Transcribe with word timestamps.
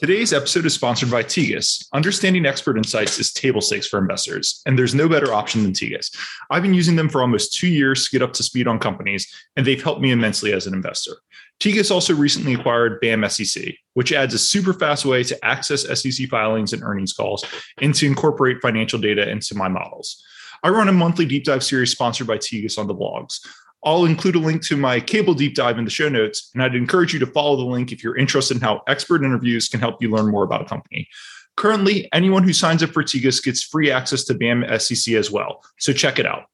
Today's 0.00 0.32
episode 0.32 0.64
is 0.64 0.72
sponsored 0.72 1.10
by 1.10 1.22
Tegus. 1.22 1.86
Understanding 1.92 2.46
expert 2.46 2.78
insights 2.78 3.18
is 3.18 3.34
table 3.34 3.60
stakes 3.60 3.86
for 3.86 3.98
investors, 3.98 4.62
and 4.64 4.78
there's 4.78 4.94
no 4.94 5.10
better 5.10 5.34
option 5.34 5.62
than 5.62 5.74
Tegus. 5.74 6.16
I've 6.48 6.62
been 6.62 6.72
using 6.72 6.96
them 6.96 7.10
for 7.10 7.20
almost 7.20 7.52
two 7.52 7.68
years 7.68 8.08
to 8.08 8.10
get 8.10 8.22
up 8.22 8.32
to 8.32 8.42
speed 8.42 8.66
on 8.66 8.78
companies, 8.78 9.30
and 9.56 9.66
they've 9.66 9.82
helped 9.82 10.00
me 10.00 10.10
immensely 10.10 10.54
as 10.54 10.66
an 10.66 10.72
investor. 10.72 11.16
Tegus 11.60 11.90
also 11.90 12.14
recently 12.14 12.54
acquired 12.54 12.98
BAM 13.02 13.28
SEC, 13.28 13.74
which 13.92 14.10
adds 14.10 14.32
a 14.32 14.38
super 14.38 14.72
fast 14.72 15.04
way 15.04 15.22
to 15.22 15.44
access 15.44 15.82
SEC 16.00 16.28
filings 16.30 16.72
and 16.72 16.82
earnings 16.82 17.12
calls 17.12 17.44
and 17.82 17.94
to 17.96 18.06
incorporate 18.06 18.62
financial 18.62 18.98
data 18.98 19.28
into 19.28 19.54
my 19.54 19.68
models. 19.68 20.24
I 20.62 20.70
run 20.70 20.88
a 20.88 20.92
monthly 20.92 21.26
deep 21.26 21.44
dive 21.44 21.62
series 21.62 21.90
sponsored 21.90 22.26
by 22.26 22.38
Tegus 22.38 22.78
on 22.78 22.86
the 22.86 22.94
blogs. 22.94 23.46
I'll 23.82 24.04
include 24.04 24.36
a 24.36 24.38
link 24.38 24.62
to 24.66 24.76
my 24.76 25.00
cable 25.00 25.32
deep 25.32 25.54
dive 25.54 25.78
in 25.78 25.84
the 25.84 25.90
show 25.90 26.08
notes, 26.08 26.50
and 26.52 26.62
I'd 26.62 26.74
encourage 26.74 27.14
you 27.14 27.18
to 27.20 27.26
follow 27.26 27.56
the 27.56 27.64
link 27.64 27.92
if 27.92 28.04
you're 28.04 28.16
interested 28.16 28.56
in 28.56 28.60
how 28.62 28.82
expert 28.86 29.24
interviews 29.24 29.68
can 29.68 29.80
help 29.80 30.02
you 30.02 30.10
learn 30.10 30.30
more 30.30 30.44
about 30.44 30.62
a 30.62 30.66
company. 30.66 31.08
Currently, 31.56 32.08
anyone 32.12 32.42
who 32.42 32.52
signs 32.52 32.82
up 32.82 32.90
for 32.90 33.02
Tegus 33.02 33.42
gets 33.42 33.62
free 33.62 33.90
access 33.90 34.24
to 34.24 34.34
BAM 34.34 34.64
SEC 34.78 35.14
as 35.14 35.30
well, 35.30 35.64
so 35.78 35.92
check 35.92 36.18
it 36.18 36.26
out. 36.26 36.44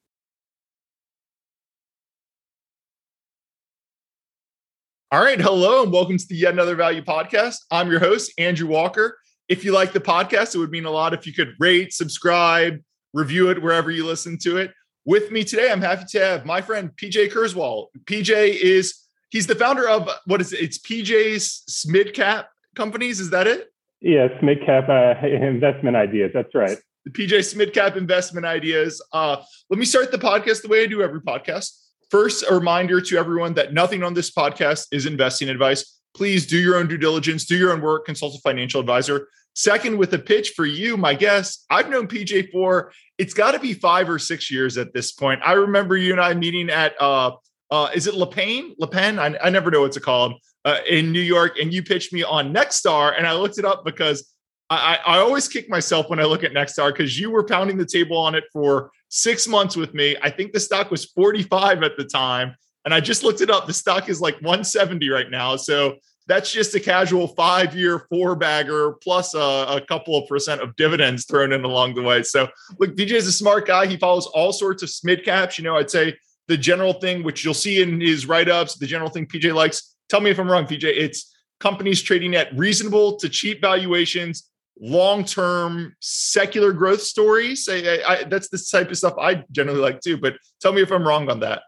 All 5.13 5.23
right, 5.23 5.41
hello 5.41 5.83
and 5.83 5.93
welcome 5.93 6.19
to 6.19 6.27
the 6.29 6.37
Yet 6.37 6.53
Another 6.53 6.75
Value 6.75 7.03
podcast. 7.03 7.59
I'm 7.71 7.91
your 7.91 8.01
host, 8.01 8.33
Andrew 8.39 8.69
Walker. 8.69 9.19
If 9.49 9.65
you 9.65 9.73
like 9.73 9.93
the 9.93 10.01
podcast, 10.01 10.55
it 10.55 10.59
would 10.59 10.71
mean 10.71 10.85
a 10.85 10.91
lot 10.91 11.15
if 11.15 11.27
you 11.27 11.33
could 11.33 11.55
rate, 11.59 11.93
subscribe, 11.93 12.81
review 13.15 13.51
it 13.51 13.63
wherever 13.63 13.91
you 13.91 14.05
listen 14.05 14.39
to 14.43 14.59
it. 14.59 14.73
With 15.07 15.31
me 15.31 15.45
today, 15.45 15.71
I'm 15.71 15.81
happy 15.81 16.05
to 16.05 16.19
have 16.19 16.45
my 16.45 16.61
friend 16.61 16.91
PJ 16.97 17.33
Kurzweil. 17.33 17.87
PJ 18.07 18.61
is 18.61 19.05
he's 19.31 19.47
the 19.47 19.55
founder 19.55 19.89
of 19.89 20.11
what 20.25 20.41
is 20.41 20.53
it? 20.53 20.61
It's 20.61 20.79
PJ's 20.79 21.63
Smid 21.71 22.13
Cap 22.13 22.49
Companies. 22.75 23.21
Is 23.21 23.31
that 23.31 23.47
it? 23.47 23.73
Yeah, 24.01 24.27
Smid 24.43 24.67
Cap 24.67 24.89
uh, 24.89 25.25
Investment 25.25 25.95
Ideas. 25.95 26.33
That's 26.35 26.53
right. 26.57 26.77
The 27.05 27.13
PJ 27.13 27.55
Smid 27.55 27.73
Cap 27.73 27.97
Investment 27.97 28.47
Ideas. 28.47 29.01
Uh, 29.13 29.37
let 29.71 29.79
me 29.79 29.85
start 29.85 30.11
the 30.11 30.19
podcast 30.19 30.63
the 30.63 30.69
way 30.69 30.83
I 30.83 30.87
do 30.87 31.03
every 31.03 31.21
podcast. 31.21 31.71
First, 32.11 32.45
a 32.51 32.53
reminder 32.53 33.01
to 33.01 33.17
everyone 33.17 33.55
that 33.55 33.73
nothing 33.73 34.03
on 34.03 34.13
this 34.13 34.33
podcast 34.33 34.89
is 34.91 35.07
investing 35.07 35.49
advice. 35.49 36.01
Please 36.17 36.49
do 36.49 36.59
your 36.59 36.79
own 36.79 36.89
due 36.89 36.99
diligence, 36.99 37.45
do 37.45 37.57
your 37.57 37.73
own 37.73 37.81
work, 37.81 38.07
consult 38.07 38.35
a 38.35 38.39
financial 38.41 38.81
advisor. 38.81 39.29
Second, 39.57 39.97
with 39.97 40.13
a 40.13 40.19
pitch 40.19 40.51
for 40.51 40.67
you, 40.67 40.99
my 40.99 41.15
guest, 41.15 41.65
I've 41.71 41.89
known 41.89 42.09
PJ 42.09 42.53
for 42.53 42.93
it's 43.17 43.33
got 43.33 43.53
to 43.53 43.59
be 43.59 43.73
five 43.73 44.07
or 44.07 44.19
six 44.19 44.51
years 44.51 44.77
at 44.77 44.93
this 44.93 45.13
point. 45.13 45.41
I 45.43 45.55
remember 45.55 45.97
you 45.97 46.13
and 46.13 46.21
I 46.21 46.35
meeting 46.35 46.69
at 46.69 46.95
uh, 47.01 47.33
uh, 47.71 47.89
is 47.95 48.07
it 48.07 48.15
LePain? 48.15 48.77
LePen? 48.77 49.19
I, 49.19 49.37
I 49.43 49.49
never 49.49 49.71
know 49.71 49.81
what's 49.81 49.97
it 49.97 50.03
called 50.03 50.35
uh, 50.67 50.81
in 50.87 51.11
New 51.11 51.23
York, 51.23 51.59
and 51.59 51.73
you 51.73 51.83
pitched 51.83 52.13
me 52.13 52.23
on 52.23 52.53
Nexstar, 52.53 53.17
and 53.17 53.27
I 53.27 53.33
looked 53.33 53.57
it 53.59 53.65
up 53.65 53.83
because 53.83 54.31
I, 54.69 54.99
I 55.07 55.19
always 55.19 55.49
kick 55.49 55.71
myself 55.71 56.11
when 56.11 56.21
I 56.21 56.25
look 56.25 56.45
at 56.45 56.53
Nexstar 56.53 56.93
because 56.93 57.19
you 57.19 57.31
were 57.31 57.45
pounding 57.45 57.79
the 57.79 57.87
table 57.87 58.19
on 58.19 58.35
it 58.35 58.45
for 58.53 58.91
six 59.09 59.49
months 59.49 59.75
with 59.75 59.95
me. 59.95 60.17
I 60.23 60.29
think 60.29 60.53
the 60.53 60.61
stock 60.61 60.91
was 60.91 61.07
45 61.07 61.83
at 61.83 61.97
the 61.97 62.05
time. 62.05 62.57
And 62.85 62.93
I 62.93 63.01
just 63.01 63.25
looked 63.25 63.41
it 63.41 63.51
up. 63.51 63.67
The 63.67 63.73
stock 63.73 64.09
is 64.09 64.21
like 64.21 64.35
170 64.37 65.09
right 65.09 65.31
now. 65.31 65.57
So 65.57 65.97
that's 66.27 66.53
just 66.53 66.75
a 66.75 66.81
casual 66.81 67.29
five 67.29 67.77
year 67.77 68.07
four 68.11 68.35
bagger 68.35 68.93
plus 69.03 69.35
a, 69.35 69.39
a, 69.39 69.81
couple 69.87 70.17
of 70.17 70.29
percent 70.29 70.61
of 70.61 70.75
dividends 70.77 71.25
thrown 71.25 71.53
in 71.53 71.65
along 71.65 71.95
the 71.95 72.03
way. 72.03 72.23
So, 72.23 72.49
look, 72.79 72.97
PJ 72.97 73.13
is 73.13 73.27
a 73.27 73.33
smart 73.33 73.67
guy. 73.67 73.87
He 73.87 73.97
follows 73.97 74.27
all 74.27 74.53
sorts 74.53 74.83
of 74.83 74.89
SMID 74.89 75.25
caps. 75.25 75.59
You 75.59 75.65
know, 75.65 75.77
I'd 75.77 75.91
say 75.91 76.17
the 76.49 76.57
general 76.57 76.95
thing, 76.95 77.23
which 77.23 77.45
you'll 77.45 77.55
see 77.55 77.81
in 77.81 78.01
his 78.01 78.27
write 78.27 78.49
ups, 78.49 78.77
the 78.77 78.87
general 78.87 79.11
thing 79.11 79.27
PJ 79.27 79.55
likes. 79.55 79.95
Tell 80.09 80.21
me 80.21 80.31
if 80.31 80.39
I'm 80.39 80.51
wrong, 80.51 80.67
PJ. 80.67 80.85
It's 80.85 81.33
companies 81.61 82.03
trading 82.03 82.35
at 82.35 82.57
reasonable 82.57 83.17
to 83.17 83.29
cheap 83.29 83.61
valuations, 83.61 84.51
long 84.81 85.25
term 85.25 85.95
secular 86.01 86.73
growth 86.73 87.03
stories. 87.03 87.69
I, 87.71 88.01
I, 88.07 88.25
that's 88.25 88.49
the 88.49 88.59
type 88.59 88.91
of 88.91 88.99
stuff 88.99 89.15
I 89.21 89.45
generally 89.53 89.81
like 89.81 90.01
too. 90.01 90.17
But 90.17 90.35
tell 90.61 90.73
me 90.73 90.83
if 90.83 90.91
I'm 90.91 91.07
wrong 91.07 91.31
on 91.31 91.41
that. 91.41 91.63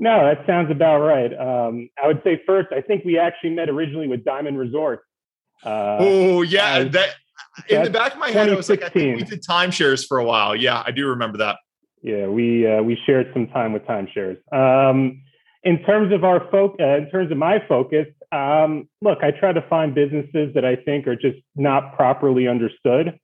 No, 0.00 0.24
that 0.24 0.46
sounds 0.46 0.70
about 0.70 1.00
right. 1.00 1.30
Um, 1.38 1.90
I 2.02 2.06
would 2.06 2.22
say 2.24 2.40
first, 2.46 2.68
I 2.72 2.80
think 2.80 3.04
we 3.04 3.18
actually 3.18 3.50
met 3.50 3.68
originally 3.68 4.08
with 4.08 4.24
Diamond 4.24 4.58
Resort. 4.58 5.02
Uh, 5.62 5.98
oh 6.00 6.40
yeah, 6.40 6.84
that 6.84 7.10
in 7.68 7.84
the 7.84 7.90
back 7.90 8.14
of 8.14 8.18
my 8.18 8.30
head, 8.30 8.48
I 8.48 8.54
was 8.54 8.70
like, 8.70 8.82
I 8.82 8.88
think 8.88 9.18
we 9.18 9.24
did 9.24 9.42
timeshares 9.42 10.06
for 10.06 10.16
a 10.16 10.24
while. 10.24 10.56
Yeah, 10.56 10.82
I 10.86 10.90
do 10.90 11.06
remember 11.06 11.36
that. 11.38 11.56
Yeah, 12.02 12.28
we 12.28 12.66
uh, 12.66 12.80
we 12.82 12.98
shared 13.04 13.30
some 13.34 13.48
time 13.48 13.74
with 13.74 13.82
timeshares. 13.82 14.38
Um, 14.54 15.20
in 15.64 15.82
terms 15.82 16.14
of 16.14 16.24
our 16.24 16.50
focus, 16.50 16.78
uh, 16.80 16.96
in 16.96 17.10
terms 17.10 17.30
of 17.30 17.36
my 17.36 17.62
focus, 17.68 18.06
um, 18.32 18.88
look, 19.02 19.18
I 19.22 19.32
try 19.32 19.52
to 19.52 19.60
find 19.68 19.94
businesses 19.94 20.54
that 20.54 20.64
I 20.64 20.76
think 20.76 21.06
are 21.08 21.16
just 21.16 21.36
not 21.56 21.94
properly 21.94 22.48
understood. 22.48 23.18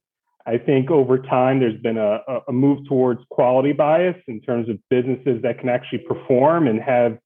I 0.47 0.59
think 0.59 0.91
over 0.91 1.19
time 1.19 1.59
there's 1.59 1.81
been 1.81 1.99
a, 1.99 2.21
a 2.47 2.53
move 2.53 2.87
towards 2.89 3.21
quality 3.31 3.73
bias 3.73 4.17
in 4.29 4.41
terms 4.41 4.69
of 4.69 4.79
businesses 4.89 5.43
that 5.43 5.59
can 5.59 5.69
actually 5.69 5.99
perform 5.99 6.69
and 6.69 6.81
have 6.81 7.19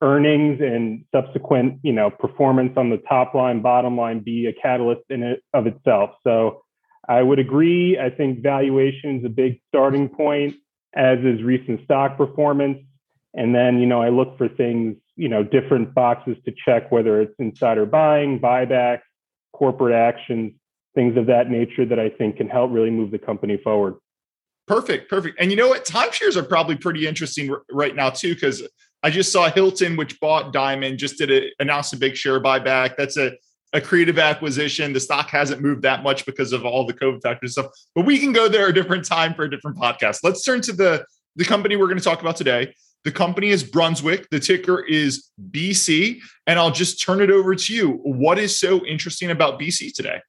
earnings 0.00 0.60
and 0.60 1.04
subsequent, 1.14 1.78
you 1.82 1.92
know, 1.92 2.10
performance 2.10 2.72
on 2.76 2.88
the 2.88 2.96
top 3.08 3.34
line, 3.34 3.60
bottom 3.60 3.96
line 3.96 4.20
be 4.20 4.46
a 4.46 4.52
catalyst 4.54 5.02
in 5.10 5.22
it 5.22 5.42
of 5.52 5.66
itself. 5.66 6.10
So 6.24 6.62
I 7.08 7.22
would 7.22 7.38
agree. 7.38 7.98
I 7.98 8.08
think 8.08 8.42
valuation 8.42 9.18
is 9.18 9.24
a 9.24 9.28
big 9.28 9.60
starting 9.68 10.08
point, 10.08 10.54
as 10.94 11.18
is 11.18 11.42
recent 11.42 11.84
stock 11.84 12.16
performance. 12.16 12.78
And 13.34 13.54
then, 13.54 13.80
you 13.80 13.86
know, 13.86 14.00
I 14.00 14.08
look 14.08 14.38
for 14.38 14.48
things, 14.48 14.96
you 15.16 15.28
know, 15.28 15.42
different 15.42 15.94
boxes 15.94 16.36
to 16.46 16.52
check, 16.64 16.90
whether 16.90 17.20
it's 17.20 17.34
insider 17.38 17.86
buying, 17.86 18.40
buybacks, 18.40 19.02
corporate 19.52 19.94
actions, 19.94 20.52
things 20.94 21.16
of 21.16 21.26
that 21.26 21.50
nature 21.50 21.84
that 21.86 21.98
I 21.98 22.08
think 22.08 22.36
can 22.36 22.48
help 22.48 22.70
really 22.70 22.90
move 22.90 23.10
the 23.10 23.18
company 23.18 23.56
forward. 23.56 23.94
Perfect, 24.66 25.10
perfect. 25.10 25.40
And 25.40 25.50
you 25.50 25.56
know 25.56 25.68
what? 25.68 25.84
Timeshares 25.84 26.36
are 26.36 26.42
probably 26.42 26.76
pretty 26.76 27.06
interesting 27.06 27.50
r- 27.50 27.62
right 27.70 27.94
now 27.94 28.10
too, 28.10 28.34
because 28.34 28.62
I 29.02 29.10
just 29.10 29.32
saw 29.32 29.50
Hilton, 29.50 29.96
which 29.96 30.20
bought 30.20 30.52
Diamond, 30.52 30.98
just 30.98 31.18
did 31.18 31.30
a 31.30 31.50
announced 31.58 31.92
a 31.92 31.96
big 31.96 32.16
share 32.16 32.40
buyback. 32.40 32.96
That's 32.96 33.16
a 33.16 33.32
a 33.72 33.80
creative 33.80 34.18
acquisition. 34.18 34.92
The 34.92 35.00
stock 35.00 35.30
hasn't 35.30 35.62
moved 35.62 35.82
that 35.82 36.02
much 36.02 36.26
because 36.26 36.52
of 36.52 36.64
all 36.64 36.86
the 36.86 36.92
COVID 36.92 37.22
factors 37.22 37.52
stuff, 37.52 37.72
but 37.94 38.04
we 38.04 38.18
can 38.18 38.32
go 38.32 38.48
there 38.48 38.68
a 38.68 38.74
different 38.74 39.04
time 39.04 39.34
for 39.34 39.44
a 39.44 39.50
different 39.50 39.78
podcast. 39.78 40.18
Let's 40.22 40.42
turn 40.42 40.60
to 40.62 40.72
the 40.72 41.04
the 41.36 41.44
company 41.44 41.76
we're 41.76 41.86
going 41.86 41.98
to 41.98 42.04
talk 42.04 42.20
about 42.20 42.36
today. 42.36 42.74
The 43.04 43.10
company 43.10 43.48
is 43.48 43.64
Brunswick. 43.64 44.28
The 44.30 44.38
ticker 44.38 44.80
is 44.80 45.30
BC, 45.50 46.20
and 46.46 46.58
I'll 46.58 46.70
just 46.70 47.02
turn 47.02 47.20
it 47.20 47.30
over 47.30 47.54
to 47.54 47.74
you. 47.74 48.00
What 48.04 48.38
is 48.38 48.58
so 48.58 48.86
interesting 48.86 49.30
about 49.30 49.58
BC 49.58 49.92
today? 49.92 50.20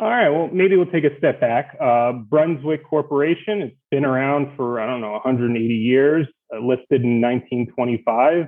All 0.00 0.08
right. 0.08 0.28
Well, 0.28 0.48
maybe 0.52 0.76
we'll 0.76 0.86
take 0.86 1.02
a 1.02 1.18
step 1.18 1.40
back. 1.40 1.76
Uh, 1.80 2.12
Brunswick 2.12 2.86
Corporation, 2.88 3.62
it's 3.62 3.76
been 3.90 4.04
around 4.04 4.54
for, 4.54 4.80
I 4.80 4.86
don't 4.86 5.00
know, 5.00 5.10
180 5.10 5.74
years, 5.74 6.24
uh, 6.54 6.60
listed 6.60 7.02
in 7.02 7.20
1925. 7.20 8.46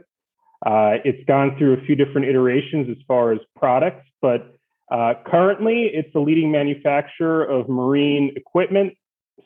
Uh, 0.65 1.03
it's 1.05 1.25
gone 1.27 1.57
through 1.59 1.73
a 1.73 1.81
few 1.87 1.97
different 1.97 2.29
iterations 2.29 2.87
as 2.89 2.99
far 3.09 3.33
as 3.33 3.41
products, 3.57 4.07
but 4.23 4.55
uh, 4.93 5.15
currently 5.27 5.91
it's 5.93 6.13
the 6.13 6.21
leading 6.21 6.53
manufacturer 6.53 7.43
of 7.43 7.69
marine 7.69 8.33
equipment, 8.37 8.95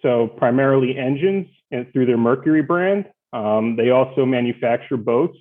so 0.03 0.27
primarily 0.27 0.99
engines 0.99 1.47
and 1.71 1.91
through 1.95 2.05
their 2.05 2.19
Mercury 2.19 2.61
brand. 2.61 3.07
Um, 3.33 3.77
they 3.77 3.89
also 3.89 4.27
manufacture 4.27 4.99
boats. 4.99 5.39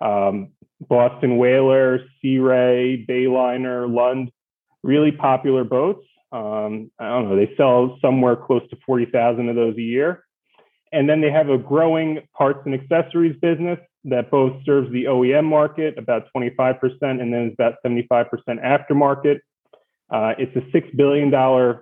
Um, 0.00 0.52
Boston 0.80 1.36
Whaler, 1.36 2.00
Sea 2.22 2.38
Ray, 2.38 3.04
Bayliner, 3.06 3.92
Lund 3.92 4.30
really 4.82 5.12
popular 5.12 5.64
boats. 5.64 6.06
Um, 6.32 6.90
I 6.98 7.08
don't 7.08 7.28
know, 7.28 7.36
they 7.36 7.52
sell 7.56 7.98
somewhere 8.00 8.36
close 8.36 8.62
to 8.70 8.78
40,000 8.86 9.48
of 9.48 9.56
those 9.56 9.76
a 9.76 9.82
year. 9.82 10.24
And 10.92 11.08
then 11.08 11.20
they 11.20 11.30
have 11.30 11.48
a 11.48 11.58
growing 11.58 12.20
parts 12.36 12.60
and 12.64 12.74
accessories 12.74 13.36
business 13.40 13.78
that 14.04 14.30
both 14.30 14.54
serves 14.64 14.90
the 14.92 15.04
OEM 15.04 15.44
market, 15.44 15.98
about 15.98 16.24
25%, 16.34 16.80
and 17.02 17.32
then 17.32 17.48
is 17.48 17.52
about 17.54 17.74
75% 17.84 18.26
aftermarket. 18.48 19.40
Uh, 20.10 20.34
it's 20.38 20.54
a 20.56 20.60
$6 20.76 20.96
billion 20.96 21.30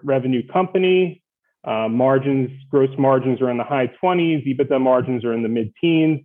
revenue 0.03 0.47
company. 0.49 1.23
Uh, 1.65 1.89
margins, 1.89 2.51
gross 2.71 2.91
margins 2.99 3.41
are 3.41 3.51
in 3.51 3.59
the 3.59 3.65
high 3.65 3.91
20s, 4.03 4.47
EBITDA 4.47 4.81
margins 4.81 5.25
are 5.25 5.33
in 5.33 5.43
the 5.43 5.49
mid 5.49 5.73
teens, 5.81 6.21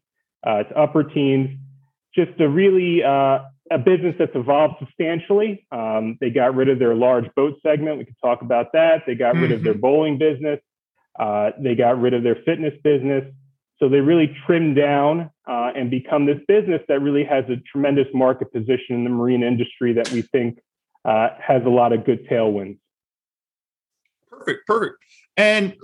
uh, 0.46 0.58
it's 0.58 0.72
upper 0.76 1.04
teens. 1.04 1.58
Just 2.16 2.40
a 2.40 2.48
really 2.48 3.04
uh, 3.04 3.40
a 3.74 3.78
business 3.78 4.16
that's 4.20 4.36
evolved 4.36 4.76
substantially. 4.80 5.66
Um, 5.72 6.18
they 6.22 6.30
got 6.30 6.56
rid 6.56 6.70
of 6.70 6.80
their 6.80 6.96
large 6.96 7.26
boat 7.36 7.60
segment. 7.64 7.98
We 7.98 8.06
could 8.06 8.20
talk 8.22 8.42
about 8.42 8.72
that. 8.74 9.04
They 9.06 9.16
got 9.16 9.34
mm-hmm. 9.34 9.42
rid 9.44 9.52
of 9.52 9.64
their 9.64 9.74
mm-hmm. 9.74 9.82
bowling 9.82 10.18
business. 10.18 10.60
Uh, 11.20 11.52
they 11.60 11.76
got 11.76 12.00
rid 12.00 12.14
of 12.14 12.24
their 12.24 12.38
fitness 12.46 12.74
business. 12.84 13.24
So 13.80 13.90
they 13.90 14.00
really 14.00 14.36
trimmed 14.46 14.76
down 14.76 15.30
uh, 15.48 15.72
and 15.76 15.90
become 15.90 16.26
this 16.26 16.40
business 16.48 16.82
that 16.88 17.02
really 17.02 17.24
has 17.24 17.44
a 17.50 17.58
tremendous 17.72 18.08
market 18.14 18.54
position 18.54 18.96
in 18.96 19.04
the 19.04 19.10
marine 19.10 19.44
industry 19.44 19.94
that 19.94 20.10
we 20.12 20.22
think 20.22 20.60
uh, 21.06 21.30
has 21.40 21.64
a 21.66 21.70
lot 21.70 21.92
of 21.92 22.06
good 22.06 22.28
tailwinds. 22.28 22.78
Perfect, 24.30 24.66
perfect. 24.68 24.96
And 25.36 25.76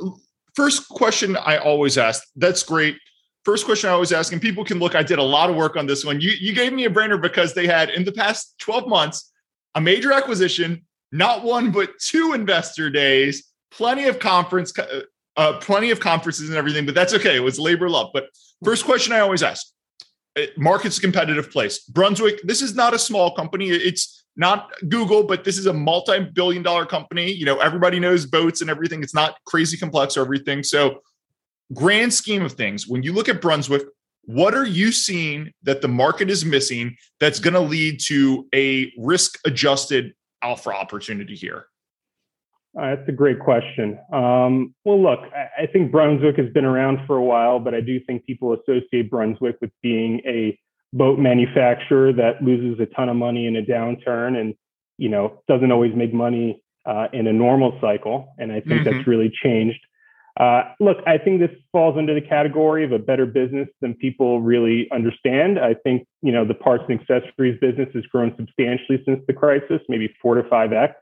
first 0.55 0.87
question 0.87 1.35
I 1.35 1.57
always 1.57 1.97
ask 1.97 2.23
that's 2.35 2.63
great 2.63 2.97
first 3.45 3.65
question 3.65 3.89
I 3.89 3.95
was 3.95 4.11
asking 4.11 4.39
people 4.39 4.63
can 4.63 4.79
look. 4.79 4.95
I 4.95 5.03
did 5.03 5.19
a 5.19 5.23
lot 5.23 5.49
of 5.49 5.55
work 5.55 5.75
on 5.75 5.85
this 5.85 6.05
one. 6.05 6.21
You 6.21 6.31
you 6.31 6.53
gave 6.53 6.73
me 6.73 6.85
a 6.85 6.89
brainer 6.89 7.21
because 7.21 7.53
they 7.53 7.67
had 7.67 7.89
in 7.89 8.03
the 8.03 8.11
past 8.11 8.55
12 8.59 8.87
months 8.87 9.31
a 9.75 9.81
major 9.81 10.11
acquisition, 10.11 10.85
not 11.11 11.43
one 11.43 11.71
but 11.71 11.91
two 11.99 12.33
investor 12.33 12.89
days, 12.89 13.51
plenty 13.71 14.05
of 14.05 14.19
conference, 14.19 14.77
uh, 14.77 15.01
uh, 15.37 15.59
plenty 15.59 15.91
of 15.91 15.99
conferences 15.99 16.49
and 16.49 16.57
everything. 16.57 16.85
But 16.85 16.95
that's 16.95 17.13
okay. 17.13 17.35
It 17.35 17.43
was 17.43 17.59
labor 17.59 17.89
love. 17.89 18.09
But 18.13 18.29
first 18.63 18.85
question 18.85 19.13
I 19.13 19.19
always 19.19 19.43
ask: 19.43 19.67
uh, 20.37 20.43
Market's 20.57 20.99
competitive 20.99 21.51
place. 21.51 21.79
Brunswick. 21.79 22.41
This 22.43 22.61
is 22.61 22.75
not 22.75 22.93
a 22.93 22.99
small 22.99 23.35
company. 23.35 23.69
It's 23.69 24.19
not 24.35 24.71
Google, 24.87 25.23
but 25.23 25.43
this 25.43 25.57
is 25.57 25.65
a 25.65 25.73
multi-billion 25.73 26.63
dollar 26.63 26.85
company. 26.85 27.31
You 27.31 27.45
know, 27.45 27.59
everybody 27.59 27.99
knows 27.99 28.25
boats 28.25 28.61
and 28.61 28.69
everything. 28.69 29.03
It's 29.03 29.13
not 29.13 29.35
crazy 29.45 29.77
complex 29.77 30.15
or 30.15 30.21
everything. 30.21 30.63
So, 30.63 31.01
grand 31.73 32.13
scheme 32.13 32.43
of 32.43 32.53
things, 32.53 32.87
when 32.87 33.03
you 33.03 33.13
look 33.13 33.29
at 33.29 33.41
Brunswick, 33.41 33.83
what 34.25 34.53
are 34.53 34.65
you 34.65 34.91
seeing 34.91 35.51
that 35.63 35.81
the 35.81 35.87
market 35.87 36.29
is 36.29 36.45
missing 36.45 36.95
that's 37.19 37.39
going 37.39 37.55
to 37.55 37.59
lead 37.59 37.99
to 38.01 38.47
a 38.53 38.91
risk 38.97 39.39
adjusted 39.45 40.13
alpha 40.43 40.71
opportunity 40.71 41.35
here? 41.35 41.65
Uh, 42.77 42.95
that's 42.95 43.09
a 43.09 43.11
great 43.11 43.39
question. 43.39 43.97
Um, 44.13 44.75
well, 44.85 45.01
look, 45.01 45.21
I, 45.35 45.63
I, 45.63 45.65
think 45.65 45.91
Brunswick 45.91 46.37
has 46.37 46.53
been 46.53 46.65
around 46.65 46.99
for 47.07 47.17
a 47.17 47.23
while, 47.23 47.59
but 47.59 47.73
I 47.73 47.81
do 47.81 47.99
think 48.05 48.25
people 48.25 48.53
associate 48.53 49.09
Brunswick 49.09 49.57
with 49.59 49.71
being 49.81 50.21
a 50.27 50.57
boat 50.93 51.17
manufacturer 51.17 52.13
that 52.13 52.43
loses 52.43 52.79
a 52.79 52.85
ton 52.95 53.09
of 53.09 53.15
money 53.15 53.47
in 53.47 53.55
a 53.55 53.63
downturn 53.63 54.39
and 54.39 54.53
you 54.97 55.09
know 55.09 55.41
doesn't 55.47 55.71
always 55.71 55.95
make 55.95 56.13
money 56.13 56.61
uh, 56.85 57.07
in 57.11 57.25
a 57.25 57.33
normal 57.33 57.77
cycle. 57.81 58.33
And 58.37 58.51
I 58.51 58.61
think 58.61 58.81
mm-hmm. 58.81 58.95
that's 58.95 59.07
really 59.07 59.31
changed. 59.43 59.79
Uh, 60.39 60.63
look, 60.79 60.97
I 61.05 61.17
think 61.17 61.41
this 61.41 61.51
falls 61.73 61.97
under 61.97 62.13
the 62.13 62.25
category 62.25 62.85
of 62.85 62.93
a 62.93 62.99
better 62.99 63.25
business 63.25 63.67
than 63.81 63.93
people 63.93 64.41
really 64.41 64.89
understand. 64.91 65.59
I 65.59 65.73
think 65.73 66.07
you 66.21 66.31
know 66.31 66.45
the 66.45 66.53
parts 66.53 66.85
and 66.87 66.99
accessories 66.99 67.59
business 67.59 67.89
has 67.93 68.05
grown 68.05 68.33
substantially 68.37 69.03
since 69.05 69.21
the 69.27 69.33
crisis, 69.33 69.81
maybe 69.89 70.13
four 70.21 70.35
to 70.35 70.49
five 70.49 70.71
x. 70.71 70.95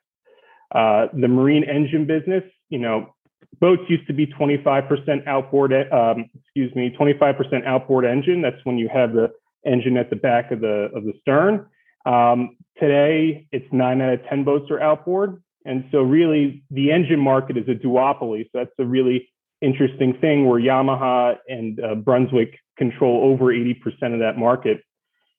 Uh, 0.74 1.08
the 1.14 1.28
marine 1.28 1.64
engine 1.64 2.06
business, 2.06 2.44
you 2.70 2.80
know, 2.80 3.14
boats 3.62 3.84
used 3.88 4.06
to 4.08 4.14
be 4.14 4.28
25% 4.28 5.26
outboard, 5.28 5.72
um, 5.94 6.26
excuse 6.42 6.74
me, 6.76 6.94
25% 7.00 7.66
outboard 7.66 8.06
engine. 8.06 8.42
That's 8.42 8.60
when 8.64 8.78
you 8.78 8.90
have 8.90 9.14
the 9.14 9.32
engine 9.66 9.98
at 9.98 10.10
the 10.10 10.16
back 10.16 10.52
of 10.52 10.62
the 10.62 10.90
of 10.96 11.04
the 11.04 11.14
stern. 11.22 11.68
Um, 12.08 12.58
today, 12.80 13.48
it's 13.52 13.66
nine 13.72 14.02
out 14.02 14.14
of 14.14 14.26
10 14.30 14.44
boats 14.44 14.72
are 14.72 14.82
outboard. 14.82 15.44
And 15.68 15.84
so, 15.92 16.02
really, 16.02 16.64
the 16.72 16.92
engine 16.92 17.20
market 17.20 17.58
is 17.58 17.68
a 17.68 17.76
duopoly. 17.76 18.46
So, 18.46 18.60
that's 18.60 18.72
a 18.80 18.86
really 18.86 19.30
interesting 19.62 20.18
thing 20.22 20.48
where 20.48 20.62
Yamaha 20.62 21.36
and 21.50 21.80
uh, 21.84 21.96
Brunswick 21.96 22.58
control 22.78 23.30
over 23.30 23.54
80% 23.54 24.14
of 24.14 24.20
that 24.20 24.38
market. 24.38 24.82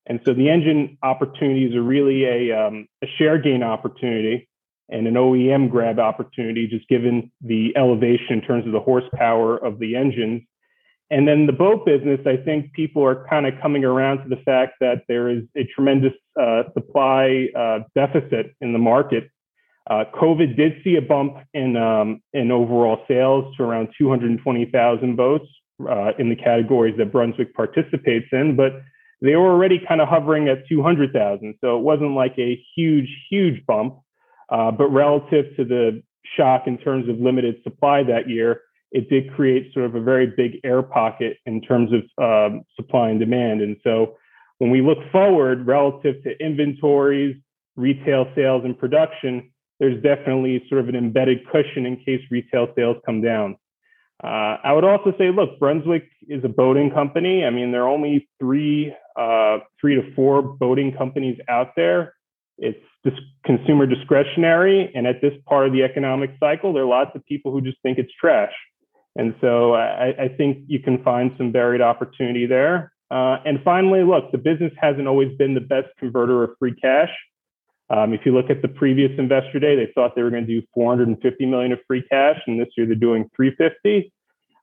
And 0.05 0.21
so, 0.27 0.35
the 0.35 0.51
engine 0.51 0.99
opportunities 1.03 1.75
are 1.75 1.83
really 1.83 2.25
a, 2.27 2.53
um, 2.53 2.87
a 3.03 3.07
share 3.17 3.39
gain 3.39 3.63
opportunity 3.63 4.47
and 4.91 5.07
an 5.07 5.15
OEM 5.15 5.71
grab 5.71 5.99
opportunity, 5.99 6.67
just 6.67 6.87
given 6.89 7.33
the 7.41 7.75
elevation 7.75 8.33
in 8.33 8.43
terms 8.43 8.67
of 8.67 8.73
the 8.73 8.81
horsepower 8.81 9.57
of 9.57 9.79
the 9.79 9.97
engines. 9.97 10.43
And 11.11 11.27
then 11.27 11.47
the 11.47 11.55
boat 11.55 11.87
business, 11.87 12.21
I 12.27 12.37
think 12.37 12.75
people 12.75 13.03
are 13.03 13.27
kind 13.31 13.47
of 13.47 13.55
coming 13.63 13.83
around 13.83 14.25
to 14.25 14.29
the 14.29 14.43
fact 14.45 14.75
that 14.81 15.05
there 15.09 15.31
is 15.31 15.45
a 15.57 15.65
tremendous 15.75 16.13
uh, 16.39 16.65
supply 16.75 17.49
uh, 17.57 17.79
deficit 17.95 18.55
in 18.61 18.75
the 18.75 18.79
market 18.79 19.31
uh, 19.89 20.05
COVID 20.15 20.57
did 20.57 20.75
see 20.85 20.97
a 20.97 21.03
bump 21.03 21.39
in 21.55 21.77
um, 21.77 22.21
in 22.33 22.51
overall 22.51 23.05
sales 23.09 23.55
to 23.57 23.63
around 23.63 23.89
220,000 23.99 25.17
boats 25.17 25.47
uh, 25.89 26.13
in 26.19 26.29
the 26.29 26.37
categories 26.37 26.95
that 26.99 27.11
Brunswick 27.11 27.55
participates 27.55 28.27
in, 28.33 28.57
but 28.57 28.83
they 29.23 29.35
were 29.35 29.51
already 29.51 29.81
kind 29.87 30.01
of 30.01 30.09
hovering 30.09 30.49
at 30.49 30.69
200,000. 30.69 31.55
So 31.61 31.77
it 31.77 31.83
wasn't 31.83 32.13
like 32.13 32.35
a 32.39 32.63
huge, 32.77 33.09
huge 33.31 33.65
bump, 33.67 33.99
uh, 34.51 34.71
but 34.71 34.89
relative 34.89 35.57
to 35.57 35.65
the 35.65 36.03
shock 36.37 36.67
in 36.67 36.79
terms 36.79 37.09
of 37.09 37.19
limited 37.19 37.57
supply 37.65 38.03
that 38.05 38.29
year, 38.29 38.63
it 38.93 39.09
did 39.09 39.33
create 39.35 39.73
sort 39.73 39.87
of 39.87 39.95
a 39.95 40.01
very 40.01 40.27
big 40.27 40.61
air 40.65 40.83
pocket 40.83 41.39
in 41.47 41.61
terms 41.61 41.91
of 41.93 42.03
um, 42.23 42.63
supply 42.77 43.11
and 43.11 43.21
demand. 43.21 43.61
And 43.61 43.77
so 43.83 44.17
when 44.59 44.71
we 44.71 44.83
look 44.83 44.99
forward 45.11 45.67
relative 45.67 46.23
to 46.25 46.39
inventories, 46.45 47.37
retail 47.77 48.27
sales, 48.35 48.65
and 48.65 48.79
production, 48.79 49.51
there's 49.81 50.03
definitely 50.03 50.65
sort 50.69 50.81
of 50.81 50.89
an 50.89 50.97
embedded 50.97 51.47
cushion 51.51 51.87
in 51.87 51.97
case 51.97 52.21
retail 52.31 52.69
sales 52.77 52.97
come 53.07 53.21
down. 53.21 53.57
Uh, 54.23 54.57
I 54.65 54.73
would 54.73 54.85
also 54.85 55.13
say, 55.17 55.31
look, 55.31 55.61
Brunswick 55.61 56.09
is 56.29 56.43
a 56.45 56.49
boating 56.49 56.91
company. 56.91 57.45
I 57.45 57.51
mean, 57.51 57.71
there 57.71 57.83
are 57.83 57.89
only 57.89 58.29
three, 58.41 58.93
uh, 59.17 59.59
three 59.81 59.95
to 59.95 60.13
four 60.15 60.43
boating 60.43 60.93
companies 60.93 61.39
out 61.49 61.77
there. 61.77 62.15
It's 62.59 62.83
dis- 63.05 63.15
consumer 63.45 63.87
discretionary, 63.87 64.91
and 64.93 65.07
at 65.07 65.21
this 65.21 65.35
part 65.47 65.69
of 65.69 65.73
the 65.73 65.85
economic 65.85 66.31
cycle, 66.41 66.73
there 66.73 66.83
are 66.83 66.87
lots 66.87 67.13
of 67.15 67.25
people 67.27 67.53
who 67.53 67.61
just 67.61 67.79
think 67.83 67.99
it's 67.99 68.13
trash. 68.21 68.53
And 69.15 69.35
so 69.41 69.75
I, 69.75 70.15
I 70.25 70.29
think 70.29 70.65
you 70.67 70.81
can 70.81 71.03
find 71.05 71.33
some 71.39 71.53
buried 71.53 71.81
opportunity 71.81 72.47
there. 72.47 72.93
Uh, 73.11 73.39
and 73.45 73.61
finally, 73.65 74.03
look, 74.03 74.33
the 74.33 74.39
business 74.39 74.73
hasn't 74.81 75.07
always 75.07 75.37
been 75.39 75.55
the 75.55 75.61
best 75.61 75.89
converter 75.99 76.43
of 76.43 76.51
free 76.59 76.75
cash. 76.75 77.11
Um, 77.91 78.13
if 78.13 78.21
you 78.27 78.33
look 78.33 78.51
at 78.51 78.63
the 78.63 78.69
previous 78.69 79.11
investor 79.19 79.59
day, 79.59 79.75
they 79.75 79.91
thought 79.95 80.15
they 80.15 80.23
were 80.23 80.31
going 80.31 80.47
to 80.47 80.61
do 80.61 80.67
450 80.75 81.47
million 81.47 81.73
of 81.73 81.79
free 81.87 82.05
cash, 82.11 82.41
and 82.47 82.61
this 82.61 82.69
year 82.77 82.87
they're 82.87 82.95
doing 82.95 83.31
350. 83.35 84.13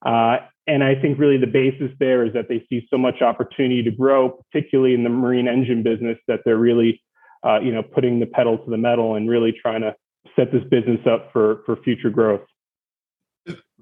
Uh, 0.05 0.37
and 0.67 0.83
I 0.83 0.95
think 0.95 1.17
really 1.17 1.37
the 1.37 1.47
basis 1.47 1.91
there 1.99 2.25
is 2.25 2.33
that 2.33 2.47
they 2.49 2.65
see 2.69 2.87
so 2.89 2.97
much 2.97 3.21
opportunity 3.21 3.81
to 3.83 3.91
grow, 3.91 4.29
particularly 4.29 4.93
in 4.93 5.03
the 5.03 5.09
marine 5.09 5.47
engine 5.47 5.81
business, 5.83 6.17
that 6.27 6.41
they're 6.45 6.57
really, 6.57 7.01
uh, 7.43 7.59
you 7.59 7.71
know, 7.71 7.81
putting 7.81 8.19
the 8.19 8.25
pedal 8.25 8.57
to 8.57 8.69
the 8.69 8.77
metal 8.77 9.15
and 9.15 9.29
really 9.29 9.51
trying 9.51 9.81
to 9.81 9.95
set 10.35 10.51
this 10.51 10.63
business 10.69 10.99
up 11.07 11.31
for 11.31 11.61
for 11.65 11.77
future 11.77 12.09
growth. 12.09 12.41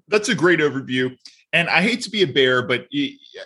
That's 0.07 0.29
a 0.29 0.35
great 0.35 0.59
overview 0.59 1.17
and 1.53 1.69
I 1.69 1.81
hate 1.83 2.01
to 2.01 2.09
be 2.09 2.23
a 2.23 2.27
bear, 2.27 2.63
but 2.63 2.87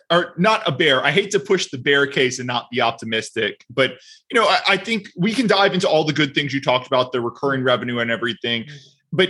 or 0.09 0.33
not 0.38 0.63
a 0.65 0.71
bear. 0.71 1.04
I 1.06 1.12
hate 1.12 1.30
to 1.31 1.39
push 1.39 1.68
the 1.68 1.77
bear 1.77 2.07
case 2.07 2.39
and 2.39 2.48
not 2.48 2.71
be 2.71 2.80
optimistic. 2.80 3.65
But 3.69 3.92
you 4.31 4.39
know, 4.39 4.48
I, 4.48 4.59
I, 4.69 4.77
think 4.77 5.09
we 5.18 5.33
can 5.33 5.45
dive 5.45 5.74
into 5.74 5.89
all 5.89 6.06
the 6.06 6.13
good 6.13 6.33
things 6.33 6.54
you 6.54 6.62
talked 6.62 6.88
about, 6.88 7.12
the 7.12 7.19
recurring 7.19 7.63
revenue 7.63 8.00
and 8.00 8.09
everything. 8.09 8.63
Mm-hmm. 8.63 8.77
But 9.12 9.30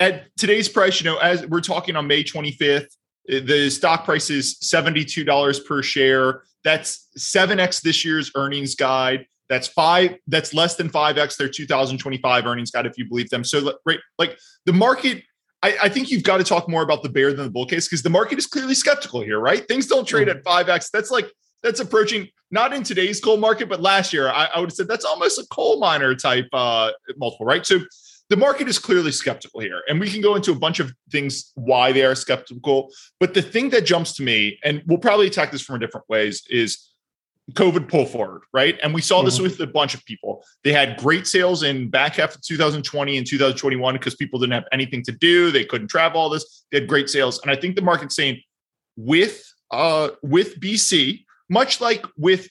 at 0.00 0.36
today's 0.36 0.68
price, 0.68 1.00
you 1.00 1.04
know, 1.04 1.18
as 1.18 1.46
we're 1.46 1.60
talking 1.60 1.94
on 1.94 2.08
May 2.08 2.24
25th, 2.24 2.88
eh, 3.28 3.40
the 3.40 3.70
stock 3.70 4.04
price 4.04 4.28
is 4.28 4.56
$72 4.56 5.64
per 5.64 5.82
share. 5.82 6.42
That's 6.64 7.08
7x 7.16 7.80
this 7.80 8.04
year's 8.04 8.32
earnings 8.34 8.74
guide. 8.74 9.26
That's 9.48 9.68
five, 9.68 10.16
that's 10.26 10.52
less 10.52 10.74
than 10.74 10.90
5x 10.90 11.36
their 11.36 11.48
2025 11.48 12.46
earnings 12.46 12.72
guide, 12.72 12.86
if 12.86 12.98
you 12.98 13.08
believe 13.08 13.30
them. 13.30 13.44
So 13.44 13.74
right, 13.86 14.00
like 14.18 14.36
the 14.64 14.72
market 14.72 15.22
I, 15.62 15.76
I, 15.84 15.88
think 15.88 16.10
you've 16.10 16.22
got 16.22 16.36
to 16.36 16.44
talk 16.44 16.68
more 16.68 16.82
about 16.82 17.02
the 17.02 17.08
bear 17.08 17.32
than 17.32 17.44
the 17.46 17.50
bull 17.50 17.66
case 17.66 17.88
because 17.88 18.02
the 18.02 18.10
market 18.10 18.38
is 18.38 18.46
clearly 18.46 18.74
skeptical 18.74 19.20
here, 19.20 19.40
right? 19.40 19.66
Things 19.66 19.86
don't 19.86 20.06
trade 20.06 20.28
mm-hmm. 20.28 20.38
at 20.38 20.66
5x. 20.66 20.90
That's 20.90 21.10
like 21.10 21.30
that's 21.62 21.80
approaching 21.80 22.28
not 22.50 22.72
in 22.72 22.82
today's 22.82 23.20
coal 23.20 23.36
market, 23.36 23.68
but 23.68 23.80
last 23.80 24.12
year 24.12 24.28
I, 24.28 24.48
I 24.54 24.60
would 24.60 24.70
have 24.70 24.76
said 24.76 24.88
that's 24.88 25.04
almost 25.04 25.38
a 25.38 25.46
coal 25.50 25.80
miner 25.80 26.14
type 26.14 26.46
uh, 26.52 26.92
multiple, 27.16 27.46
right? 27.46 27.64
So 27.66 27.80
the 28.28 28.36
market 28.36 28.68
is 28.68 28.78
clearly 28.78 29.12
skeptical 29.12 29.60
here, 29.60 29.82
and 29.88 30.00
we 30.00 30.10
can 30.10 30.20
go 30.20 30.34
into 30.34 30.52
a 30.52 30.56
bunch 30.56 30.80
of 30.80 30.92
things 31.10 31.52
why 31.54 31.92
they 31.92 32.04
are 32.04 32.14
skeptical. 32.14 32.90
But 33.20 33.34
the 33.34 33.42
thing 33.42 33.70
that 33.70 33.86
jumps 33.86 34.14
to 34.16 34.22
me, 34.22 34.58
and 34.64 34.82
we'll 34.86 34.98
probably 34.98 35.28
attack 35.28 35.52
this 35.52 35.62
from 35.62 35.76
a 35.76 35.78
different 35.78 36.08
ways, 36.08 36.42
is 36.50 36.90
COVID 37.52 37.88
pull 37.88 38.06
forward, 38.06 38.42
right? 38.52 38.78
And 38.82 38.92
we 38.92 39.00
saw 39.00 39.22
this 39.22 39.34
mm-hmm. 39.34 39.44
with 39.44 39.60
a 39.60 39.66
bunch 39.66 39.94
of 39.94 40.04
people. 40.04 40.44
They 40.64 40.72
had 40.72 40.96
great 40.96 41.26
sales 41.26 41.62
in 41.62 41.88
back 41.88 42.16
half 42.16 42.34
of 42.34 42.42
2020 42.42 43.16
and 43.16 43.26
2021 43.26 43.94
because 43.94 44.16
people 44.16 44.40
didn't 44.40 44.54
have 44.54 44.64
anything 44.72 45.02
to 45.04 45.12
do. 45.12 45.50
They 45.50 45.64
couldn't 45.64 45.88
travel 45.88 46.20
all 46.20 46.28
this. 46.28 46.64
They 46.72 46.80
had 46.80 46.88
great 46.88 47.08
sales. 47.08 47.40
And 47.42 47.50
I 47.50 47.56
think 47.56 47.76
the 47.76 47.82
market's 47.82 48.16
saying 48.16 48.40
with 48.96 49.44
uh 49.70 50.10
with 50.22 50.58
BC, 50.58 51.24
much 51.48 51.80
like 51.80 52.04
with 52.16 52.48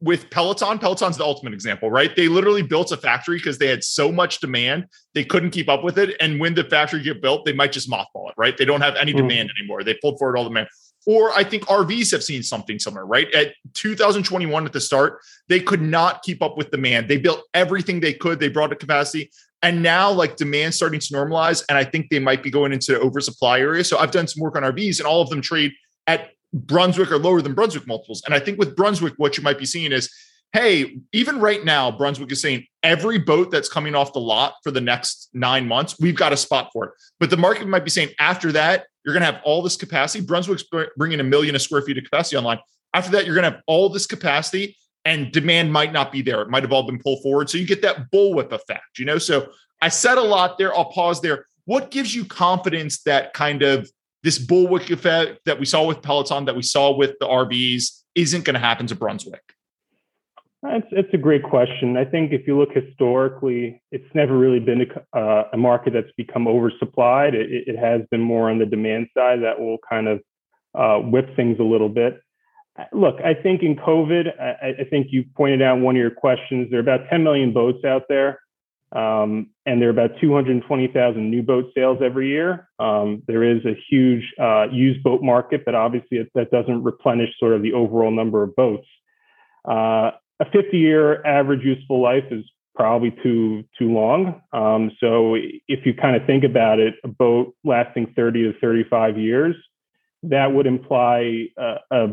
with 0.00 0.28
Peloton, 0.28 0.78
Peloton's 0.78 1.16
the 1.16 1.24
ultimate 1.24 1.54
example, 1.54 1.90
right? 1.90 2.14
They 2.14 2.28
literally 2.28 2.62
built 2.62 2.92
a 2.92 2.96
factory 2.96 3.38
because 3.38 3.56
they 3.56 3.68
had 3.68 3.82
so 3.82 4.12
much 4.12 4.38
demand, 4.40 4.86
they 5.14 5.24
couldn't 5.24 5.50
keep 5.50 5.68
up 5.68 5.82
with 5.82 5.98
it. 5.98 6.16
And 6.20 6.38
when 6.38 6.54
the 6.54 6.64
factory 6.64 7.02
get 7.02 7.22
built, 7.22 7.46
they 7.46 7.54
might 7.54 7.72
just 7.72 7.90
mothball 7.90 8.28
it, 8.28 8.34
right? 8.36 8.56
They 8.56 8.66
don't 8.66 8.82
have 8.82 8.96
any 8.96 9.12
mm-hmm. 9.12 9.26
demand 9.28 9.50
anymore. 9.58 9.82
They 9.82 9.94
pulled 9.94 10.18
forward 10.18 10.36
all 10.36 10.44
the 10.44 10.50
demand. 10.50 10.68
Or 11.06 11.32
I 11.32 11.44
think 11.44 11.64
RVs 11.64 12.10
have 12.12 12.24
seen 12.24 12.42
something 12.42 12.78
similar, 12.78 13.04
right? 13.04 13.32
At 13.34 13.54
2021 13.74 14.66
at 14.66 14.72
the 14.72 14.80
start, 14.80 15.20
they 15.48 15.60
could 15.60 15.82
not 15.82 16.22
keep 16.22 16.42
up 16.42 16.56
with 16.56 16.70
demand. 16.70 17.08
They 17.08 17.18
built 17.18 17.42
everything 17.52 18.00
they 18.00 18.14
could, 18.14 18.40
they 18.40 18.48
brought 18.48 18.68
to 18.68 18.76
capacity. 18.76 19.30
And 19.62 19.82
now, 19.82 20.10
like 20.10 20.36
demand 20.36 20.74
starting 20.74 21.00
to 21.00 21.14
normalize, 21.14 21.64
and 21.68 21.78
I 21.78 21.84
think 21.84 22.10
they 22.10 22.18
might 22.18 22.42
be 22.42 22.50
going 22.50 22.72
into 22.72 23.00
oversupply 23.00 23.60
area. 23.60 23.82
So 23.84 23.98
I've 23.98 24.10
done 24.10 24.26
some 24.26 24.42
work 24.42 24.56
on 24.56 24.62
RVs, 24.62 24.98
and 24.98 25.06
all 25.06 25.22
of 25.22 25.30
them 25.30 25.40
trade 25.40 25.72
at 26.06 26.30
Brunswick 26.52 27.10
or 27.10 27.18
lower 27.18 27.40
than 27.40 27.54
Brunswick 27.54 27.86
multiples. 27.86 28.22
And 28.26 28.34
I 28.34 28.40
think 28.40 28.58
with 28.58 28.76
Brunswick, 28.76 29.14
what 29.16 29.36
you 29.38 29.42
might 29.42 29.58
be 29.58 29.66
seeing 29.66 29.90
is, 29.90 30.10
hey, 30.54 30.98
even 31.12 31.40
right 31.40 31.64
now, 31.64 31.90
Brunswick 31.90 32.30
is 32.30 32.40
saying 32.40 32.64
every 32.84 33.18
boat 33.18 33.50
that's 33.50 33.68
coming 33.68 33.96
off 33.96 34.12
the 34.12 34.20
lot 34.20 34.54
for 34.62 34.70
the 34.70 34.80
next 34.80 35.28
nine 35.34 35.66
months, 35.66 35.98
we've 35.98 36.14
got 36.14 36.32
a 36.32 36.36
spot 36.36 36.70
for 36.72 36.84
it. 36.86 36.92
But 37.18 37.28
the 37.28 37.36
market 37.36 37.66
might 37.66 37.82
be 37.82 37.90
saying 37.90 38.10
after 38.20 38.52
that, 38.52 38.86
you're 39.04 39.12
going 39.12 39.22
to 39.22 39.30
have 39.30 39.42
all 39.44 39.62
this 39.62 39.76
capacity. 39.76 40.24
Brunswick's 40.24 40.64
bringing 40.96 41.18
a 41.18 41.24
million 41.24 41.56
a 41.56 41.58
square 41.58 41.82
feet 41.82 41.98
of 41.98 42.04
capacity 42.04 42.36
online. 42.36 42.60
After 42.94 43.10
that, 43.10 43.26
you're 43.26 43.34
going 43.34 43.44
to 43.44 43.50
have 43.50 43.62
all 43.66 43.88
this 43.88 44.06
capacity. 44.06 44.76
and 45.04 45.32
demand 45.32 45.72
might 45.72 45.92
not 45.92 46.10
be 46.10 46.22
there. 46.22 46.40
It 46.42 46.48
might 46.48 46.62
have 46.62 46.72
all 46.72 46.84
been 46.84 46.98
pulled 46.98 47.22
forward. 47.22 47.50
So 47.50 47.58
you 47.58 47.66
get 47.66 47.82
that 47.82 48.10
bullwhip 48.10 48.52
effect, 48.52 48.98
you 48.98 49.04
know? 49.04 49.18
So 49.18 49.48
I 49.82 49.88
said 49.88 50.16
a 50.16 50.22
lot 50.22 50.56
there. 50.56 50.74
I'll 50.74 50.86
pause 50.86 51.20
there. 51.20 51.46
What 51.66 51.90
gives 51.90 52.14
you 52.14 52.24
confidence 52.24 53.02
that 53.02 53.34
kind 53.34 53.62
of 53.62 53.90
this 54.22 54.38
bullwhip 54.38 54.90
effect 54.90 55.40
that 55.44 55.58
we 55.58 55.66
saw 55.66 55.84
with 55.86 56.00
Peloton, 56.00 56.46
that 56.46 56.56
we 56.56 56.62
saw 56.62 56.96
with 56.96 57.18
the 57.20 57.26
RVs, 57.26 58.02
isn't 58.14 58.44
going 58.44 58.54
to 58.54 58.60
happen 58.60 58.86
to 58.86 58.94
Brunswick? 58.94 59.53
It's, 60.66 60.86
it's 60.92 61.12
a 61.12 61.18
great 61.18 61.42
question. 61.42 61.96
I 61.98 62.06
think 62.06 62.32
if 62.32 62.46
you 62.46 62.58
look 62.58 62.70
historically, 62.72 63.82
it's 63.92 64.08
never 64.14 64.36
really 64.36 64.60
been 64.60 64.82
a, 64.82 65.18
uh, 65.18 65.48
a 65.52 65.56
market 65.58 65.92
that's 65.92 66.12
become 66.16 66.46
oversupplied. 66.46 67.34
It, 67.34 67.68
it, 67.68 67.78
has 67.78 68.00
been 68.10 68.22
more 68.22 68.50
on 68.50 68.58
the 68.58 68.64
demand 68.64 69.08
side 69.16 69.42
that 69.42 69.60
will 69.60 69.76
kind 69.88 70.08
of 70.08 70.20
uh, 70.74 70.98
whip 71.06 71.36
things 71.36 71.58
a 71.60 71.62
little 71.62 71.90
bit. 71.90 72.18
Look, 72.92 73.16
I 73.22 73.34
think 73.34 73.62
in 73.62 73.76
COVID, 73.76 74.40
I, 74.40 74.80
I, 74.80 74.84
think 74.84 75.08
you 75.10 75.24
pointed 75.36 75.62
out 75.62 75.78
one 75.78 75.96
of 75.96 76.00
your 76.00 76.10
questions. 76.10 76.68
There 76.70 76.80
are 76.80 76.82
about 76.82 77.08
10 77.10 77.22
million 77.22 77.52
boats 77.52 77.84
out 77.84 78.04
there, 78.08 78.40
um, 78.90 79.50
and 79.66 79.80
there 79.80 79.88
are 79.88 79.92
about 79.92 80.18
220,000 80.20 81.30
new 81.30 81.42
boat 81.42 81.66
sales 81.74 81.98
every 82.02 82.30
year. 82.30 82.68
Um, 82.80 83.22
there 83.28 83.44
is 83.44 83.64
a 83.64 83.78
huge 83.90 84.24
uh, 84.40 84.66
used 84.72 85.04
boat 85.04 85.22
market, 85.22 85.64
but 85.64 85.74
obviously 85.74 86.18
it, 86.18 86.30
that 86.34 86.50
doesn't 86.50 86.82
replenish 86.82 87.30
sort 87.38 87.52
of 87.52 87.62
the 87.62 87.74
overall 87.74 88.10
number 88.10 88.42
of 88.42 88.56
boats. 88.56 88.88
Uh, 89.64 90.12
a 90.40 90.44
50 90.50 90.76
year 90.76 91.24
average 91.24 91.62
useful 91.62 92.02
life 92.02 92.24
is 92.30 92.44
probably 92.74 93.12
too 93.22 93.64
too 93.78 93.92
long. 93.92 94.40
Um, 94.52 94.90
so 95.00 95.36
if 95.36 95.86
you 95.86 95.94
kind 95.94 96.16
of 96.16 96.26
think 96.26 96.44
about 96.44 96.80
it, 96.80 96.94
a 97.04 97.08
boat 97.08 97.54
lasting 97.64 98.12
30 98.16 98.52
to 98.52 98.58
35 98.60 99.18
years, 99.18 99.54
that 100.24 100.52
would 100.52 100.66
imply 100.66 101.46
a, 101.56 101.76
a, 101.90 102.06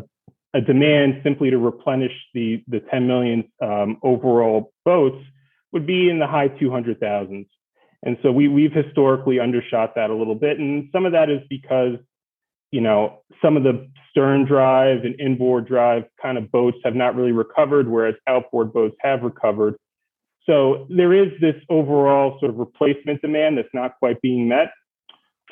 a 0.54 0.60
demand 0.60 1.20
simply 1.24 1.50
to 1.50 1.58
replenish 1.58 2.12
the 2.34 2.62
the 2.68 2.80
10 2.80 3.06
million 3.06 3.44
um, 3.60 3.98
overall 4.02 4.72
boats 4.84 5.24
would 5.72 5.86
be 5.86 6.08
in 6.08 6.18
the 6.18 6.26
high 6.26 6.48
200,000s. 6.48 7.46
And 8.04 8.18
so 8.22 8.30
we 8.30 8.48
we've 8.48 8.72
historically 8.72 9.40
undershot 9.40 9.94
that 9.94 10.10
a 10.10 10.14
little 10.14 10.34
bit, 10.34 10.58
and 10.58 10.88
some 10.92 11.06
of 11.06 11.12
that 11.12 11.30
is 11.30 11.40
because 11.48 11.98
you 12.72 12.80
know, 12.80 13.22
some 13.40 13.56
of 13.56 13.62
the 13.62 13.88
stern 14.10 14.44
drive 14.44 15.04
and 15.04 15.18
inboard 15.20 15.68
drive 15.68 16.04
kind 16.20 16.36
of 16.36 16.50
boats 16.50 16.78
have 16.84 16.94
not 16.94 17.14
really 17.14 17.32
recovered, 17.32 17.88
whereas 17.88 18.14
outboard 18.26 18.72
boats 18.72 18.96
have 19.00 19.22
recovered. 19.22 19.76
So 20.44 20.86
there 20.90 21.12
is 21.12 21.28
this 21.40 21.54
overall 21.68 22.38
sort 22.40 22.50
of 22.50 22.58
replacement 22.58 23.22
demand 23.22 23.58
that's 23.58 23.72
not 23.72 23.98
quite 23.98 24.20
being 24.20 24.48
met. 24.48 24.72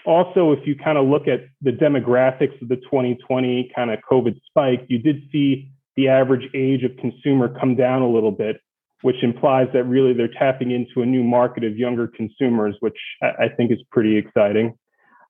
Also, 0.05 0.53
if 0.53 0.67
you 0.67 0.75
kind 0.75 0.99
of 0.99 1.07
look 1.07 1.29
at 1.29 1.41
the 1.61 1.71
demographics 1.71 2.61
of 2.62 2.69
the 2.69 2.77
2020 2.77 3.71
kind 3.75 3.91
of 3.91 3.99
COVID 4.11 4.41
spike, 4.47 4.85
you 4.89 4.99
did 4.99 5.23
see 5.31 5.71
the 5.97 6.09
average 6.09 6.49
age 6.55 6.83
of 6.85 6.97
consumer 6.97 7.55
come 7.61 7.77
down 7.77 8.03
a 8.03 8.09
little 8.09 8.33
bit, 8.33 8.61
which 9.03 9.23
implies 9.23 9.69
that 9.75 9.85
really 9.85 10.15
they're 10.15 10.29
tapping 10.29 10.71
into 10.71 11.03
a 11.03 11.07
new 11.07 11.23
market 11.23 11.65
of 11.65 11.77
younger 11.77 12.09
consumers, 12.09 12.77
which 12.81 12.97
I 13.23 13.49
think 13.55 13.71
is 13.71 13.79
pretty 13.91 14.17
exciting. 14.17 14.75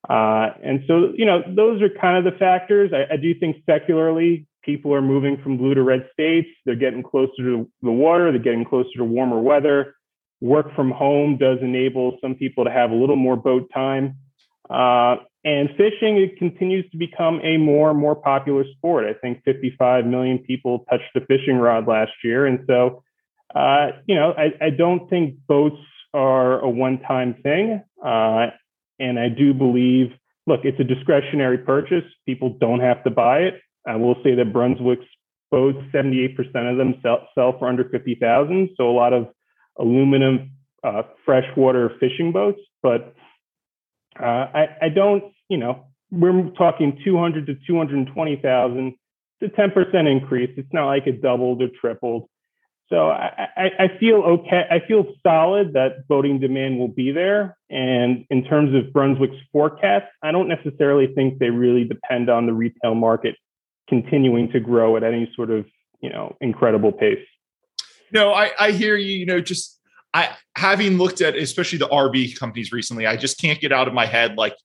Uh, 0.09 0.49
and 0.63 0.83
so, 0.87 1.13
you 1.15 1.25
know, 1.25 1.43
those 1.47 1.81
are 1.81 1.89
kind 1.89 2.17
of 2.17 2.31
the 2.31 2.37
factors. 2.37 2.91
I, 2.93 3.13
I, 3.13 3.17
do 3.17 3.35
think 3.35 3.57
secularly, 3.69 4.47
people 4.63 4.93
are 4.93 5.01
moving 5.01 5.37
from 5.43 5.57
blue 5.57 5.75
to 5.75 5.83
red 5.83 6.09
states. 6.11 6.47
They're 6.65 6.75
getting 6.75 7.03
closer 7.03 7.37
to 7.37 7.69
the 7.83 7.91
water. 7.91 8.31
They're 8.31 8.41
getting 8.41 8.65
closer 8.65 8.89
to 8.97 9.03
warmer 9.03 9.39
weather. 9.39 9.95
Work 10.41 10.75
from 10.75 10.89
home 10.89 11.37
does 11.37 11.59
enable 11.61 12.17
some 12.19 12.33
people 12.33 12.65
to 12.65 12.71
have 12.71 12.89
a 12.89 12.95
little 12.95 13.15
more 13.15 13.35
boat 13.35 13.69
time. 13.73 14.17
Uh, 14.69 15.17
and 15.43 15.69
fishing 15.71 16.17
it 16.17 16.37
continues 16.37 16.89
to 16.91 16.97
become 16.97 17.39
a 17.43 17.57
more 17.57 17.89
and 17.89 17.99
more 17.99 18.15
popular 18.15 18.63
sport. 18.77 19.05
I 19.05 19.13
think 19.13 19.43
55 19.43 20.05
million 20.05 20.39
people 20.39 20.85
touched 20.89 21.15
a 21.15 21.21
fishing 21.25 21.57
rod 21.57 21.87
last 21.87 22.11
year, 22.23 22.45
and 22.45 22.59
so 22.67 23.03
uh, 23.55 23.91
you 24.05 24.15
know 24.15 24.33
I, 24.37 24.65
I, 24.65 24.69
don't 24.69 25.09
think 25.09 25.35
boats 25.47 25.81
are 26.13 26.59
a 26.59 26.69
one-time 26.69 27.35
thing. 27.41 27.81
Uh, 28.03 28.47
and 29.01 29.19
I 29.19 29.29
do 29.29 29.53
believe, 29.53 30.11
look, 30.47 30.61
it's 30.63 30.79
a 30.79 30.83
discretionary 30.83 31.57
purchase. 31.57 32.05
People 32.25 32.55
don't 32.59 32.79
have 32.79 33.03
to 33.03 33.09
buy 33.09 33.39
it. 33.39 33.61
I 33.85 33.95
will 33.95 34.15
say 34.23 34.35
that 34.35 34.53
Brunswick's 34.53 35.05
boats, 35.49 35.79
78% 35.93 36.37
of 36.71 36.77
them 36.77 36.95
sell, 37.01 37.27
sell 37.35 37.57
for 37.57 37.67
under 37.67 37.83
50,000. 37.89 38.69
So 38.77 38.89
a 38.89 38.93
lot 38.93 39.13
of 39.13 39.27
aluminum 39.79 40.51
uh, 40.83 41.03
freshwater 41.25 41.91
fishing 41.99 42.31
boats. 42.31 42.61
But 42.83 43.13
uh, 44.19 44.23
I, 44.23 44.67
I 44.83 44.89
don't, 44.89 45.33
you 45.49 45.57
know, 45.57 45.87
we're 46.11 46.49
talking 46.57 46.99
200 47.03 47.47
to 47.47 47.55
220,000. 47.67 48.93
It's 49.41 49.53
a 49.57 49.61
10% 49.61 50.11
increase. 50.11 50.51
It's 50.57 50.71
not 50.71 50.87
like 50.87 51.07
it 51.07 51.21
doubled 51.21 51.61
or 51.61 51.69
tripled. 51.79 52.29
So 52.91 53.09
I, 53.09 53.71
I, 53.79 53.97
feel 54.01 54.17
okay. 54.17 54.65
I 54.69 54.85
feel 54.85 55.05
solid 55.23 55.71
that 55.73 56.05
boating 56.09 56.41
demand 56.41 56.77
will 56.77 56.89
be 56.89 57.13
there. 57.13 57.57
And 57.69 58.25
in 58.29 58.43
terms 58.43 58.75
of 58.75 58.91
Brunswick's 58.91 59.37
forecast, 59.53 60.07
I 60.21 60.33
don't 60.33 60.49
necessarily 60.49 61.07
think 61.15 61.39
they 61.39 61.51
really 61.51 61.85
depend 61.85 62.29
on 62.29 62.47
the 62.47 62.53
retail 62.53 62.93
market 62.93 63.37
continuing 63.87 64.51
to 64.51 64.59
grow 64.59 64.97
at 64.97 65.03
any 65.03 65.31
sort 65.37 65.51
of 65.51 65.65
you 66.01 66.09
know 66.09 66.35
incredible 66.41 66.91
pace. 66.91 67.25
No, 68.11 68.33
I, 68.33 68.51
I 68.59 68.71
hear 68.71 68.97
you. 68.97 69.17
You 69.17 69.25
know, 69.25 69.39
just 69.39 69.79
I 70.13 70.35
having 70.57 70.97
looked 70.97 71.21
at 71.21 71.37
especially 71.37 71.77
the 71.77 71.87
RV 71.87 72.37
companies 72.37 72.73
recently, 72.73 73.07
I 73.07 73.15
just 73.15 73.39
can't 73.39 73.61
get 73.61 73.71
out 73.71 73.87
of 73.87 73.93
my 73.93 74.05
head 74.05 74.35
like 74.35 74.55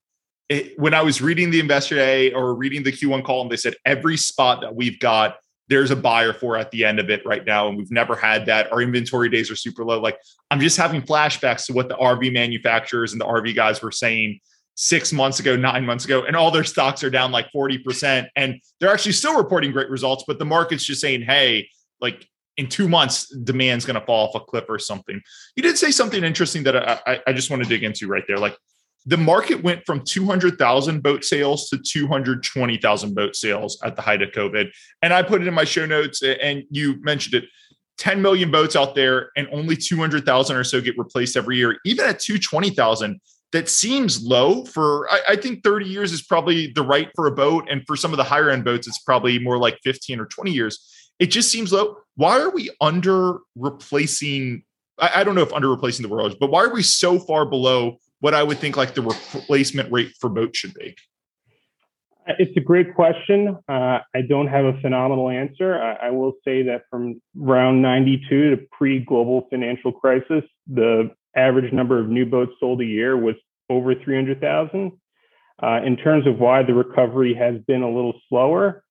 it, 0.49 0.76
when 0.80 0.95
I 0.95 1.02
was 1.02 1.23
reading 1.23 1.50
the 1.50 1.61
investor 1.61 1.95
day 1.95 2.33
or 2.33 2.54
reading 2.54 2.83
the 2.83 2.90
Q1 2.90 3.25
call, 3.25 3.42
and 3.42 3.50
they 3.52 3.56
said 3.56 3.75
every 3.85 4.16
spot 4.16 4.62
that 4.62 4.75
we've 4.75 4.99
got 4.99 5.37
there's 5.68 5.90
a 5.90 5.96
buyer 5.96 6.32
for 6.32 6.56
at 6.56 6.70
the 6.70 6.85
end 6.85 6.99
of 6.99 7.11
it 7.11 7.25
right 7.26 7.44
now. 7.44 7.68
And 7.68 7.76
we've 7.76 7.90
never 7.90 8.14
had 8.14 8.46
that. 8.46 8.73
Our 8.73 8.82
inventory 8.82 9.28
days 9.28 9.50
are 9.50 9.56
super 9.56 9.85
low. 9.85 10.00
Like 10.00 10.18
I'm 10.50 10.61
just 10.61 10.76
having 10.76 11.02
flashbacks 11.02 11.66
to 11.66 11.73
what 11.73 11.88
the 11.88 11.96
RV 11.96 12.32
manufacturers 12.32 13.12
and 13.12 13.20
the 13.20 13.26
RV 13.26 13.54
guys 13.54 13.82
were 13.82 13.90
saying 13.90 14.40
six 14.76 15.12
months 15.12 15.40
ago, 15.40 15.56
nine 15.56 15.85
months 15.85 16.04
ago, 16.04 16.25
and 16.25 16.37
all 16.37 16.50
their 16.50 16.64
stocks 16.64 17.02
are 17.02 17.11
down 17.11 17.32
like 17.32 17.46
40%. 17.54 18.28
And 18.37 18.61
they're 18.78 18.92
actually 18.92 19.12
still 19.12 19.37
reporting 19.37 19.73
great 19.73 19.90
results, 19.90 20.25
but 20.26 20.38
the 20.38 20.44
market's 20.44 20.85
just 20.85 21.00
saying, 21.00 21.23
hey, 21.23 21.68
like 22.00 22.28
in 22.56 22.68
two 22.68 22.88
months, 22.88 23.28
demand's 23.28 23.85
going 23.85 23.99
to 23.99 24.06
fall 24.06 24.28
off 24.28 24.35
a 24.35 24.40
cliff 24.40 24.64
or 24.68 24.78
something. 24.78 25.20
You 25.56 25.62
did 25.62 25.78
say 25.78 25.90
something 25.90 26.23
interesting 26.23 26.62
that 26.64 26.76
I, 26.76 27.00
I, 27.06 27.20
I 27.28 27.32
just 27.32 27.50
want 27.50 27.62
to 27.62 27.68
dig 27.68 27.85
into 27.85 28.06
right 28.06 28.25
there. 28.26 28.38
Like 28.38 28.56
the 29.06 29.16
market 29.16 29.62
went 29.62 29.86
from 29.86 30.02
200,000 30.04 31.02
boat 31.02 31.25
sales 31.25 31.68
to 31.70 31.78
220,000 31.78 33.14
boat 33.14 33.36
sales 33.36 33.78
at 33.84 33.94
the 33.94 34.02
height 34.02 34.20
of 34.20 34.30
COVID. 34.32 34.68
And 35.00 35.14
I 35.14 35.22
put 35.22 35.40
it 35.40 35.46
in 35.46 35.54
my 35.54 35.64
show 35.64 35.86
notes, 35.86 36.22
and 36.22 36.64
you 36.70 37.00
mentioned 37.02 37.34
it 37.34 37.48
10 37.98 38.20
million 38.20 38.50
boats 38.50 38.75
out 38.75 38.94
there, 38.94 39.30
and 39.36 39.46
only 39.52 39.76
200,000 39.76 40.56
or 40.56 40.64
so 40.64 40.80
get 40.80 40.98
replaced 40.98 41.36
every 41.36 41.56
year. 41.56 41.78
Even 41.84 42.04
at 42.04 42.18
220,000, 42.18 43.20
that 43.52 43.68
seems 43.68 44.22
low 44.22 44.64
for, 44.64 45.08
I, 45.08 45.20
I, 45.30 45.36
think 45.36 45.62
30 45.62 45.86
years 45.86 46.12
is 46.12 46.22
probably 46.22 46.72
the 46.72 46.82
right 46.82 47.08
for 47.14 47.26
a 47.26 47.30
boat. 47.30 47.68
And 47.70 47.86
for 47.86 47.96
some 47.96 48.12
of 48.12 48.16
the 48.16 48.25
higher 48.25 48.50
end 48.50 48.64
boats, 48.64 48.88
it's 48.88 48.98
probably 48.98 49.38
more 49.38 49.56
like 49.56 49.78
15 49.84 50.20
or 50.20 50.26
20 50.26 50.50
years. 50.50 51.12
It 51.18 51.26
just 51.26 51.50
seems 51.50 51.72
low. 51.72 51.96
Why 52.16 52.40
are 52.40 52.50
we 52.50 52.70
under 52.80 53.38
replacing? 53.54 54.64
I, 54.98 55.20
I 55.20 55.25
don't 55.25 55.36
know 55.36 55.42
if 55.42 55.52
under 55.52 55.70
replacing 55.70 56.02
the 56.02 56.12
world, 56.12 56.36
but 56.40 56.50
why 56.50 56.64
are 56.64 56.75
we 56.75 56.82
so 56.82 57.20
far 57.20 57.46
below? 57.46 57.98
What 58.20 58.35
I 58.35 58.42
would 58.42 58.58
think 58.58 58.76
like 58.76 58.94
the 58.94 59.02
replacement 59.02 59.92
rate 59.92 60.12
for 60.20 60.28
boats 60.28 60.58
should 60.58 60.75
be? 60.75 60.96
It's 62.26 62.56
a 62.56 62.61
great 62.61 62.94
question. 62.94 63.56
Uh, 63.68 63.99
I 64.14 64.23
don't 64.28 64.49
have 64.49 64.64
a 64.64 64.80
phenomenal 64.80 65.28
answer. 65.28 65.80
I, 65.80 66.08
I, 66.08 66.11
will 66.11 66.32
say 66.44 66.62
that 66.64 66.82
from 66.90 67.20
around 67.40 67.82
92 67.82 68.50
to 68.50 68.62
pre 68.73 68.99
global 68.99 69.46
financial 69.49 69.92
crisis, 69.92 70.42
the 70.66 71.11
average 71.37 71.73
number 71.73 72.00
of 72.00 72.08
new 72.08 72.26
boats 72.26 72.52
sold 72.58 72.80
a 72.80 72.85
year 72.85 73.16
was 73.16 73.37
over 73.70 73.94
300,000. 73.94 74.92
Uh, 75.62 75.80
in 75.85 75.96
terms 75.96 76.26
of 76.26 76.38
why 76.38 76.62
the 76.62 76.75
recovery 76.75 77.32
has 77.32 77.61
been 77.66 77.82
a 77.82 77.90
little 77.90 78.14
slower, 78.28 78.82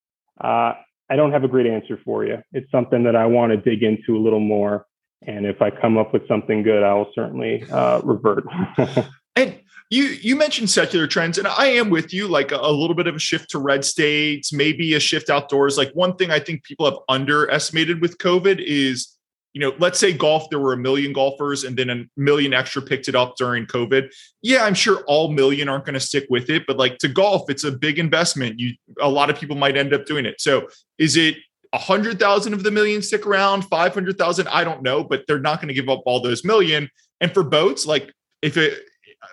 uh, 0.42 0.74
I 1.10 1.16
don't 1.16 1.32
have 1.32 1.44
a 1.44 1.48
great 1.48 1.68
answer 1.68 2.00
for 2.04 2.26
you. 2.26 2.38
It's 2.54 2.70
something 2.72 3.04
that 3.04 3.16
I 3.16 3.26
want 3.26 3.52
to 3.52 3.58
dig 3.58 3.84
into 3.84 4.18
a 4.18 4.22
little 4.22 4.40
more. 4.40 4.86
And 5.22 5.46
if 5.46 5.62
I 5.62 5.70
come 5.70 5.98
up 5.98 6.14
with 6.14 6.28
something 6.28 6.64
good, 6.64 6.84
I 6.84 6.94
will 6.94 7.12
certainly 7.16 7.64
uh, 7.72 8.02
revert. 8.04 8.46
and 9.36 9.60
you 9.90 10.04
you 10.04 10.36
mentioned 10.36 10.70
secular 10.70 11.08
trends, 11.08 11.38
and 11.38 11.48
I 11.48 11.68
am 11.68 11.90
with 11.90 12.14
you. 12.14 12.28
Like 12.28 12.52
a, 12.52 12.58
a, 12.58 12.72
little 12.72 12.96
bit 12.96 13.08
of 13.08 13.16
a 13.16 13.20
shift 13.20 13.50
to 13.52 13.60
red 13.60 13.86
states, 13.86 14.52
maybe 14.52 14.94
a 14.96 15.00
shift 15.00 15.30
outdoors. 15.30 15.78
Like 15.78 15.92
one 15.94 16.16
thing 16.16 16.32
I 16.32 16.40
think 16.40 16.64
people 16.64 16.86
have 16.86 17.00
underestimated 17.08 18.02
with 18.02 18.18
COVID 18.18 18.64
is, 18.66 19.16
you 19.54 19.62
know, 19.62 19.74
let's 19.78 20.00
say 20.00 20.12
golf. 20.12 20.50
There 20.50 20.60
were 20.60 20.74
a 20.74 20.78
million 20.78 21.14
golfers, 21.14 21.64
and 21.64 21.78
then 21.78 21.90
a 21.90 22.04
million 22.18 22.54
extra 22.54 22.82
picked 22.82 23.08
it 23.08 23.16
up 23.16 23.36
during 23.38 23.68
COVID. 23.68 24.12
Yeah, 24.42 24.64
I'm 24.64 24.74
sure 24.74 25.04
all 25.06 25.32
million 25.32 25.70
aren't 25.70 25.86
going 25.86 25.94
to 25.94 26.00
stick 26.00 26.26
with 26.32 26.50
it, 26.50 26.64
but 26.66 26.78
like 26.78 26.98
to 27.00 27.08
golf, 27.08 27.50
it's 27.50 27.64
a 27.64 27.72
big 27.72 28.00
investment. 28.00 28.60
You 28.60 28.74
a 29.00 29.10
lot 29.10 29.30
of 29.30 29.38
people 29.38 29.56
might 29.56 29.78
end 29.78 29.94
up 29.94 30.06
doing 30.06 30.26
it. 30.26 30.42
So 30.42 30.68
is 30.98 31.16
it 31.16 31.36
100,000 31.76 32.54
of 32.54 32.64
the 32.64 32.72
million 32.72 33.02
stick 33.02 33.26
around, 33.26 33.64
500,000, 33.64 34.48
I 34.48 34.64
don't 34.64 34.82
know, 34.82 35.04
but 35.04 35.24
they're 35.28 35.40
not 35.40 35.60
going 35.60 35.68
to 35.68 35.74
give 35.74 35.90
up 35.90 36.04
all 36.06 36.22
those 36.22 36.44
million. 36.44 36.90
And 37.22 37.34
for 37.34 37.44
boats, 37.44 37.86
like 37.86 38.12
if 38.42 38.58
it, 38.58 38.80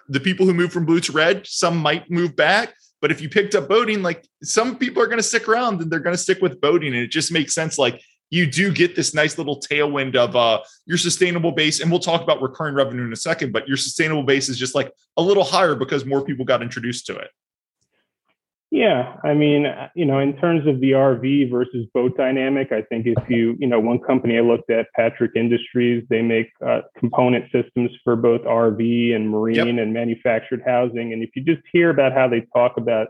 the 0.09 0.21
people 0.21 0.47
who 0.47 0.55
move 0.55 0.73
from 0.73 0.87
blue 0.87 1.01
to 1.01 1.13
red, 1.13 1.47
some 1.47 1.77
might 1.77 2.11
move 2.11 2.35
back. 2.37 2.75
But 3.01 3.11
if 3.11 3.21
you 3.21 3.29
picked 3.29 3.55
up 3.55 3.69
boating, 3.69 4.03
like 4.03 4.27
some 4.43 4.77
people 4.77 5.03
are 5.03 5.07
going 5.07 5.19
to 5.19 5.23
stick 5.23 5.49
around 5.49 5.81
and 5.81 5.91
they're 5.91 6.01
going 6.01 6.15
to 6.15 6.23
stick 6.23 6.41
with 6.41 6.61
boating. 6.61 6.95
And 6.95 7.03
it 7.03 7.11
just 7.11 7.33
makes 7.33 7.55
sense. 7.55 7.79
Like 7.79 8.01
you 8.31 8.47
do 8.47 8.73
get 8.73 8.97
this 8.97 9.13
nice 9.13 9.37
little 9.39 9.61
tailwind 9.61 10.17
of 10.17 10.35
uh, 10.35 10.61
your 10.87 10.99
sustainable 10.99 11.53
base. 11.53 11.81
And 11.81 11.91
we'll 11.91 12.01
talk 12.01 12.23
about 12.23 12.41
recurring 12.41 12.75
revenue 12.75 13.05
in 13.05 13.13
a 13.13 13.17
second, 13.17 13.53
but 13.53 13.69
your 13.69 13.77
sustainable 13.77 14.23
base 14.23 14.49
is 14.49 14.59
just 14.59 14.75
like 14.75 14.93
a 15.17 15.23
little 15.23 15.45
higher 15.45 15.75
because 15.75 16.05
more 16.05 16.25
people 16.25 16.45
got 16.45 16.63
introduced 16.63 17.07
to 17.07 17.17
it. 17.17 17.29
Yeah, 18.73 19.17
I 19.23 19.35
mean, 19.35 19.67
you 19.95 20.07
know, 20.07 20.19
in 20.19 20.35
terms 20.39 20.67
of 20.67 20.81
the 20.81 20.93
RV 20.93 21.51
versus 21.51 21.87
boat 21.93 22.17
dynamic, 22.17 22.73
I 22.73 22.81
think 22.81 23.07
if 23.07 23.23
you, 23.29 23.55
you 23.61 23.67
know, 23.67 23.79
one 23.79 23.99
company 23.99 24.39
I 24.39 24.41
looked 24.41 24.71
at, 24.71 24.87
Patrick 24.97 25.33
Industries, 25.37 26.03
they 26.09 26.23
make 26.23 26.47
uh, 26.67 26.81
component 26.99 27.53
systems 27.53 27.91
for 28.03 28.17
both 28.17 28.41
RV 28.41 29.15
and 29.15 29.29
marine 29.29 29.57
yep. 29.57 29.67
and 29.67 29.93
manufactured 29.93 30.63
housing. 30.65 31.13
And 31.13 31.23
if 31.23 31.29
you 31.37 31.45
just 31.45 31.61
hear 31.71 31.91
about 31.91 32.15
how 32.15 32.29
they 32.29 32.47
talk 32.57 32.79
about 32.79 33.09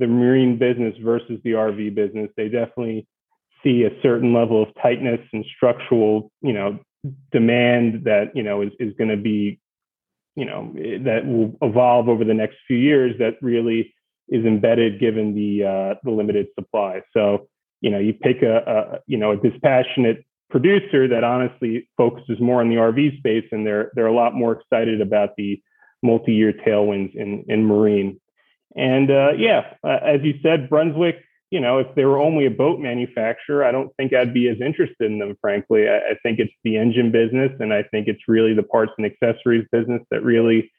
the 0.00 0.08
marine 0.08 0.58
business 0.58 0.96
versus 1.00 1.38
the 1.44 1.52
RV 1.52 1.94
business, 1.94 2.28
they 2.36 2.48
definitely 2.48 3.06
see 3.62 3.84
a 3.84 4.02
certain 4.02 4.34
level 4.34 4.60
of 4.60 4.70
tightness 4.82 5.20
and 5.32 5.44
structural, 5.54 6.32
you 6.42 6.52
know, 6.52 6.80
demand 7.30 8.02
that 8.06 8.32
you 8.34 8.42
know 8.42 8.60
is 8.60 8.72
is 8.80 8.92
going 8.98 9.10
to 9.10 9.16
be, 9.16 9.60
you 10.34 10.46
know, 10.46 10.72
that 10.74 11.24
will 11.24 11.56
evolve 11.62 12.08
over 12.08 12.24
the 12.24 12.34
next 12.34 12.56
few 12.66 12.76
years. 12.76 13.14
That 13.20 13.34
really 13.40 13.94
is 14.28 14.44
embedded 14.44 15.00
given 15.00 15.34
the 15.34 15.64
uh, 15.64 15.94
the 16.04 16.10
limited 16.10 16.48
supply. 16.58 17.02
So 17.12 17.48
you 17.80 17.90
know, 17.90 17.98
you 17.98 18.14
pick 18.14 18.42
a, 18.42 18.56
a 18.56 18.98
you 19.06 19.16
know 19.16 19.32
a 19.32 19.36
dispassionate 19.36 20.24
producer 20.50 21.08
that 21.08 21.24
honestly 21.24 21.88
focuses 21.96 22.40
more 22.40 22.60
on 22.60 22.68
the 22.68 22.76
RV 22.76 23.18
space, 23.18 23.46
and 23.52 23.66
they're 23.66 23.90
they're 23.94 24.06
a 24.06 24.14
lot 24.14 24.34
more 24.34 24.52
excited 24.52 25.00
about 25.00 25.30
the 25.36 25.60
multi-year 26.02 26.52
tailwinds 26.52 27.14
in 27.14 27.44
in 27.48 27.64
marine. 27.64 28.20
And 28.74 29.10
uh, 29.10 29.32
yeah, 29.38 29.74
uh, 29.84 29.98
as 30.04 30.20
you 30.22 30.34
said, 30.42 30.68
Brunswick. 30.68 31.16
You 31.52 31.60
know, 31.60 31.78
if 31.78 31.86
they 31.94 32.04
were 32.04 32.18
only 32.18 32.46
a 32.46 32.50
boat 32.50 32.80
manufacturer, 32.80 33.64
I 33.64 33.70
don't 33.70 33.94
think 33.96 34.12
I'd 34.12 34.34
be 34.34 34.48
as 34.48 34.60
interested 34.60 35.08
in 35.08 35.20
them. 35.20 35.36
Frankly, 35.40 35.88
I, 35.88 35.98
I 35.98 36.14
think 36.24 36.40
it's 36.40 36.52
the 36.64 36.76
engine 36.76 37.12
business, 37.12 37.52
and 37.60 37.72
I 37.72 37.84
think 37.84 38.08
it's 38.08 38.22
really 38.26 38.52
the 38.52 38.64
parts 38.64 38.90
and 38.98 39.06
accessories 39.06 39.64
business 39.70 40.02
that 40.10 40.24
really 40.24 40.72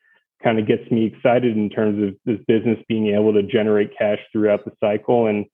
kind 0.44 0.60
of 0.60 0.68
gets 0.68 0.90
me 0.92 1.06
excited 1.06 1.56
in 1.58 1.70
terms 1.70 2.02
of 2.04 2.16
this 2.26 2.40
business 2.48 2.78
being 2.88 3.08
able 3.08 3.34
to 3.34 3.44
generate 3.44 3.98
cash 3.98 4.20
throughout 4.32 4.64
the 4.66 4.72
cycle 4.80 5.28
and 5.28 5.46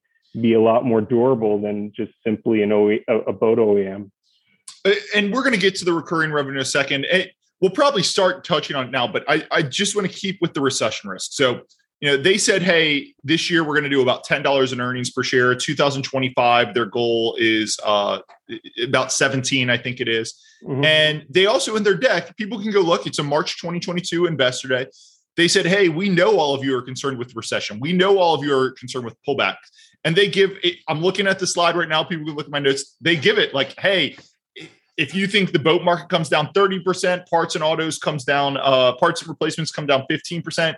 be 0.41 0.53
a 0.53 0.61
lot 0.61 0.83
more 0.83 1.01
durable 1.01 1.61
than 1.61 1.91
just 1.95 2.11
simply 2.25 2.63
an 2.63 2.71
OE, 2.71 2.99
a, 3.07 3.31
boat 3.33 3.59
OEM. 3.59 4.09
Uh, 4.85 4.91
and 5.15 5.31
we're 5.31 5.43
going 5.43 5.53
to 5.53 5.59
get 5.59 5.75
to 5.75 5.85
the 5.85 5.93
recurring 5.93 6.31
revenue 6.31 6.55
in 6.55 6.61
a 6.61 6.65
second. 6.65 7.05
It, 7.05 7.31
we'll 7.61 7.71
probably 7.71 8.03
start 8.03 8.43
touching 8.43 8.75
on 8.75 8.87
it 8.87 8.91
now, 8.91 9.07
but 9.07 9.23
I, 9.27 9.45
I 9.51 9.61
just 9.61 9.95
want 9.95 10.11
to 10.11 10.13
keep 10.13 10.39
with 10.41 10.53
the 10.53 10.61
recession 10.61 11.09
risk. 11.09 11.31
So, 11.33 11.61
you 12.03 12.10
know, 12.10 12.17
they 12.17 12.38
said, 12.38 12.62
hey, 12.62 13.13
this 13.24 13.50
year 13.50 13.63
we're 13.63 13.75
going 13.75 13.86
to 13.86 13.89
do 13.89 14.01
about 14.01 14.25
$10 14.25 14.74
in 14.74 14.81
earnings 14.81 15.10
per 15.10 15.24
share. 15.24 15.55
2025, 15.55 16.74
their 16.74 16.86
goal 16.86 17.38
is 17.39 17.79
uh, 17.81 18.19
about 18.83 19.13
17, 19.13 19.69
I 19.69 19.77
think 19.77 20.01
it 20.01 20.10
is. 20.10 20.33
Mm-hmm. 20.65 20.83
And 20.83 21.25
they 21.29 21.45
also, 21.45 21.77
in 21.77 21.83
their 21.83 21.95
deck, 21.95 22.36
people 22.36 22.60
can 22.60 22.72
go 22.72 22.81
look. 22.81 23.07
It's 23.07 23.19
a 23.19 23.24
March 23.24 23.57
2022 23.62 24.25
Investor 24.25 24.67
Day. 24.67 24.88
They 25.38 25.48
said, 25.48 25.65
"Hey, 25.65 25.88
we 25.88 26.10
know 26.10 26.38
all 26.38 26.53
of 26.53 26.62
you 26.65 26.77
are 26.77 26.81
concerned 26.81 27.17
with 27.17 27.38
recession. 27.38 27.79
We 27.79 27.93
know 27.93 28.17
all 28.19 28.36
of 28.36 28.43
you 28.43 28.53
are 28.53 28.72
concerned 28.72 29.05
with 29.05 29.15
pullback." 29.25 29.55
And 30.03 30.13
they 30.13 30.27
give. 30.27 30.51
It, 30.62 30.79
I'm 30.89 31.01
looking 31.01 31.25
at 31.25 31.39
the 31.39 31.48
slide 31.48 31.77
right 31.77 31.89
now. 31.89 32.03
People 32.03 32.25
can 32.25 32.36
look 32.36 32.45
at 32.45 32.51
my 32.51 32.60
notes. 32.60 32.98
They 33.01 33.15
give 33.15 33.39
it 33.39 33.53
like, 33.53 33.79
"Hey, 33.79 34.17
if 34.98 35.15
you 35.15 35.25
think 35.27 35.51
the 35.51 35.60
boat 35.60 35.83
market 35.83 36.10
comes 36.10 36.29
down 36.29 36.50
30%, 36.53 37.27
parts 37.27 37.55
and 37.55 37.63
autos 37.63 37.98
comes 37.98 38.24
down, 38.25 38.57
uh, 38.57 38.93
parts 38.93 39.22
and 39.22 39.29
replacements 39.29 39.72
come 39.72 39.88
down 39.88 40.05
15%, 40.10 40.75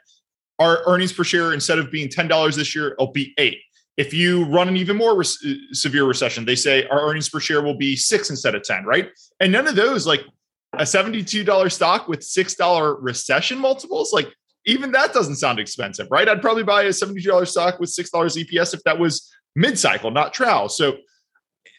our 0.59 0.81
earnings 0.85 1.13
per 1.13 1.23
share 1.23 1.53
instead 1.53 1.79
of 1.79 1.91
being 1.91 2.07
$10 2.07 2.55
this 2.55 2.75
year, 2.75 2.93
it'll 2.93 3.11
be 3.11 3.33
eight. 3.37 3.59
If 3.97 4.13
you 4.13 4.45
run 4.45 4.67
an 4.67 4.77
even 4.77 4.97
more 4.97 5.17
re- 5.17 5.25
uh, 5.45 5.53
severe 5.71 6.05
recession, 6.05 6.45
they 6.45 6.55
say 6.55 6.85
our 6.87 7.07
earnings 7.09 7.29
per 7.29 7.39
share 7.39 7.61
will 7.61 7.77
be 7.77 7.95
six 7.95 8.29
instead 8.29 8.55
of 8.55 8.63
10, 8.63 8.85
right? 8.85 9.09
And 9.39 9.51
none 9.51 9.67
of 9.67 9.75
those, 9.75 10.05
like 10.05 10.25
a 10.73 10.83
$72 10.83 11.71
stock 11.71 12.07
with 12.07 12.19
$6 12.19 12.97
recession 12.99 13.57
multiples, 13.57 14.11
like 14.11 14.27
even 14.65 14.91
that 14.91 15.13
doesn't 15.13 15.35
sound 15.35 15.59
expensive, 15.59 16.07
right? 16.09 16.27
I'd 16.27 16.41
probably 16.41 16.63
buy 16.63 16.83
a 16.83 16.89
$72 16.89 17.47
stock 17.47 17.79
with 17.79 17.95
$6 17.95 18.09
EPS 18.11 18.73
if 18.73 18.83
that 18.83 18.99
was 18.99 19.31
mid 19.55 19.79
cycle, 19.79 20.11
not 20.11 20.33
trial. 20.33 20.69
So 20.69 20.97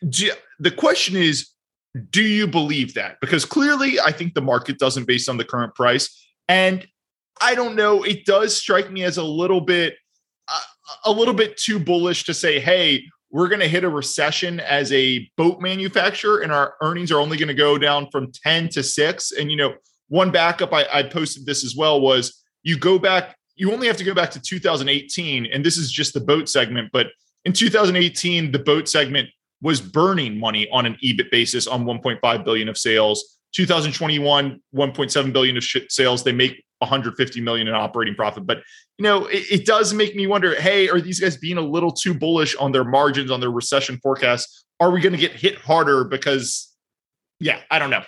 the 0.03 0.71
question 0.77 1.17
is, 1.17 1.51
do 2.11 2.23
you 2.23 2.47
believe 2.47 2.95
that? 2.95 3.17
Because 3.21 3.45
clearly, 3.45 3.99
I 3.99 4.13
think 4.13 4.35
the 4.35 4.43
market 4.43 4.79
doesn't 4.79 5.07
based 5.07 5.29
on 5.29 5.37
the 5.37 5.45
current 5.45 5.75
price. 5.75 6.29
And 6.49 6.87
I 7.41 7.55
don't 7.55 7.77
know, 7.77 8.03
it 8.03 8.25
does 8.25 8.57
strike 8.57 8.91
me 8.91 9.03
as 9.05 9.19
a 9.19 9.23
little 9.23 9.61
bit 9.61 9.97
uh, 10.49 10.61
a 11.05 11.11
little 11.11 11.35
bit 11.35 11.57
too 11.57 11.79
bullish 11.79 12.25
to 12.25 12.35
say, 12.35 12.61
hey, 12.61 13.05
we're 13.31 13.49
going 13.49 13.61
to 13.61 13.69
hit 13.69 13.85
a 13.85 13.89
recession 13.89 14.61
as 14.61 14.93
a 14.93 15.29
boat 15.37 15.61
manufacturer 15.61 16.41
and 16.41 16.53
our 16.53 16.75
earnings 16.81 17.11
are 17.11 17.21
only 17.21 17.37
going 17.37 17.49
to 17.49 17.55
go 17.55 17.77
down 17.77 18.09
from 18.11 18.31
10 18.33 18.69
to 18.71 18.83
6 18.83 19.33
and 19.33 19.51
you 19.51 19.57
know 19.57 19.75
one 20.09 20.31
backup 20.31 20.73
I, 20.73 20.87
I, 20.93 21.03
posted 21.03 21.45
this 21.45 21.65
as 21.65 21.75
well 21.75 22.01
was 22.01 22.45
you 22.63 22.79
go 22.79 23.01
back 23.01 23.37
you 23.57 23.73
only 23.73 23.89
have 23.89 23.97
to 23.97 24.05
go 24.05 24.15
back 24.15 24.31
to 24.31 24.41
2018 24.41 25.47
and 25.47 25.65
this 25.65 25.77
is 25.77 25.91
just 25.91 26.15
the 26.15 26.21
boat 26.21 26.49
segment 26.49 26.91
but 26.93 27.09
in 27.45 27.53
2018 27.53 28.53
the 28.53 28.61
boat 28.61 28.89
segment 28.89 29.29
was 29.63 29.81
burning 29.81 30.39
money 30.39 30.69
on 30.71 30.87
an 30.87 30.97
ebit 31.03 31.31
basis 31.31 31.67
on 31.67 31.85
1.5 31.85 32.45
billion 32.45 32.69
of 32.69 32.77
sales. 32.77 33.39
2021 33.53 34.61
1.7 34.75 35.33
billion 35.33 35.57
of 35.57 35.65
sales. 35.89 36.23
They 36.23 36.33
make 36.33 36.65
150 36.79 37.41
million 37.41 37.69
in 37.69 37.75
operating 37.75 38.15
profit. 38.15 38.47
But 38.47 38.59
you 38.99 39.03
know, 39.03 39.27
it, 39.27 39.45
it, 39.51 39.67
does 39.67 39.93
make 39.95 40.15
me 40.15 40.27
wonder: 40.27 40.61
Hey, 40.61 40.89
are 40.89 41.01
these 41.01 41.21
guys 41.21 41.37
being 41.37 41.59
a 41.59 41.63
little 41.63 41.93
too 41.93 42.15
bullish 42.15 42.55
on 42.57 42.73
their 42.73 42.85
margins, 42.85 43.31
on 43.31 43.41
their 43.41 43.51
recession 43.51 43.99
forecast? 44.03 44.65
Are 44.81 44.91
we 44.91 45.01
going 45.01 45.13
to 45.13 45.19
get 45.19 45.33
hit 45.33 45.57
harder? 45.57 46.05
Because, 46.05 46.75
yeah, 47.41 47.61
I 47.71 47.79
don't 47.79 47.91
know. 47.91 48.03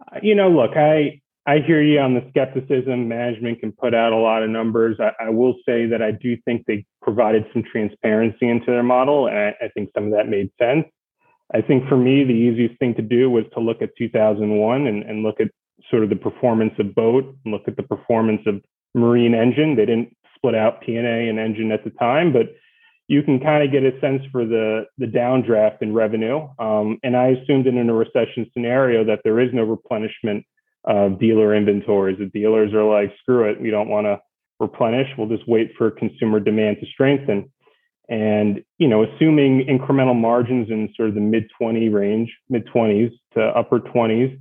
Uh, 0.00 0.20
you 0.22 0.34
know, 0.34 0.50
look, 0.50 0.76
I 0.76 1.20
I 1.46 1.58
hear 1.58 1.82
you 1.82 1.98
on 1.98 2.14
the 2.14 2.24
skepticism. 2.30 3.08
Management 3.08 3.60
can 3.60 3.72
put 3.72 3.94
out 3.94 4.12
a 4.12 4.16
lot 4.16 4.42
of 4.42 4.50
numbers. 4.50 4.96
I, 5.00 5.12
I 5.26 5.30
will 5.30 5.54
say 5.66 5.86
that 5.86 6.00
I 6.00 6.12
do 6.12 6.36
think 6.44 6.64
they 6.66 6.84
provided 7.02 7.44
some 7.52 7.64
transparency 7.70 8.48
into 8.48 8.66
their 8.66 8.82
model, 8.82 9.26
and 9.26 9.36
I, 9.36 9.54
I 9.60 9.68
think 9.74 9.90
some 9.94 10.06
of 10.06 10.12
that 10.12 10.28
made 10.28 10.50
sense. 10.58 10.86
I 11.54 11.60
think 11.60 11.86
for 11.88 11.96
me, 11.96 12.24
the 12.24 12.32
easiest 12.32 12.78
thing 12.78 12.94
to 12.94 13.02
do 13.02 13.28
was 13.28 13.44
to 13.52 13.60
look 13.60 13.82
at 13.82 13.90
2001 13.98 14.86
and, 14.86 15.02
and 15.02 15.22
look 15.22 15.40
at 15.40 15.48
sort 15.92 16.02
of 16.02 16.10
the 16.10 16.16
performance 16.16 16.72
of 16.78 16.94
boat, 16.94 17.24
and 17.44 17.52
look 17.52 17.68
at 17.68 17.76
the 17.76 17.82
performance 17.84 18.40
of 18.46 18.60
marine 18.94 19.34
engine. 19.34 19.76
They 19.76 19.86
didn't 19.86 20.16
split 20.34 20.54
out 20.54 20.80
P&A 20.80 21.28
and 21.28 21.38
engine 21.38 21.70
at 21.70 21.84
the 21.84 21.90
time, 21.90 22.32
but 22.32 22.46
you 23.08 23.22
can 23.22 23.38
kind 23.38 23.62
of 23.62 23.70
get 23.70 23.84
a 23.84 24.00
sense 24.00 24.22
for 24.32 24.44
the 24.46 24.86
the 24.98 25.06
downdraft 25.06 25.82
in 25.82 25.92
revenue. 25.92 26.48
Um, 26.58 26.98
and 27.02 27.16
I 27.16 27.28
assumed 27.28 27.66
in 27.66 27.78
a 27.78 27.94
recession 27.94 28.50
scenario 28.54 29.04
that 29.04 29.20
there 29.22 29.38
is 29.38 29.50
no 29.52 29.62
replenishment 29.62 30.44
of 30.84 31.20
dealer 31.20 31.54
inventories. 31.54 32.18
The 32.18 32.26
dealers 32.26 32.72
are 32.72 32.84
like, 32.84 33.12
screw 33.20 33.50
it, 33.50 33.60
we 33.60 33.70
don't 33.70 33.88
want 33.88 34.06
to 34.06 34.18
replenish. 34.58 35.08
We'll 35.18 35.28
just 35.28 35.46
wait 35.46 35.72
for 35.76 35.90
consumer 35.90 36.40
demand 36.40 36.78
to 36.80 36.86
strengthen. 36.86 37.52
And 38.08 38.64
you 38.78 38.88
know, 38.88 39.04
assuming 39.04 39.66
incremental 39.66 40.18
margins 40.18 40.70
in 40.70 40.92
sort 40.96 41.10
of 41.10 41.14
the 41.14 41.20
mid 41.20 41.44
20 41.58 41.88
range, 41.88 42.32
mid 42.48 42.66
20s 42.68 43.10
to 43.34 43.40
upper 43.40 43.80
20s, 43.80 44.38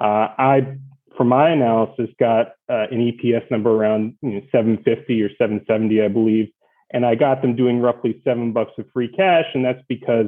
uh, 0.00 0.28
I, 0.38 0.76
for 1.16 1.24
my 1.24 1.50
analysis, 1.50 2.08
got 2.18 2.48
uh, 2.68 2.86
an 2.90 3.12
EPS 3.12 3.50
number 3.50 3.70
around 3.70 4.14
you 4.22 4.34
know, 4.34 4.40
750 4.50 5.22
or 5.22 5.28
770, 5.30 6.02
I 6.02 6.08
believe, 6.08 6.48
and 6.92 7.06
I 7.06 7.14
got 7.14 7.42
them 7.42 7.56
doing 7.56 7.80
roughly 7.80 8.20
seven 8.24 8.52
bucks 8.52 8.72
of 8.78 8.86
free 8.92 9.08
cash, 9.08 9.46
and 9.54 9.64
that's 9.64 9.82
because 9.88 10.26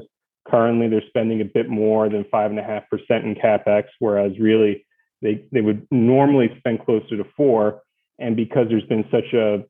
currently 0.49 0.89
they're 0.89 1.03
spending 1.09 1.41
a 1.41 1.45
bit 1.45 1.69
more 1.69 2.09
than 2.09 2.25
five 2.31 2.51
and 2.51 2.59
a 2.59 2.63
half 2.63 2.89
percent 2.91 3.25
in 3.25 3.35
capex, 3.35 3.85
whereas 3.99 4.33
really 4.39 4.87
they 5.23 5.45
they 5.53 5.61
would 5.61 5.87
normally 5.91 6.55
spend 6.59 6.85
closer 6.85 7.17
to 7.17 7.25
four, 7.37 7.83
and 8.19 8.37
because 8.37 8.67
there's 8.69 8.85
been 8.85 9.05
such 9.11 9.33
a 9.33 9.65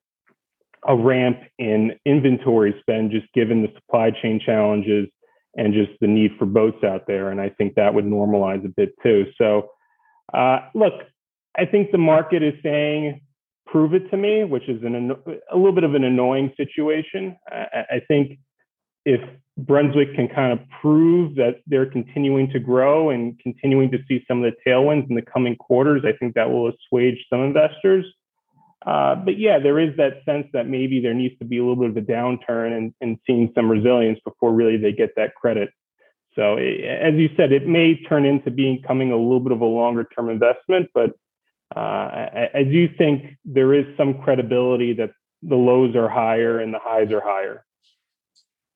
a 0.87 0.97
ramp 0.97 1.41
in 1.59 1.93
inventory 2.05 2.75
spend, 2.81 3.11
just 3.11 3.33
given 3.33 3.63
the 3.63 3.73
supply 3.75 4.11
chain 4.11 4.39
challenges 4.45 5.09
and 5.57 5.73
just 5.73 5.93
the 6.01 6.07
need 6.07 6.33
for 6.39 6.47
boats 6.47 6.85
out 6.85 7.07
there. 7.07 7.31
And 7.31 7.41
I 7.41 7.49
think 7.49 7.75
that 7.75 7.95
would 7.95 8.05
normalize 8.05 8.65
a 8.65 8.69
bit 8.69 8.91
too. 9.03 9.27
So 9.39 9.71
uh, 10.33 10.61
look, 10.75 10.95
I 11.57 11.67
think 11.67 11.91
the 11.91 11.99
market 11.99 12.43
is 12.43 12.55
saying, 12.63 13.21
prove 13.67 13.95
it 13.95 14.11
to 14.11 14.17
me, 14.17 14.45
which 14.45 14.69
is 14.69 14.83
an, 14.83 15.13
a 15.53 15.57
little 15.57 15.73
bit 15.73 15.85
of 15.85 15.95
an 15.95 16.05
annoying 16.05 16.53
situation. 16.57 17.37
I, 17.51 17.85
I 17.97 18.01
think 18.07 18.39
if 19.05 19.21
Brunswick 19.57 20.15
can 20.15 20.29
kind 20.29 20.53
of 20.53 20.61
prove 20.81 21.37
that 21.37 21.61
they're 21.67 21.87
continuing 21.87 22.51
to 22.51 22.59
grow 22.59 23.11
and 23.11 23.39
continuing 23.41 23.91
to 23.91 23.99
see 24.09 24.25
some 24.27 24.43
of 24.43 24.53
the 24.53 24.71
tailwinds 24.71 25.09
in 25.09 25.15
the 25.15 25.23
coming 25.23 25.57
quarters, 25.57 26.03
I 26.05 26.13
think 26.13 26.35
that 26.35 26.51
will 26.51 26.71
assuage 26.71 27.25
some 27.31 27.43
investors. 27.43 28.07
Uh, 28.87 29.15
but 29.15 29.39
yeah, 29.39 29.59
there 29.59 29.79
is 29.79 29.97
that 29.97 30.25
sense 30.25 30.47
that 30.53 30.69
maybe 30.69 31.01
there 31.01 31.15
needs 31.15 31.39
to 31.39 31.45
be 31.45 31.59
a 31.59 31.65
little 31.65 31.77
bit 31.77 31.91
of 31.91 31.97
a 31.97 32.01
downturn 32.01 32.77
and, 32.77 32.95
and 33.01 33.19
seeing 33.27 33.51
some 33.55 33.71
resilience 33.71 34.19
before 34.25 34.53
really 34.53 34.77
they 34.77 34.93
get 34.93 35.11
that 35.17 35.35
credit. 35.35 35.71
So 36.37 36.57
as 36.57 37.15
you 37.15 37.31
said, 37.37 37.53
it 37.53 37.67
may 37.67 38.01
turn 38.03 38.25
into 38.25 38.51
becoming 38.51 39.13
a 39.13 39.17
little 39.17 39.41
bit 39.41 39.53
of 39.53 39.61
a 39.61 39.67
longer 39.67 40.05
term 40.05 40.29
investment, 40.29 40.91
but 40.93 41.11
uh, 41.75 41.79
I, 41.79 42.51
I 42.55 42.63
do 42.65 42.89
think 42.97 43.37
there 43.45 43.73
is 43.73 43.85
some 43.97 44.23
credibility 44.23 44.93
that 44.95 45.11
the 45.43 45.57
lows 45.57 45.95
are 45.95 46.09
higher 46.09 46.61
and 46.61 46.73
the 46.75 46.79
highs 46.83 47.11
are 47.13 47.21
higher. 47.21 47.65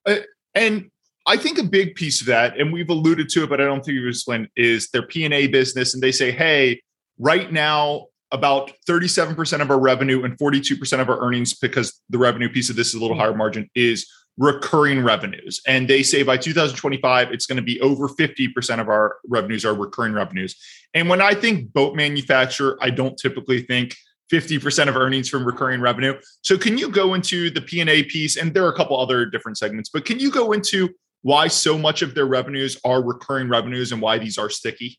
Uh, 0.06 0.16
and 0.54 0.90
I 1.26 1.36
think 1.36 1.58
a 1.58 1.62
big 1.62 1.94
piece 1.94 2.20
of 2.20 2.28
that, 2.28 2.58
and 2.58 2.72
we've 2.72 2.88
alluded 2.88 3.28
to 3.30 3.44
it, 3.44 3.50
but 3.50 3.60
I 3.60 3.64
don't 3.64 3.84
think 3.84 3.96
you've 3.96 4.08
explained, 4.08 4.48
is 4.56 4.90
their 4.90 5.02
P 5.02 5.24
and 5.24 5.34
A 5.34 5.46
business, 5.46 5.94
and 5.94 6.02
they 6.02 6.12
say, 6.12 6.30
hey, 6.30 6.80
right 7.18 7.52
now 7.52 8.06
about 8.30 8.72
37% 8.88 9.60
of 9.60 9.70
our 9.70 9.78
revenue 9.78 10.24
and 10.24 10.36
42% 10.38 11.00
of 11.00 11.08
our 11.08 11.18
earnings, 11.20 11.54
because 11.54 12.00
the 12.10 12.18
revenue 12.18 12.48
piece 12.48 12.70
of 12.70 12.76
this 12.76 12.88
is 12.88 12.94
a 12.94 13.00
little 13.00 13.16
higher 13.16 13.34
margin, 13.34 13.68
is 13.74 14.06
recurring 14.38 15.02
revenues. 15.02 15.60
And 15.66 15.88
they 15.88 16.02
say 16.02 16.22
by 16.22 16.36
2025, 16.36 17.32
it's 17.32 17.44
going 17.44 17.56
to 17.56 17.62
be 17.62 17.80
over 17.80 18.08
50% 18.08 18.80
of 18.80 18.88
our 18.88 19.16
revenues 19.28 19.64
are 19.64 19.74
recurring 19.74 20.12
revenues. 20.12 20.56
And 20.94 21.08
when 21.08 21.20
I 21.20 21.34
think 21.34 21.72
boat 21.72 21.96
manufacturer, 21.96 22.78
I 22.80 22.90
don't 22.90 23.18
typically 23.18 23.62
think 23.62 23.96
50% 24.32 24.88
of 24.88 24.96
earnings 24.96 25.28
from 25.28 25.44
recurring 25.44 25.80
revenue. 25.80 26.14
So 26.42 26.56
can 26.56 26.78
you 26.78 26.88
go 26.90 27.14
into 27.14 27.50
the 27.50 27.60
P&A 27.60 28.04
piece 28.04 28.36
and 28.36 28.54
there 28.54 28.64
are 28.64 28.72
a 28.72 28.76
couple 28.76 28.98
other 28.98 29.26
different 29.26 29.58
segments, 29.58 29.90
but 29.92 30.04
can 30.04 30.20
you 30.20 30.30
go 30.30 30.52
into 30.52 30.90
why 31.22 31.48
so 31.48 31.76
much 31.76 32.02
of 32.02 32.14
their 32.14 32.26
revenues 32.26 32.78
are 32.84 33.02
recurring 33.02 33.48
revenues 33.48 33.90
and 33.90 34.00
why 34.00 34.18
these 34.18 34.38
are 34.38 34.48
sticky? 34.48 34.98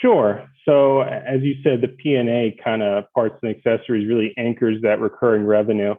Sure. 0.00 0.48
So 0.64 1.02
as 1.02 1.42
you 1.42 1.56
said, 1.62 1.80
the 1.80 1.88
P&A 1.88 2.56
kind 2.62 2.82
of 2.82 3.04
parts 3.14 3.38
and 3.42 3.54
accessories 3.54 4.08
really 4.08 4.32
anchors 4.38 4.80
that 4.82 5.00
recurring 5.00 5.44
revenue. 5.44 5.94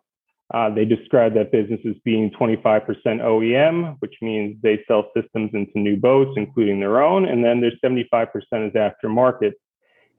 Uh, 0.52 0.74
they 0.74 0.84
describe 0.84 1.36
that 1.36 1.52
business 1.52 1.80
as 1.88 1.96
being 2.04 2.32
25% 2.32 2.86
OEM, 3.06 3.96
which 4.00 4.16
means 4.22 4.58
they 4.64 4.84
sell 4.88 5.12
systems 5.16 5.52
into 5.54 5.78
new 5.80 5.96
boats, 5.96 6.32
including 6.38 6.80
their 6.80 7.04
own, 7.04 7.26
and 7.26 7.44
then 7.44 7.62
there's 7.62 7.78
75% 7.84 8.28
is 8.68 8.74
aftermarket. 8.74 9.54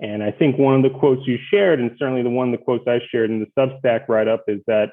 And 0.00 0.22
I 0.22 0.30
think 0.30 0.56
one 0.56 0.76
of 0.76 0.82
the 0.82 0.98
quotes 0.98 1.26
you 1.26 1.38
shared, 1.50 1.80
and 1.80 1.90
certainly 1.98 2.22
the 2.22 2.30
one 2.30 2.52
of 2.52 2.58
the 2.58 2.64
quotes 2.64 2.86
I 2.86 3.00
shared 3.10 3.30
in 3.30 3.40
the 3.40 3.46
Substack 3.58 4.08
write 4.08 4.28
up, 4.28 4.44
is 4.46 4.60
that 4.66 4.90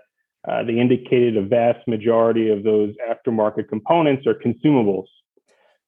uh, 0.48 0.64
they 0.64 0.80
indicated 0.80 1.38
a 1.38 1.42
vast 1.42 1.88
majority 1.88 2.50
of 2.50 2.64
those 2.64 2.94
aftermarket 3.08 3.70
components 3.70 4.26
are 4.26 4.34
consumables. 4.34 5.06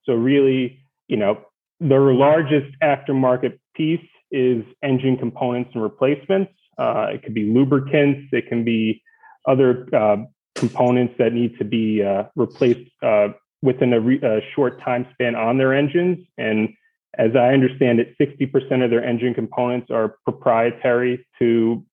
So 0.03 0.13
really, 0.13 0.79
you 1.07 1.17
know, 1.17 1.39
their 1.79 2.13
largest 2.13 2.75
aftermarket 2.83 3.59
piece 3.75 4.05
is 4.31 4.63
engine 4.83 5.17
components 5.17 5.71
and 5.73 5.81
replacements. 5.81 6.51
Uh, 6.77 7.07
it 7.13 7.23
could 7.23 7.33
be 7.33 7.51
lubricants. 7.51 8.29
It 8.31 8.47
can 8.47 8.63
be 8.63 9.01
other 9.47 9.87
uh, 9.93 10.17
components 10.55 11.15
that 11.17 11.33
need 11.33 11.57
to 11.57 11.63
be 11.63 12.03
uh, 12.03 12.23
replaced 12.35 12.89
uh, 13.03 13.29
within 13.61 13.93
a, 13.93 13.99
re- 13.99 14.21
a, 14.21 14.39
short 14.55 14.81
time 14.81 15.07
span 15.13 15.35
on 15.35 15.57
their 15.57 15.73
engines. 15.73 16.25
And 16.37 16.69
as 17.17 17.35
I 17.35 17.53
understand 17.53 17.99
it, 17.99 18.15
60% 18.19 18.83
of 18.83 18.89
their 18.89 19.03
engine 19.03 19.33
components 19.33 19.89
are 19.91 20.15
proprietary 20.23 21.25
to 21.39 21.85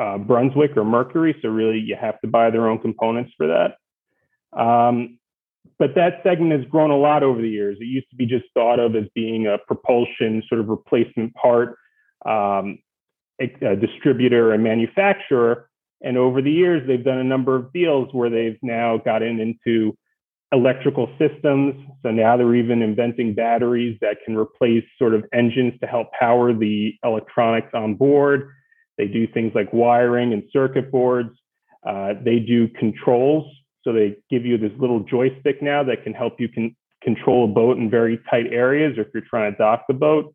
uh, 0.00 0.18
Brunswick 0.18 0.76
or 0.76 0.84
Mercury. 0.84 1.36
So 1.42 1.48
really, 1.48 1.78
you 1.78 1.96
have 2.00 2.20
to 2.22 2.26
buy 2.26 2.50
their 2.50 2.68
own 2.68 2.78
components 2.78 3.32
for 3.36 3.46
that. 3.46 3.76
Um, 4.58 5.18
but 5.78 5.94
that 5.94 6.20
segment 6.22 6.52
has 6.52 6.70
grown 6.70 6.90
a 6.90 6.96
lot 6.96 7.22
over 7.22 7.40
the 7.40 7.48
years. 7.48 7.78
It 7.80 7.86
used 7.86 8.08
to 8.10 8.16
be 8.16 8.26
just 8.26 8.44
thought 8.54 8.78
of 8.78 8.94
as 8.94 9.04
being 9.14 9.46
a 9.46 9.58
propulsion 9.58 10.42
sort 10.48 10.60
of 10.60 10.68
replacement 10.68 11.34
part 11.34 11.76
um, 12.26 12.78
a, 13.40 13.44
a 13.66 13.76
distributor 13.76 14.52
and 14.52 14.62
manufacturer. 14.62 15.68
And 16.04 16.16
over 16.16 16.42
the 16.42 16.50
years, 16.50 16.86
they've 16.86 17.04
done 17.04 17.18
a 17.18 17.24
number 17.24 17.56
of 17.56 17.72
deals 17.72 18.08
where 18.12 18.30
they've 18.30 18.58
now 18.62 18.98
gotten 18.98 19.40
into 19.40 19.96
electrical 20.52 21.08
systems. 21.18 21.74
So 22.02 22.10
now 22.10 22.36
they're 22.36 22.54
even 22.54 22.82
inventing 22.82 23.34
batteries 23.34 23.98
that 24.00 24.18
can 24.24 24.36
replace 24.36 24.84
sort 24.98 25.14
of 25.14 25.24
engines 25.32 25.72
to 25.80 25.86
help 25.86 26.08
power 26.18 26.52
the 26.52 26.94
electronics 27.02 27.70
on 27.74 27.94
board. 27.94 28.50
They 28.98 29.06
do 29.06 29.26
things 29.26 29.52
like 29.54 29.72
wiring 29.72 30.32
and 30.32 30.44
circuit 30.52 30.92
boards. 30.92 31.30
Uh, 31.84 32.14
they 32.22 32.38
do 32.38 32.68
controls 32.68 33.50
so 33.84 33.92
they 33.92 34.16
give 34.30 34.44
you 34.44 34.56
this 34.56 34.72
little 34.78 35.00
joystick 35.00 35.62
now 35.62 35.84
that 35.84 36.02
can 36.02 36.14
help 36.14 36.40
you 36.40 36.48
can 36.48 36.74
control 37.02 37.44
a 37.44 37.48
boat 37.48 37.76
in 37.76 37.90
very 37.90 38.18
tight 38.30 38.46
areas 38.50 38.96
or 38.96 39.02
if 39.02 39.08
you're 39.12 39.22
trying 39.28 39.52
to 39.52 39.58
dock 39.58 39.84
the 39.86 39.94
boat. 39.94 40.34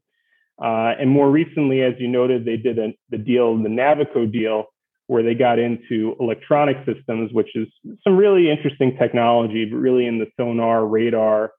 Uh, 0.63 0.93
and 0.99 1.10
more 1.10 1.32
recently, 1.32 1.82
as 1.82 1.93
you 1.97 2.08
noted, 2.08 2.45
they 2.45 2.58
did 2.58 2.77
a, 2.77 2.93
the 3.10 3.17
deal, 3.17 3.58
the 3.58 3.69
Navico 3.69 4.32
deal, 4.32 4.65
where 5.10 5.24
they 5.24 5.34
got 5.34 5.58
into 5.58 6.15
electronic 6.19 6.78
systems, 6.86 7.34
which 7.34 7.56
is 7.56 7.67
some 8.04 8.15
really 8.15 8.48
interesting 8.48 8.95
technology, 8.95 9.65
but 9.65 9.78
really 9.78 10.06
in 10.06 10.19
the 10.19 10.28
sonar, 10.38 10.86
radar, 10.86 11.52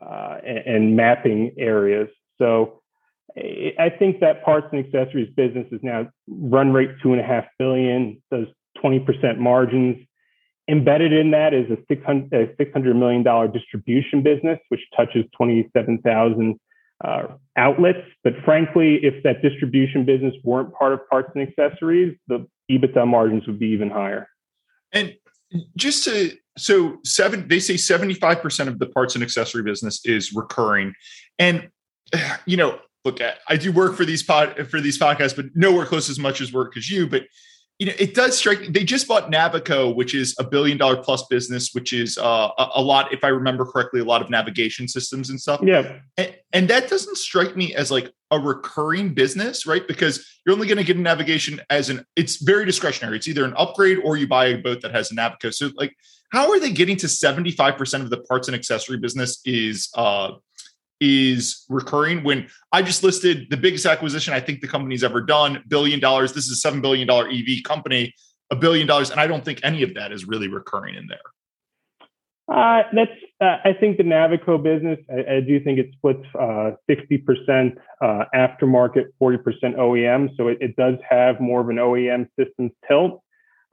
uh, 0.00 0.38
and, 0.42 0.58
and, 0.58 0.96
mapping 0.96 1.52
areas. 1.58 2.08
So 2.38 2.80
I 3.36 3.90
think 3.98 4.20
that 4.20 4.42
parts 4.42 4.68
and 4.72 4.82
accessories 4.82 5.28
business 5.36 5.66
is 5.72 5.80
now 5.82 6.08
run 6.26 6.72
rate 6.72 6.90
two 7.02 7.12
and 7.12 7.20
a 7.20 7.24
half 7.24 7.44
billion, 7.58 8.22
does 8.30 8.46
20% 8.82 9.36
margins. 9.36 9.98
Embedded 10.66 11.12
in 11.12 11.32
that 11.32 11.52
is 11.52 11.70
a 11.70 11.76
$600, 11.92 12.96
million 12.96 13.52
distribution 13.52 14.22
business, 14.22 14.58
which 14.70 14.80
touches 14.96 15.24
27,000 15.36 16.58
uh, 17.04 17.28
outlets. 17.56 18.06
But 18.24 18.34
frankly, 18.44 19.00
if 19.02 19.22
that 19.22 19.42
distribution 19.42 20.04
business 20.04 20.34
weren't 20.44 20.72
part 20.74 20.92
of 20.92 21.08
parts 21.08 21.30
and 21.34 21.46
accessories, 21.46 22.16
the 22.28 22.46
EBITDA 22.70 23.06
margins 23.06 23.46
would 23.46 23.58
be 23.58 23.68
even 23.68 23.90
higher. 23.90 24.28
And 24.92 25.14
just 25.76 26.04
to 26.04 26.32
so 26.58 26.98
seven 27.04 27.46
they 27.48 27.60
say 27.60 27.74
75% 27.74 28.68
of 28.68 28.78
the 28.78 28.86
parts 28.86 29.14
and 29.14 29.22
accessory 29.22 29.62
business 29.62 30.00
is 30.04 30.32
recurring 30.32 30.94
and 31.38 31.68
you 32.46 32.56
know 32.56 32.78
look 33.04 33.20
at 33.20 33.38
i 33.48 33.56
do 33.56 33.70
work 33.70 33.94
for 33.94 34.04
these 34.04 34.22
pod 34.22 34.68
for 34.68 34.80
these 34.80 34.98
podcasts 34.98 35.36
but 35.36 35.46
nowhere 35.54 35.86
close 35.86 36.10
as 36.10 36.18
much 36.18 36.40
as 36.40 36.52
work 36.52 36.76
as 36.76 36.90
you 36.90 37.06
but 37.06 37.22
you 37.78 37.86
know, 37.86 37.92
it 37.98 38.14
does 38.14 38.38
strike. 38.38 38.72
They 38.72 38.84
just 38.84 39.06
bought 39.06 39.30
Navico, 39.30 39.94
which 39.94 40.14
is 40.14 40.34
a 40.38 40.44
billion 40.44 40.78
dollar 40.78 40.96
plus 40.96 41.26
business, 41.26 41.74
which 41.74 41.92
is 41.92 42.16
uh, 42.16 42.50
a, 42.58 42.68
a, 42.76 42.82
lot, 42.82 43.12
if 43.12 43.22
I 43.22 43.28
remember 43.28 43.66
correctly, 43.66 44.00
a 44.00 44.04
lot 44.04 44.22
of 44.22 44.30
navigation 44.30 44.88
systems 44.88 45.28
and 45.28 45.38
stuff. 45.38 45.60
Yeah, 45.62 45.98
and, 46.16 46.34
and 46.54 46.68
that 46.68 46.88
doesn't 46.88 47.18
strike 47.18 47.54
me 47.54 47.74
as 47.74 47.90
like 47.90 48.10
a 48.30 48.38
recurring 48.38 49.12
business, 49.12 49.66
right? 49.66 49.86
Because 49.86 50.26
you're 50.44 50.54
only 50.54 50.66
going 50.66 50.78
to 50.78 50.84
get 50.84 50.96
a 50.96 51.00
navigation 51.00 51.60
as 51.68 51.90
an. 51.90 52.04
It's 52.16 52.36
very 52.36 52.64
discretionary. 52.64 53.18
It's 53.18 53.28
either 53.28 53.44
an 53.44 53.54
upgrade 53.58 53.98
or 54.02 54.16
you 54.16 54.26
buy 54.26 54.46
a 54.46 54.58
boat 54.58 54.80
that 54.80 54.92
has 54.92 55.12
a 55.12 55.14
Navico. 55.14 55.52
So, 55.52 55.70
like, 55.76 55.94
how 56.32 56.50
are 56.50 56.58
they 56.58 56.70
getting 56.70 56.96
to 56.96 57.08
seventy 57.08 57.50
five 57.50 57.76
percent 57.76 58.02
of 58.04 58.08
the 58.08 58.22
parts 58.22 58.48
and 58.48 58.54
accessory 58.54 58.96
business 58.96 59.40
is 59.44 59.90
uh, 59.94 60.32
is 61.00 61.64
recurring 61.68 62.24
when 62.24 62.48
I 62.72 62.82
just 62.82 63.02
listed 63.02 63.48
the 63.50 63.56
biggest 63.56 63.86
acquisition 63.86 64.32
I 64.32 64.40
think 64.40 64.60
the 64.60 64.68
company's 64.68 65.04
ever 65.04 65.20
done, 65.20 65.62
billion 65.68 66.00
dollars. 66.00 66.32
This 66.32 66.48
is 66.48 66.64
a 66.64 66.68
$7 66.68 66.80
billion 66.80 67.08
EV 67.10 67.62
company, 67.64 68.14
a 68.50 68.56
billion 68.56 68.86
dollars. 68.86 69.10
And 69.10 69.20
I 69.20 69.26
don't 69.26 69.44
think 69.44 69.60
any 69.62 69.82
of 69.82 69.94
that 69.94 70.12
is 70.12 70.26
really 70.26 70.48
recurring 70.48 70.94
in 70.94 71.06
there. 71.06 71.18
Uh, 72.48 72.82
that's, 72.94 73.10
uh, 73.40 73.56
I 73.64 73.72
think 73.72 73.96
the 73.96 74.04
Navico 74.04 74.62
business, 74.62 75.00
I, 75.10 75.36
I 75.36 75.40
do 75.40 75.58
think 75.58 75.80
it 75.80 75.90
splits 75.94 76.24
uh, 76.38 76.72
60% 76.88 77.76
uh, 78.00 78.24
aftermarket, 78.34 79.06
40% 79.20 79.38
OEM. 79.76 80.36
So 80.36 80.48
it, 80.48 80.58
it, 80.60 80.76
does 80.76 80.94
have 81.08 81.40
more 81.40 81.60
of 81.60 81.68
an 81.70 81.76
OEM 81.76 82.28
systems 82.38 82.70
tilt. 82.86 83.20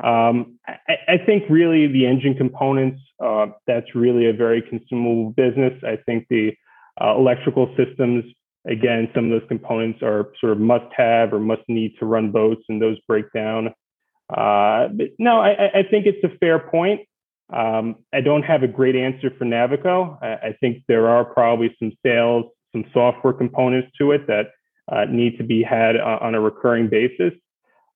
Um, 0.03 0.57
I, 0.67 0.97
I, 1.07 1.17
think 1.23 1.43
really 1.49 1.85
the 1.85 2.07
engine 2.07 2.33
components, 2.33 2.99
uh, 3.23 3.47
that's 3.67 3.93
really 3.93 4.27
a 4.27 4.33
very 4.33 4.61
consumable 4.63 5.29
business. 5.29 5.73
I 5.83 5.97
think 6.07 6.25
the 6.31 6.55
uh, 7.01 7.15
electrical 7.15 7.73
systems, 7.77 8.23
again, 8.67 9.09
some 9.13 9.25
of 9.25 9.31
those 9.31 9.47
components 9.47 9.99
are 10.01 10.31
sort 10.39 10.53
of 10.53 10.59
must 10.59 10.91
have 10.95 11.33
or 11.33 11.39
must 11.39 11.63
need 11.67 11.93
to 11.99 12.05
run 12.05 12.31
boats, 12.31 12.63
and 12.69 12.81
those 12.81 12.97
break 13.07 13.31
down. 13.33 13.67
Uh, 14.29 14.87
but 14.87 15.07
no, 15.19 15.39
I, 15.39 15.79
I, 15.79 15.83
think 15.89 16.05
it's 16.05 16.23
a 16.23 16.37
fair 16.37 16.57
point. 16.57 17.01
Um, 17.51 17.97
I 18.13 18.21
don't 18.21 18.43
have 18.43 18.63
a 18.63 18.67
great 18.67 18.95
answer 18.95 19.29
for 19.37 19.45
Navico. 19.45 20.17
I, 20.23 20.47
I, 20.47 20.57
think 20.59 20.83
there 20.87 21.09
are 21.09 21.25
probably 21.25 21.75
some 21.77 21.91
sales, 22.05 22.45
some 22.71 22.85
software 22.93 23.33
components 23.33 23.89
to 23.99 24.11
it 24.11 24.25
that 24.27 24.47
uh, 24.91 25.05
need 25.05 25.37
to 25.37 25.43
be 25.43 25.61
had 25.61 25.97
on 25.97 26.35
a 26.35 26.39
recurring 26.39 26.89
basis. 26.89 27.33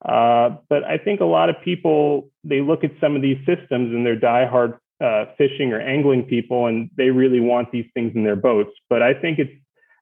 Uh, 0.04 0.58
but 0.70 0.84
I 0.84 0.98
think 0.98 1.22
a 1.22 1.26
lot 1.26 1.50
of 1.50 1.56
people 1.64 2.30
they 2.44 2.62
look 2.62 2.84
at 2.84 2.92
some 3.02 3.16
of 3.16 3.22
these 3.22 3.38
systems 3.40 3.94
and 3.94 4.06
they're 4.06 4.20
diehard 4.20 4.78
uh, 5.00 5.26
fishing 5.38 5.74
or 5.74 5.80
angling 5.80 6.24
people 6.24 6.68
and 6.68 6.90
they 6.98 7.10
really 7.10 7.40
want 7.40 7.72
these 7.72 7.86
things 7.94 8.14
in 8.16 8.24
their 8.24 8.36
boats. 8.36 8.72
But 8.90 9.02
I 9.02 9.14
think 9.14 9.40
it's, 9.40 9.52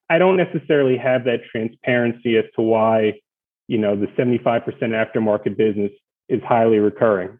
I 0.08 0.18
don't 0.18 0.36
necessarily 0.36 0.96
have 0.96 1.24
that 1.24 1.40
transparency 1.50 2.36
as 2.36 2.44
to 2.54 2.62
why, 2.62 3.20
you 3.68 3.78
know, 3.78 3.96
the 3.96 4.06
75% 4.06 4.64
aftermarket 4.64 5.56
business 5.56 5.90
is 6.28 6.42
highly 6.42 6.78
recurring. 6.78 7.38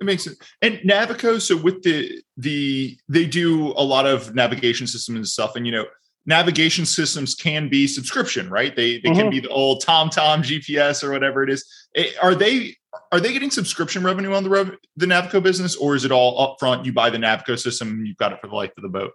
It 0.00 0.04
makes 0.04 0.24
sense. 0.24 0.38
and 0.60 0.78
Navico. 0.78 1.40
So 1.40 1.56
with 1.56 1.82
the 1.82 2.22
the 2.36 2.98
they 3.08 3.24
do 3.24 3.68
a 3.76 3.84
lot 3.84 4.04
of 4.04 4.34
navigation 4.34 4.88
systems 4.88 5.16
and 5.16 5.28
stuff, 5.28 5.54
and 5.54 5.64
you 5.64 5.70
know, 5.70 5.84
navigation 6.26 6.86
systems 6.86 7.36
can 7.36 7.68
be 7.68 7.86
subscription, 7.86 8.50
right? 8.50 8.74
They 8.74 8.98
they 8.98 9.10
mm-hmm. 9.10 9.20
can 9.20 9.30
be 9.30 9.38
the 9.38 9.48
old 9.48 9.82
TomTom 9.84 10.40
GPS 10.40 11.04
or 11.04 11.12
whatever 11.12 11.44
it 11.44 11.50
is. 11.50 11.64
Eh, 11.94 12.10
are 12.20 12.34
they 12.34 12.76
are 13.12 13.20
they 13.20 13.32
getting 13.32 13.50
subscription 13.50 14.02
revenue 14.02 14.32
on 14.32 14.42
the 14.42 14.50
rev- 14.50 14.76
the 14.96 15.06
Navico 15.06 15.42
business, 15.42 15.76
or 15.76 15.94
is 15.94 16.04
it 16.04 16.10
all 16.10 16.56
upfront? 16.58 16.84
You 16.84 16.92
buy 16.92 17.10
the 17.10 17.18
Navico 17.18 17.58
system, 17.58 17.88
and 17.88 18.06
you've 18.06 18.16
got 18.16 18.32
it 18.32 18.40
for 18.40 18.48
the 18.48 18.54
life 18.54 18.72
of 18.76 18.82
the 18.82 18.88
boat. 18.88 19.12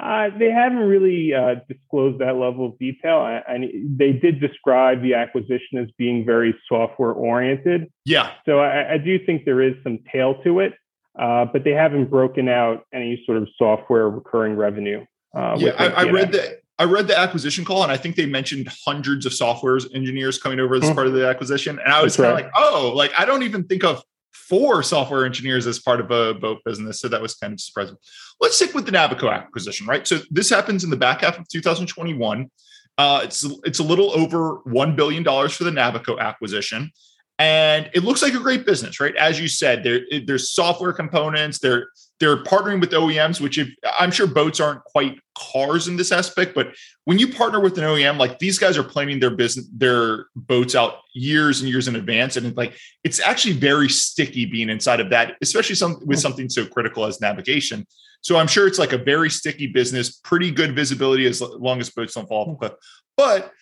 Uh, 0.00 0.28
they 0.38 0.50
haven't 0.50 0.78
really 0.78 1.32
uh, 1.32 1.56
disclosed 1.68 2.20
that 2.20 2.36
level 2.36 2.66
of 2.66 2.78
detail. 2.78 3.16
I, 3.16 3.42
I, 3.48 3.70
they 3.96 4.12
did 4.12 4.40
describe 4.40 5.02
the 5.02 5.14
acquisition 5.14 5.78
as 5.78 5.88
being 5.96 6.24
very 6.24 6.54
software 6.68 7.12
oriented. 7.12 7.90
Yeah. 8.04 8.32
So 8.44 8.60
I, 8.60 8.94
I, 8.94 8.98
do 8.98 9.18
think 9.24 9.46
there 9.46 9.62
is 9.62 9.74
some 9.82 9.98
tail 10.12 10.42
to 10.44 10.60
it. 10.60 10.74
uh, 11.18 11.46
but 11.46 11.64
they 11.64 11.70
haven't 11.70 12.10
broken 12.10 12.46
out 12.46 12.84
any 12.92 13.22
sort 13.24 13.38
of 13.38 13.48
software 13.56 14.10
recurring 14.10 14.54
revenue. 14.54 15.04
Uh, 15.34 15.56
yeah, 15.58 15.70
I, 15.78 15.86
I 15.86 16.10
read 16.10 16.32
that. 16.32 16.60
I 16.78 16.84
read 16.84 17.08
the 17.08 17.18
acquisition 17.18 17.64
call, 17.64 17.82
and 17.82 17.90
I 17.90 17.96
think 17.96 18.16
they 18.16 18.26
mentioned 18.26 18.68
hundreds 18.84 19.24
of 19.24 19.32
software 19.32 19.78
engineers 19.94 20.38
coming 20.38 20.60
over 20.60 20.74
as 20.74 20.82
mm-hmm. 20.82 20.94
part 20.94 21.06
of 21.06 21.14
the 21.14 21.26
acquisition. 21.26 21.78
And 21.78 21.92
I 21.92 22.02
was 22.02 22.16
kind 22.16 22.28
of 22.28 22.34
right. 22.34 22.44
like, 22.44 22.52
oh, 22.56 22.92
like 22.94 23.12
I 23.16 23.24
don't 23.24 23.42
even 23.42 23.64
think 23.64 23.82
of 23.82 24.02
four 24.32 24.82
software 24.82 25.24
engineers 25.24 25.66
as 25.66 25.78
part 25.78 26.00
of 26.00 26.10
a 26.10 26.34
boat 26.34 26.60
business. 26.64 27.00
So 27.00 27.08
that 27.08 27.20
was 27.20 27.34
kind 27.34 27.52
of 27.52 27.60
surprising. 27.60 27.96
Let's 28.40 28.56
stick 28.56 28.74
with 28.74 28.86
the 28.86 28.92
Navico 28.92 29.32
acquisition, 29.32 29.86
right? 29.86 30.06
So 30.06 30.20
this 30.30 30.50
happens 30.50 30.84
in 30.84 30.90
the 30.90 30.96
back 30.96 31.22
half 31.22 31.38
of 31.38 31.48
2021. 31.48 32.50
Uh, 32.98 33.20
it's 33.24 33.44
it's 33.64 33.78
a 33.78 33.82
little 33.82 34.10
over 34.12 34.56
one 34.64 34.96
billion 34.96 35.22
dollars 35.22 35.54
for 35.54 35.64
the 35.64 35.70
Navico 35.70 36.18
acquisition, 36.18 36.90
and 37.38 37.90
it 37.92 38.04
looks 38.04 38.22
like 38.22 38.34
a 38.34 38.38
great 38.38 38.64
business, 38.64 39.00
right? 39.00 39.14
As 39.16 39.38
you 39.38 39.48
said, 39.48 39.84
there 39.84 40.00
there's 40.26 40.50
software 40.52 40.94
components. 40.94 41.58
They're 41.58 41.88
they're 42.18 42.42
partnering 42.42 42.80
with 42.80 42.90
OEMs, 42.92 43.40
which 43.40 43.58
if, 43.58 43.68
I'm 43.98 44.10
sure 44.10 44.26
boats 44.26 44.58
aren't 44.58 44.82
quite 44.84 45.18
cars 45.36 45.86
in 45.86 45.96
this 45.96 46.12
aspect, 46.12 46.54
but 46.54 46.68
when 47.04 47.18
you 47.18 47.28
partner 47.28 47.60
with 47.60 47.76
an 47.76 47.84
OEM, 47.84 48.18
like 48.18 48.38
these 48.38 48.58
guys 48.58 48.78
are 48.78 48.82
planning 48.82 49.20
their 49.20 49.30
business, 49.30 49.66
their 49.72 50.26
boats 50.34 50.74
out 50.74 51.00
years 51.14 51.60
and 51.60 51.68
years 51.68 51.88
in 51.88 51.96
advance, 51.96 52.36
and 52.36 52.46
it's 52.46 52.56
like 52.56 52.74
it's 53.04 53.20
actually 53.20 53.54
very 53.54 53.88
sticky 53.88 54.46
being 54.46 54.70
inside 54.70 55.00
of 55.00 55.10
that, 55.10 55.36
especially 55.42 55.74
some 55.74 55.98
with 56.06 56.18
something 56.18 56.48
so 56.48 56.64
critical 56.64 57.04
as 57.04 57.20
navigation. 57.20 57.86
So 58.22 58.38
I'm 58.38 58.48
sure 58.48 58.66
it's 58.66 58.78
like 58.78 58.92
a 58.92 58.98
very 58.98 59.30
sticky 59.30 59.68
business, 59.68 60.16
pretty 60.16 60.50
good 60.50 60.74
visibility 60.74 61.26
as 61.26 61.40
long 61.40 61.80
as 61.80 61.90
boats 61.90 62.14
don't 62.14 62.26
fall 62.26 62.48
off 62.48 62.54
a 62.54 62.56
cliff. 62.56 62.72
But 63.16 63.52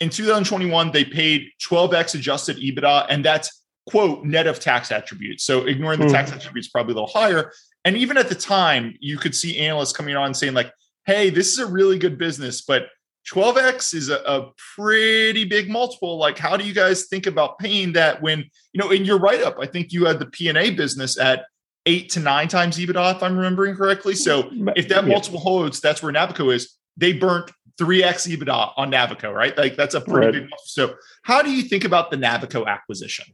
in 0.00 0.10
2021, 0.10 0.90
they 0.90 1.04
paid 1.04 1.48
12x 1.66 2.16
adjusted 2.16 2.56
EBITDA, 2.56 3.06
and 3.08 3.24
that's 3.24 3.62
quote 3.88 4.24
net 4.24 4.46
of 4.46 4.60
tax 4.60 4.92
attributes. 4.92 5.44
So 5.44 5.64
ignoring 5.66 6.00
the 6.00 6.06
mm. 6.06 6.12
tax 6.12 6.32
attributes, 6.32 6.68
probably 6.68 6.92
a 6.92 6.96
little 6.96 7.08
higher. 7.08 7.52
And 7.84 7.96
even 7.96 8.16
at 8.16 8.28
the 8.28 8.34
time, 8.34 8.94
you 9.00 9.16
could 9.16 9.34
see 9.34 9.58
analysts 9.58 9.92
coming 9.92 10.16
on 10.16 10.34
saying, 10.34 10.54
like, 10.54 10.72
hey, 11.06 11.30
this 11.30 11.52
is 11.52 11.58
a 11.58 11.66
really 11.66 11.98
good 11.98 12.18
business, 12.18 12.60
but 12.60 12.88
12x 13.32 13.94
is 13.94 14.08
a, 14.08 14.18
a, 14.26 14.50
pretty 14.74 15.44
big 15.44 15.70
multiple. 15.70 16.18
Like, 16.18 16.38
how 16.38 16.56
do 16.56 16.64
you 16.64 16.74
guys 16.74 17.06
think 17.06 17.26
about 17.26 17.58
paying 17.58 17.92
that 17.92 18.20
when, 18.22 18.40
you 18.72 18.80
know, 18.80 18.90
in 18.90 19.04
your 19.04 19.18
write 19.18 19.42
up, 19.42 19.56
I 19.60 19.66
think 19.66 19.92
you 19.92 20.06
had 20.06 20.18
the 20.18 20.26
P&A 20.26 20.70
business 20.70 21.18
at 21.18 21.44
eight 21.86 22.10
to 22.10 22.20
nine 22.20 22.48
times 22.48 22.78
EBITDA, 22.78 23.16
if 23.16 23.22
I'm 23.22 23.36
remembering 23.36 23.74
correctly. 23.74 24.14
So 24.14 24.50
if 24.76 24.88
that 24.88 25.06
multiple 25.06 25.40
holds, 25.40 25.80
that's 25.80 26.02
where 26.02 26.12
Navico 26.12 26.52
is. 26.52 26.76
They 26.96 27.12
burnt 27.12 27.50
3x 27.80 28.36
EBITDA 28.36 28.72
on 28.76 28.90
Navico, 28.90 29.32
right? 29.32 29.56
Like, 29.56 29.76
that's 29.76 29.94
a 29.94 30.00
pretty 30.00 30.38
right. 30.38 30.48
big. 30.50 30.58
So, 30.64 30.94
how 31.22 31.42
do 31.42 31.50
you 31.50 31.62
think 31.62 31.84
about 31.84 32.10
the 32.10 32.16
Navico 32.16 32.66
acquisition? 32.66 33.26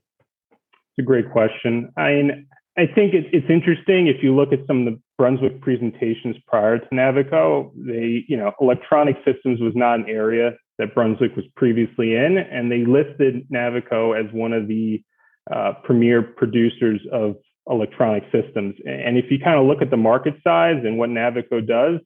It's 0.52 1.00
a 1.00 1.02
great 1.02 1.30
question. 1.30 1.92
I 1.96 2.12
mean, 2.12 2.46
I 2.78 2.86
think 2.86 3.14
it, 3.14 3.26
it's 3.32 3.48
interesting 3.48 4.06
if 4.06 4.22
you 4.22 4.34
look 4.34 4.52
at 4.52 4.66
some 4.66 4.86
of 4.86 4.94
the 4.94 5.00
Brunswick 5.16 5.60
presentations 5.62 6.36
prior 6.46 6.78
to 6.78 6.86
Navico. 6.92 7.70
They, 7.74 8.24
you 8.28 8.36
know, 8.36 8.52
electronic 8.60 9.16
systems 9.24 9.60
was 9.60 9.72
not 9.74 10.00
an 10.00 10.06
area 10.08 10.52
that 10.78 10.94
Brunswick 10.94 11.34
was 11.36 11.46
previously 11.56 12.14
in, 12.14 12.36
and 12.36 12.70
they 12.70 12.84
listed 12.84 13.48
Navico 13.50 14.18
as 14.18 14.30
one 14.32 14.52
of 14.52 14.68
the 14.68 15.02
uh, 15.50 15.72
premier 15.84 16.22
producers 16.22 17.00
of 17.12 17.36
electronic 17.68 18.24
systems. 18.24 18.74
And 18.84 19.16
if 19.16 19.30
you 19.30 19.38
kind 19.38 19.58
of 19.58 19.66
look 19.66 19.80
at 19.80 19.90
the 19.90 19.96
market 19.96 20.34
size 20.44 20.82
and 20.84 20.98
what 20.98 21.08
Navico 21.08 21.66
does, 21.66 22.00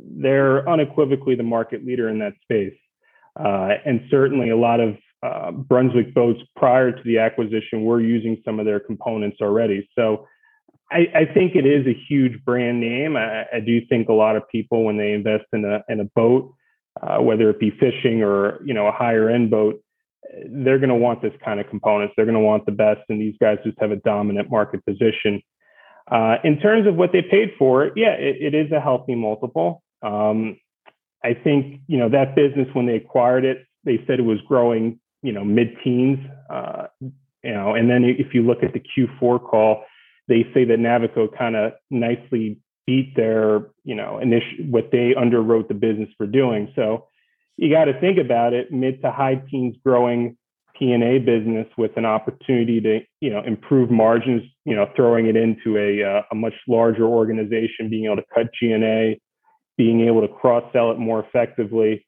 they're 0.00 0.68
unequivocally 0.68 1.34
the 1.34 1.42
market 1.42 1.84
leader 1.84 2.08
in 2.08 2.18
that 2.20 2.34
space. 2.42 2.74
Uh, 3.38 3.74
and 3.84 4.02
certainly 4.10 4.50
a 4.50 4.56
lot 4.56 4.80
of 4.80 4.96
uh, 5.26 5.50
Brunswick 5.50 6.14
boats 6.14 6.40
prior 6.56 6.92
to 6.92 7.02
the 7.04 7.18
acquisition 7.18 7.84
were 7.84 8.00
using 8.00 8.40
some 8.44 8.60
of 8.60 8.66
their 8.66 8.80
components 8.80 9.38
already. 9.40 9.88
So 9.94 10.26
I, 10.90 11.06
I 11.14 11.24
think 11.34 11.56
it 11.56 11.66
is 11.66 11.86
a 11.86 11.98
huge 12.08 12.44
brand 12.44 12.80
name. 12.80 13.16
I, 13.16 13.44
I, 13.54 13.60
do 13.60 13.80
think 13.86 14.08
a 14.08 14.12
lot 14.12 14.36
of 14.36 14.48
people, 14.48 14.84
when 14.84 14.96
they 14.96 15.12
invest 15.12 15.44
in 15.52 15.64
a 15.64 15.82
in 15.88 16.00
a 16.00 16.04
boat, 16.04 16.54
uh, 17.02 17.18
whether 17.18 17.50
it 17.50 17.58
be 17.58 17.70
fishing 17.70 18.22
or 18.22 18.62
you 18.64 18.72
know 18.72 18.86
a 18.86 18.92
higher 18.92 19.28
end 19.28 19.50
boat, 19.50 19.82
they're 20.48 20.78
going 20.78 20.90
to 20.90 20.94
want 20.94 21.22
this 21.22 21.32
kind 21.44 21.58
of 21.58 21.68
components. 21.68 22.14
They're 22.16 22.26
going 22.26 22.36
to 22.36 22.44
want 22.44 22.66
the 22.66 22.72
best, 22.72 23.00
and 23.08 23.20
these 23.20 23.34
guys 23.40 23.58
just 23.64 23.78
have 23.80 23.90
a 23.90 23.96
dominant 23.96 24.50
market 24.50 24.84
position. 24.84 25.42
Uh, 26.08 26.36
in 26.44 26.60
terms 26.60 26.86
of 26.86 26.94
what 26.94 27.10
they 27.12 27.22
paid 27.22 27.50
for 27.58 27.90
yeah, 27.96 28.12
it, 28.12 28.36
it 28.40 28.54
is 28.54 28.70
a 28.70 28.80
healthy 28.80 29.16
multiple. 29.16 29.82
Um, 30.02 30.56
I 31.24 31.34
think 31.34 31.80
you 31.88 31.98
know 31.98 32.08
that 32.10 32.36
business 32.36 32.68
when 32.74 32.86
they 32.86 32.94
acquired 32.94 33.44
it, 33.44 33.66
they 33.84 34.04
said 34.06 34.20
it 34.20 34.24
was 34.24 34.38
growing 34.46 35.00
you 35.22 35.32
know 35.32 35.44
mid-teens 35.44 36.18
uh, 36.50 36.86
you 37.00 37.54
know 37.54 37.74
and 37.74 37.88
then 37.90 38.04
if 38.04 38.34
you 38.34 38.42
look 38.42 38.62
at 38.62 38.72
the 38.72 38.80
q4 38.80 39.40
call 39.40 39.84
they 40.28 40.46
say 40.54 40.64
that 40.64 40.78
navico 40.78 41.28
kind 41.36 41.56
of 41.56 41.72
nicely 41.90 42.58
beat 42.86 43.14
their 43.16 43.66
you 43.84 43.94
know 43.94 44.18
initial 44.18 44.64
what 44.70 44.90
they 44.92 45.12
underwrote 45.16 45.68
the 45.68 45.74
business 45.74 46.08
for 46.16 46.26
doing. 46.26 46.72
So 46.74 47.06
you 47.56 47.70
got 47.70 47.86
to 47.86 48.00
think 48.00 48.18
about 48.18 48.52
it 48.52 48.72
mid 48.72 49.02
to 49.02 49.10
high 49.10 49.42
teens 49.50 49.76
growing 49.84 50.36
P&A 50.78 51.18
business 51.18 51.66
with 51.78 51.96
an 51.96 52.04
opportunity 52.04 52.80
to 52.80 53.00
you 53.20 53.30
know 53.30 53.42
improve 53.42 53.90
margins 53.90 54.42
you 54.64 54.74
know 54.74 54.88
throwing 54.94 55.26
it 55.26 55.36
into 55.36 55.76
a 55.76 56.02
uh, 56.02 56.22
a 56.30 56.34
much 56.34 56.54
larger 56.68 57.04
organization 57.04 57.90
being 57.90 58.06
able 58.06 58.16
to 58.16 58.24
cut 58.34 58.46
G&A 58.60 59.20
being 59.76 60.06
able 60.06 60.22
to 60.22 60.28
cross 60.28 60.64
sell 60.72 60.90
it 60.90 60.98
more 60.98 61.24
effectively 61.24 62.06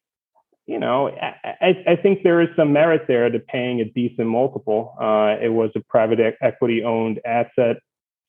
you 0.68 0.78
know, 0.78 1.08
I, 1.08 1.82
I, 1.88 1.96
think 1.96 2.22
there 2.22 2.42
is 2.42 2.48
some 2.54 2.74
merit 2.74 3.06
there 3.08 3.30
to 3.30 3.38
paying 3.38 3.80
a 3.80 3.86
decent 3.86 4.28
multiple. 4.28 4.94
Uh, 5.00 5.42
it 5.42 5.48
was 5.48 5.70
a 5.74 5.80
private 5.80 6.18
equity 6.42 6.84
owned 6.84 7.20
asset. 7.24 7.78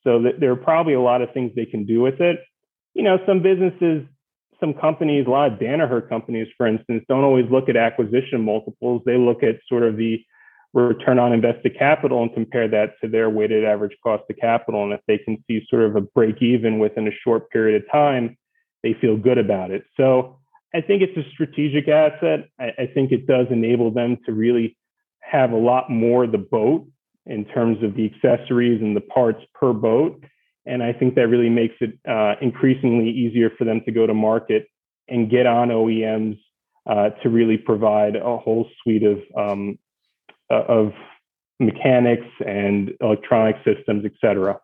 So 0.05 0.23
there 0.39 0.49
are 0.49 0.55
probably 0.55 0.93
a 0.93 1.01
lot 1.01 1.21
of 1.21 1.33
things 1.33 1.51
they 1.53 1.65
can 1.65 1.85
do 1.85 1.99
with 1.99 2.21
it. 2.21 2.39
You 2.93 3.03
know, 3.03 3.17
some 3.27 3.41
businesses, 3.41 4.07
some 4.61 4.73
companies, 4.73 5.27
a 5.27 5.29
lot 5.29 5.51
of 5.51 5.59
Danaher 5.59 6.07
companies, 6.07 6.47
for 6.55 6.65
instance, 6.65 7.03
don't 7.09 7.25
always 7.25 7.45
look 7.51 7.67
at 7.67 7.75
acquisition 7.75 8.45
multiples. 8.45 9.01
They 9.05 9.17
look 9.17 9.43
at 9.43 9.59
sort 9.67 9.83
of 9.83 9.97
the 9.97 10.23
return 10.73 11.19
on 11.19 11.33
invested 11.33 11.77
capital 11.77 12.23
and 12.23 12.33
compare 12.33 12.69
that 12.69 12.93
to 13.01 13.09
their 13.09 13.29
weighted 13.29 13.65
average 13.65 13.97
cost 14.01 14.23
of 14.29 14.37
capital. 14.37 14.85
And 14.85 14.93
if 14.93 15.01
they 15.07 15.17
can 15.17 15.43
see 15.45 15.65
sort 15.69 15.83
of 15.83 15.97
a 15.97 16.01
break 16.01 16.41
even 16.41 16.79
within 16.79 17.05
a 17.05 17.11
short 17.21 17.49
period 17.49 17.83
of 17.83 17.91
time, 17.91 18.37
they 18.81 18.93
feel 18.93 19.17
good 19.17 19.37
about 19.37 19.71
it. 19.71 19.83
So 19.97 20.38
I 20.73 20.81
think 20.81 21.01
it's 21.01 21.17
a 21.17 21.29
strategic 21.31 21.87
asset. 21.87 22.49
I, 22.59 22.71
I, 22.77 22.87
think 22.93 23.11
it 23.11 23.25
does 23.25 23.47
enable 23.49 23.91
them 23.91 24.17
to 24.25 24.33
really 24.33 24.77
have 25.21 25.51
a 25.51 25.57
lot 25.57 25.89
more 25.89 26.27
the 26.27 26.37
boat 26.37 26.87
in 27.25 27.45
terms 27.45 27.83
of 27.83 27.95
the 27.95 28.05
accessories 28.05 28.81
and 28.81 28.95
the 28.95 29.01
parts 29.01 29.43
per 29.53 29.73
boat. 29.73 30.23
And 30.65 30.83
I 30.83 30.93
think 30.93 31.15
that 31.15 31.27
really 31.27 31.49
makes 31.49 31.75
it 31.79 31.97
uh, 32.07 32.35
increasingly 32.41 33.09
easier 33.09 33.49
for 33.57 33.65
them 33.65 33.81
to 33.85 33.91
go 33.91 34.05
to 34.05 34.13
market 34.13 34.67
and 35.07 35.29
get 35.29 35.47
on 35.47 35.69
OEMs 35.69 36.39
uh, 36.87 37.09
to 37.21 37.29
really 37.29 37.57
provide 37.57 38.15
a 38.15 38.37
whole 38.37 38.69
suite 38.81 39.03
of 39.03 39.19
um, 39.35 39.79
uh, 40.51 40.63
of 40.67 40.93
mechanics 41.59 42.27
and 42.45 42.91
electronic 43.01 43.55
systems, 43.65 44.05
et 44.05 44.13
cetera. 44.21 44.59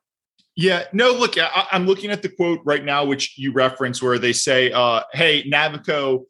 Yeah, 0.55 0.83
no, 0.93 1.11
look, 1.11 1.37
I, 1.37 1.67
am 1.73 1.85
looking 1.85 2.11
at 2.11 2.21
the 2.21 2.29
quote 2.29 2.61
right 2.63 2.83
now, 2.83 3.03
which 3.03 3.37
you 3.37 3.51
reference, 3.51 4.01
where 4.01 4.17
they 4.17 4.31
say, 4.31 4.71
uh, 4.71 5.01
"Hey, 5.11 5.43
Navico 5.43 6.25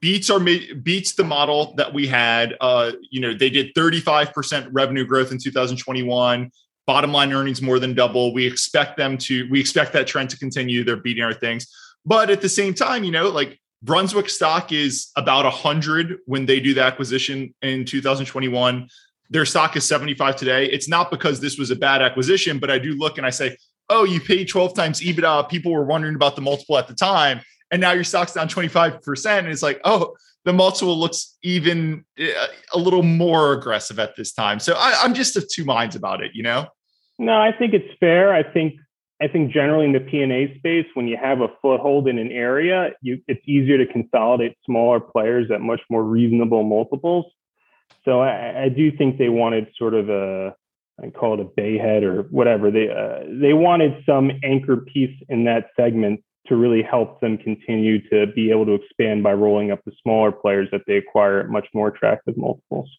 beats 0.00 0.28
our 0.30 0.40
beats 0.40 1.12
the 1.12 1.24
model 1.24 1.74
that 1.76 1.92
we 1.92 2.06
had. 2.06 2.56
Uh, 2.60 2.92
you 3.10 3.20
know, 3.20 3.32
they 3.32 3.50
did 3.50 3.74
35% 3.74 4.68
revenue 4.72 5.04
growth 5.04 5.32
in 5.32 5.38
2021. 5.38 6.50
Bottom 6.86 7.12
line 7.12 7.32
earnings 7.32 7.62
more 7.62 7.78
than 7.78 7.94
double. 7.94 8.34
We 8.34 8.46
expect 8.46 8.96
them 8.96 9.16
to. 9.18 9.48
We 9.50 9.60
expect 9.60 9.92
that 9.92 10.06
trend 10.06 10.30
to 10.30 10.38
continue. 10.38 10.82
They're 10.82 10.96
beating 10.96 11.22
our 11.22 11.34
things, 11.34 11.68
but 12.04 12.30
at 12.30 12.40
the 12.40 12.48
same 12.48 12.74
time, 12.74 13.04
you 13.04 13.12
know, 13.12 13.28
like 13.28 13.60
Brunswick 13.82 14.28
stock 14.28 14.72
is 14.72 15.10
about 15.16 15.44
100 15.44 16.18
when 16.26 16.44
they 16.44 16.60
do 16.60 16.74
the 16.74 16.82
acquisition 16.82 17.54
in 17.62 17.84
2021 17.84 18.88
their 19.30 19.46
stock 19.46 19.76
is 19.76 19.86
75 19.86 20.36
today. 20.36 20.66
It's 20.66 20.88
not 20.88 21.10
because 21.10 21.40
this 21.40 21.56
was 21.56 21.70
a 21.70 21.76
bad 21.76 22.02
acquisition, 22.02 22.58
but 22.58 22.70
I 22.70 22.78
do 22.78 22.94
look 22.94 23.16
and 23.16 23.26
I 23.26 23.30
say, 23.30 23.56
oh, 23.88 24.04
you 24.04 24.20
paid 24.20 24.48
12 24.48 24.74
times 24.74 25.00
EBITDA. 25.00 25.48
People 25.48 25.72
were 25.72 25.84
wondering 25.84 26.16
about 26.16 26.36
the 26.36 26.42
multiple 26.42 26.76
at 26.76 26.88
the 26.88 26.94
time. 26.94 27.40
And 27.70 27.80
now 27.80 27.92
your 27.92 28.04
stock's 28.04 28.34
down 28.34 28.48
25%. 28.48 29.38
And 29.38 29.48
it's 29.48 29.62
like, 29.62 29.80
oh, 29.84 30.14
the 30.44 30.52
multiple 30.52 30.98
looks 30.98 31.36
even 31.42 32.04
uh, 32.20 32.46
a 32.72 32.78
little 32.78 33.02
more 33.02 33.52
aggressive 33.52 33.98
at 33.98 34.16
this 34.16 34.32
time. 34.32 34.58
So 34.58 34.74
I, 34.76 35.04
am 35.04 35.14
just 35.14 35.36
of 35.36 35.48
two 35.48 35.64
minds 35.64 35.94
about 35.94 36.22
it, 36.22 36.32
you 36.34 36.42
know? 36.42 36.66
No, 37.18 37.34
I 37.34 37.52
think 37.56 37.74
it's 37.74 37.92
fair. 38.00 38.34
I 38.34 38.42
think 38.42 38.74
I 39.22 39.28
think 39.28 39.52
generally 39.52 39.84
in 39.84 39.92
the 39.92 40.00
P&A 40.00 40.56
space, 40.56 40.86
when 40.94 41.06
you 41.06 41.18
have 41.18 41.42
a 41.42 41.48
foothold 41.60 42.08
in 42.08 42.18
an 42.18 42.32
area, 42.32 42.92
you, 43.02 43.20
it's 43.28 43.42
easier 43.46 43.76
to 43.76 43.84
consolidate 43.84 44.56
smaller 44.64 44.98
players 44.98 45.50
at 45.50 45.60
much 45.60 45.82
more 45.90 46.02
reasonable 46.02 46.62
multiples. 46.62 47.26
So 48.04 48.20
I, 48.20 48.64
I, 48.64 48.68
do 48.68 48.90
think 48.96 49.18
they 49.18 49.28
wanted 49.28 49.68
sort 49.76 49.94
of 49.94 50.08
a, 50.08 50.54
I 51.02 51.10
call 51.10 51.34
it 51.34 51.40
a 51.40 51.44
bayhead 51.44 52.02
or 52.02 52.22
whatever. 52.30 52.70
They 52.70 52.88
uh, 52.88 53.26
they 53.40 53.52
wanted 53.52 54.02
some 54.06 54.30
anchor 54.42 54.78
piece 54.78 55.16
in 55.28 55.44
that 55.44 55.70
segment 55.78 56.22
to 56.46 56.56
really 56.56 56.82
help 56.82 57.20
them 57.20 57.38
continue 57.38 58.00
to 58.08 58.26
be 58.34 58.50
able 58.50 58.66
to 58.66 58.74
expand 58.74 59.22
by 59.22 59.32
rolling 59.32 59.70
up 59.70 59.80
the 59.84 59.92
smaller 60.02 60.32
players 60.32 60.68
that 60.72 60.82
they 60.86 60.96
acquire 60.96 61.40
at 61.40 61.48
much 61.48 61.66
more 61.74 61.88
attractive 61.88 62.36
multiples. 62.36 62.90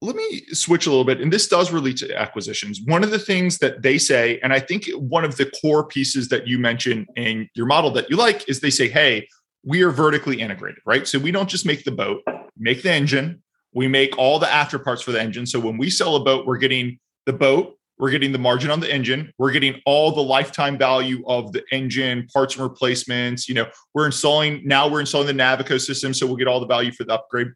let 0.00 0.16
me 0.16 0.42
switch 0.52 0.86
a 0.86 0.90
little 0.90 1.04
bit. 1.04 1.20
And 1.20 1.32
this 1.32 1.48
does 1.48 1.72
relate 1.72 1.96
to 1.98 2.16
acquisitions. 2.16 2.80
One 2.84 3.04
of 3.04 3.10
the 3.10 3.18
things 3.18 3.58
that 3.58 3.82
they 3.82 3.98
say, 3.98 4.40
and 4.42 4.52
I 4.52 4.60
think 4.60 4.88
one 4.96 5.24
of 5.24 5.36
the 5.36 5.46
core 5.60 5.86
pieces 5.86 6.28
that 6.28 6.46
you 6.46 6.58
mentioned 6.58 7.06
in 7.16 7.48
your 7.54 7.66
model 7.66 7.90
that 7.92 8.10
you 8.10 8.16
like 8.16 8.48
is 8.48 8.60
they 8.60 8.70
say, 8.70 8.88
hey, 8.88 9.28
we 9.64 9.82
are 9.82 9.90
vertically 9.90 10.40
integrated, 10.40 10.80
right? 10.84 11.06
So 11.06 11.18
we 11.18 11.30
don't 11.30 11.48
just 11.48 11.64
make 11.64 11.84
the 11.84 11.92
boat, 11.92 12.22
make 12.56 12.82
the 12.82 12.90
engine, 12.90 13.42
we 13.74 13.88
make 13.88 14.18
all 14.18 14.38
the 14.38 14.50
after 14.50 14.78
parts 14.78 15.02
for 15.02 15.12
the 15.12 15.20
engine. 15.20 15.46
So 15.46 15.58
when 15.58 15.78
we 15.78 15.90
sell 15.90 16.16
a 16.16 16.24
boat, 16.24 16.46
we're 16.46 16.58
getting 16.58 16.98
the 17.26 17.32
boat, 17.32 17.78
we're 17.98 18.10
getting 18.10 18.32
the 18.32 18.38
margin 18.38 18.70
on 18.70 18.80
the 18.80 18.92
engine, 18.92 19.32
we're 19.38 19.52
getting 19.52 19.80
all 19.86 20.12
the 20.12 20.22
lifetime 20.22 20.76
value 20.76 21.22
of 21.26 21.52
the 21.52 21.62
engine, 21.72 22.26
parts 22.32 22.56
and 22.56 22.64
replacements. 22.64 23.48
You 23.48 23.54
know, 23.54 23.66
we're 23.94 24.06
installing 24.06 24.62
now 24.64 24.88
we're 24.88 25.00
installing 25.00 25.28
the 25.28 25.42
Navico 25.42 25.80
system, 25.80 26.12
so 26.12 26.26
we'll 26.26 26.36
get 26.36 26.48
all 26.48 26.60
the 26.60 26.66
value 26.66 26.92
for 26.92 27.04
the 27.04 27.14
upgrade. 27.14 27.48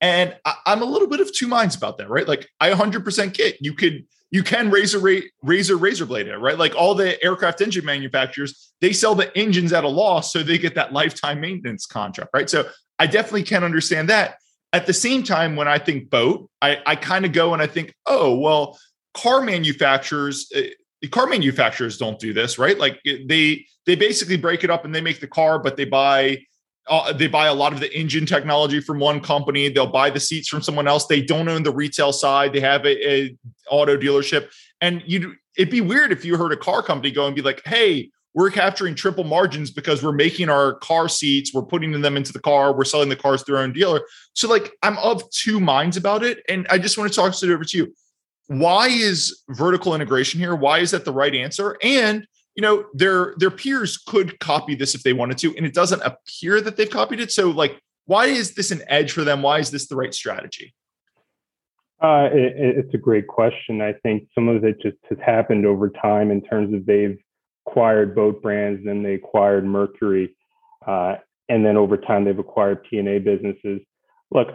And 0.00 0.36
I, 0.44 0.54
am 0.66 0.82
a 0.82 0.86
little 0.86 1.08
bit 1.08 1.20
of 1.20 1.32
two 1.32 1.46
minds 1.46 1.76
about 1.76 1.98
that, 1.98 2.08
right? 2.08 2.26
Like 2.26 2.48
I 2.60 2.70
100% 2.70 3.34
get 3.34 3.58
you 3.60 3.74
could 3.74 4.04
you 4.32 4.42
can 4.42 4.70
razor 4.70 4.98
razor 5.42 5.76
razor 5.76 6.06
blade 6.06 6.26
it, 6.26 6.38
right? 6.38 6.58
Like 6.58 6.74
all 6.74 6.94
the 6.94 7.22
aircraft 7.22 7.60
engine 7.60 7.84
manufacturers, 7.84 8.72
they 8.80 8.94
sell 8.94 9.14
the 9.14 9.36
engines 9.36 9.74
at 9.74 9.84
a 9.84 9.88
loss, 9.88 10.32
so 10.32 10.42
they 10.42 10.58
get 10.58 10.74
that 10.74 10.92
lifetime 10.92 11.40
maintenance 11.40 11.84
contract, 11.84 12.30
right? 12.32 12.48
So 12.48 12.66
I 12.98 13.06
definitely 13.06 13.42
can 13.42 13.62
understand 13.62 14.08
that. 14.08 14.36
At 14.72 14.86
the 14.86 14.92
same 14.94 15.22
time, 15.22 15.56
when 15.56 15.68
I 15.68 15.78
think 15.78 16.08
boat, 16.08 16.48
I, 16.62 16.78
I 16.86 16.96
kind 16.96 17.24
of 17.24 17.32
go 17.32 17.52
and 17.52 17.62
I 17.62 17.66
think, 17.66 17.94
oh 18.06 18.36
well, 18.38 18.78
car 19.14 19.42
manufacturers. 19.42 20.50
Uh, 20.54 20.62
car 21.10 21.26
manufacturers 21.26 21.98
don't 21.98 22.18
do 22.18 22.32
this, 22.32 22.58
right? 22.58 22.78
Like 22.78 23.00
they 23.04 23.66
they 23.86 23.94
basically 23.96 24.36
break 24.36 24.64
it 24.64 24.70
up 24.70 24.84
and 24.84 24.94
they 24.94 25.00
make 25.00 25.20
the 25.20 25.26
car, 25.26 25.58
but 25.58 25.76
they 25.76 25.84
buy 25.84 26.38
uh, 26.88 27.12
they 27.12 27.28
buy 27.28 27.46
a 27.46 27.54
lot 27.54 27.72
of 27.72 27.80
the 27.80 27.96
engine 27.96 28.26
technology 28.26 28.80
from 28.80 28.98
one 28.98 29.20
company. 29.20 29.68
They'll 29.68 29.86
buy 29.86 30.10
the 30.10 30.20
seats 30.20 30.48
from 30.48 30.62
someone 30.62 30.88
else. 30.88 31.06
They 31.06 31.22
don't 31.22 31.48
own 31.48 31.62
the 31.62 31.72
retail 31.72 32.12
side. 32.12 32.52
They 32.52 32.60
have 32.60 32.84
a, 32.84 33.10
a 33.10 33.36
auto 33.70 33.96
dealership, 33.96 34.50
and 34.80 35.02
you'd 35.06 35.34
it'd 35.56 35.70
be 35.70 35.80
weird 35.80 36.12
if 36.12 36.24
you 36.24 36.36
heard 36.36 36.52
a 36.52 36.56
car 36.56 36.82
company 36.82 37.12
go 37.12 37.26
and 37.26 37.36
be 37.36 37.42
like, 37.42 37.62
"Hey, 37.64 38.10
we're 38.34 38.50
capturing 38.50 38.94
triple 38.94 39.24
margins 39.24 39.70
because 39.70 40.02
we're 40.02 40.12
making 40.12 40.48
our 40.48 40.74
car 40.74 41.08
seats, 41.08 41.52
we're 41.52 41.62
putting 41.62 42.00
them 42.00 42.16
into 42.16 42.32
the 42.32 42.40
car, 42.40 42.72
we're 42.72 42.84
selling 42.84 43.08
the 43.08 43.16
cars 43.16 43.42
through 43.42 43.56
our 43.56 43.62
own 43.62 43.72
dealer." 43.72 44.02
So, 44.34 44.48
like, 44.48 44.72
I'm 44.82 44.98
of 44.98 45.28
two 45.30 45.60
minds 45.60 45.96
about 45.96 46.22
it, 46.22 46.42
and 46.48 46.66
I 46.70 46.78
just 46.78 46.98
want 46.98 47.12
to 47.12 47.16
talk 47.16 47.34
it 47.42 47.50
over 47.50 47.64
to 47.64 47.76
you. 47.76 47.94
Why 48.48 48.88
is 48.88 49.42
vertical 49.50 49.94
integration 49.94 50.40
here? 50.40 50.54
Why 50.54 50.80
is 50.80 50.90
that 50.90 51.04
the 51.04 51.12
right 51.12 51.34
answer? 51.34 51.76
And 51.82 52.26
you 52.54 52.62
know 52.62 52.84
their 52.94 53.34
their 53.38 53.50
peers 53.50 53.96
could 53.96 54.38
copy 54.38 54.74
this 54.74 54.94
if 54.94 55.02
they 55.02 55.12
wanted 55.12 55.38
to 55.38 55.56
and 55.56 55.66
it 55.66 55.74
doesn't 55.74 56.02
appear 56.02 56.60
that 56.60 56.76
they've 56.76 56.90
copied 56.90 57.20
it 57.20 57.32
so 57.32 57.50
like 57.50 57.80
why 58.06 58.26
is 58.26 58.54
this 58.54 58.70
an 58.70 58.82
edge 58.88 59.12
for 59.12 59.24
them 59.24 59.42
why 59.42 59.58
is 59.58 59.70
this 59.70 59.88
the 59.88 59.96
right 59.96 60.14
strategy 60.14 60.74
uh, 62.02 62.28
it, 62.32 62.52
it's 62.56 62.94
a 62.94 62.98
great 62.98 63.26
question 63.26 63.80
i 63.80 63.92
think 64.02 64.28
some 64.34 64.48
of 64.48 64.64
it 64.64 64.80
just 64.82 64.96
has 65.08 65.18
happened 65.24 65.64
over 65.64 65.88
time 65.88 66.30
in 66.30 66.42
terms 66.42 66.74
of 66.74 66.84
they've 66.84 67.18
acquired 67.72 68.14
boat 68.14 68.42
brands 68.42 68.84
then 68.84 69.02
they 69.02 69.14
acquired 69.14 69.64
mercury 69.64 70.36
uh, 70.86 71.14
and 71.48 71.64
then 71.64 71.76
over 71.76 71.96
time 71.96 72.24
they've 72.24 72.38
acquired 72.38 72.84
p&a 72.84 73.18
businesses 73.18 73.80
look 74.30 74.48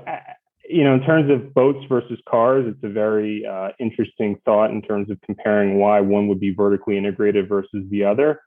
you 0.70 0.84
know, 0.84 0.94
in 0.94 1.02
terms 1.02 1.32
of 1.32 1.54
boats 1.54 1.80
versus 1.88 2.20
cars, 2.28 2.66
it's 2.68 2.84
a 2.84 2.90
very 2.90 3.46
uh, 3.46 3.70
interesting 3.80 4.38
thought 4.44 4.72
in 4.72 4.82
terms 4.82 5.10
of 5.10 5.20
comparing 5.22 5.80
why 5.80 6.02
one 6.02 6.28
would 6.28 6.40
be 6.40 6.54
vertically 6.54 6.98
integrated 6.98 7.48
versus 7.48 7.86
the 7.90 8.04
other. 8.04 8.42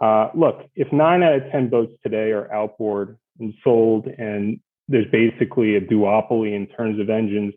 Uh, 0.00 0.30
look, 0.34 0.64
if 0.74 0.90
nine 0.92 1.22
out 1.22 1.34
of 1.34 1.52
10 1.52 1.68
boats 1.68 1.92
today 2.02 2.30
are 2.30 2.50
outboard 2.52 3.18
and 3.38 3.52
sold, 3.62 4.06
and 4.06 4.58
there's 4.88 5.10
basically 5.12 5.76
a 5.76 5.80
duopoly 5.80 6.56
in 6.56 6.66
terms 6.66 6.98
of 6.98 7.10
engines, 7.10 7.52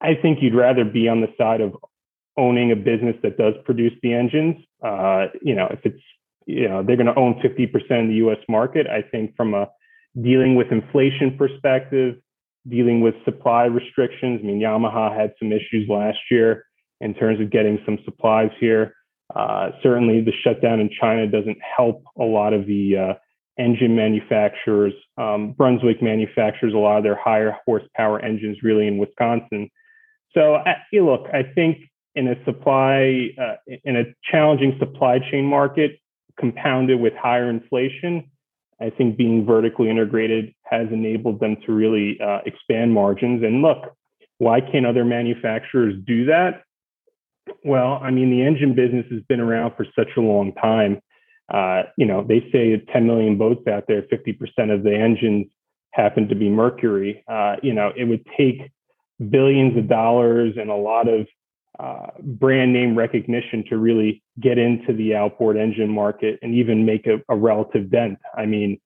I 0.00 0.14
think 0.20 0.42
you'd 0.42 0.54
rather 0.54 0.84
be 0.84 1.08
on 1.08 1.22
the 1.22 1.32
side 1.38 1.62
of 1.62 1.74
owning 2.36 2.72
a 2.72 2.76
business 2.76 3.16
that 3.22 3.36
does 3.36 3.54
produce 3.64 3.92
the 4.02 4.14
engines. 4.14 4.56
Uh, 4.82 5.26
you 5.42 5.54
know, 5.54 5.68
if 5.70 5.80
it's, 5.84 6.02
you 6.46 6.68
know, 6.68 6.82
they're 6.82 6.96
going 6.96 7.06
to 7.06 7.18
own 7.18 7.34
50% 7.34 7.74
of 7.74 8.08
the 8.08 8.14
US 8.26 8.38
market, 8.48 8.86
I 8.86 9.02
think 9.02 9.36
from 9.36 9.54
a 9.54 9.68
dealing 10.20 10.56
with 10.56 10.70
inflation 10.70 11.36
perspective, 11.36 12.16
dealing 12.68 13.00
with 13.00 13.14
supply 13.24 13.64
restrictions. 13.64 14.40
I 14.42 14.46
mean, 14.46 14.60
Yamaha 14.60 15.16
had 15.16 15.32
some 15.38 15.52
issues 15.52 15.88
last 15.88 16.18
year 16.30 16.64
in 17.00 17.14
terms 17.14 17.40
of 17.40 17.50
getting 17.50 17.78
some 17.84 17.98
supplies 18.04 18.50
here. 18.60 18.94
Uh, 19.34 19.70
certainly, 19.82 20.20
the 20.20 20.32
shutdown 20.44 20.80
in 20.80 20.90
China 21.00 21.26
doesn't 21.26 21.58
help 21.76 22.02
a 22.18 22.24
lot 22.24 22.52
of 22.52 22.66
the 22.66 22.96
uh, 22.96 23.14
engine 23.58 23.96
manufacturers. 23.96 24.92
Um, 25.16 25.52
Brunswick 25.52 26.02
manufactures 26.02 26.74
a 26.74 26.78
lot 26.78 26.98
of 26.98 27.04
their 27.04 27.16
higher 27.16 27.56
horsepower 27.64 28.20
engines 28.20 28.58
really 28.62 28.86
in 28.86 28.98
Wisconsin. 28.98 29.70
So, 30.34 30.56
uh, 30.56 30.74
look, 30.92 31.26
I 31.32 31.42
think 31.54 31.78
in 32.14 32.28
a 32.28 32.44
supply, 32.44 33.30
uh, 33.40 33.54
in 33.84 33.96
a 33.96 34.04
challenging 34.30 34.76
supply 34.78 35.18
chain 35.30 35.44
market, 35.44 35.98
compounded 36.38 37.00
with 37.00 37.12
higher 37.14 37.48
inflation, 37.48 38.30
I 38.80 38.90
think 38.90 39.16
being 39.16 39.46
vertically 39.46 39.88
integrated 39.88 40.54
has 40.64 40.88
enabled 40.90 41.40
them 41.40 41.56
to 41.66 41.72
really 41.72 42.18
uh, 42.20 42.40
expand 42.44 42.92
margins. 42.92 43.42
And 43.42 43.62
look, 43.62 43.96
why 44.38 44.60
can't 44.60 44.86
other 44.86 45.04
manufacturers 45.04 45.94
do 46.04 46.26
that? 46.26 46.64
Well, 47.64 48.00
I 48.02 48.10
mean, 48.10 48.30
the 48.30 48.42
engine 48.42 48.74
business 48.74 49.06
has 49.10 49.22
been 49.28 49.40
around 49.40 49.74
for 49.76 49.86
such 49.96 50.08
a 50.16 50.20
long 50.20 50.52
time. 50.54 51.00
Uh, 51.52 51.82
you 51.96 52.06
know, 52.06 52.24
they 52.24 52.48
say 52.52 52.76
10 52.92 53.06
million 53.06 53.36
boats 53.36 53.66
out 53.68 53.84
there, 53.86 54.02
50% 54.02 54.74
of 54.74 54.82
the 54.82 54.94
engines 54.94 55.46
happen 55.92 56.28
to 56.28 56.34
be 56.34 56.48
Mercury. 56.48 57.22
Uh, 57.28 57.56
you 57.62 57.74
know, 57.74 57.92
it 57.96 58.04
would 58.04 58.24
take 58.36 58.70
billions 59.30 59.76
of 59.76 59.88
dollars 59.88 60.54
and 60.56 60.70
a 60.70 60.74
lot 60.74 61.08
of 61.08 61.26
uh, 61.80 62.08
brand 62.20 62.72
name 62.72 62.96
recognition 62.96 63.64
to 63.68 63.78
really 63.78 64.22
get 64.40 64.58
into 64.58 64.92
the 64.92 65.14
outboard 65.14 65.56
engine 65.56 65.88
market 65.88 66.38
and 66.42 66.54
even 66.54 66.84
make 66.84 67.06
a, 67.06 67.16
a, 67.28 67.36
relative 67.36 67.90
dent. 67.90 68.18
I 68.36 68.44
mean, 68.44 68.78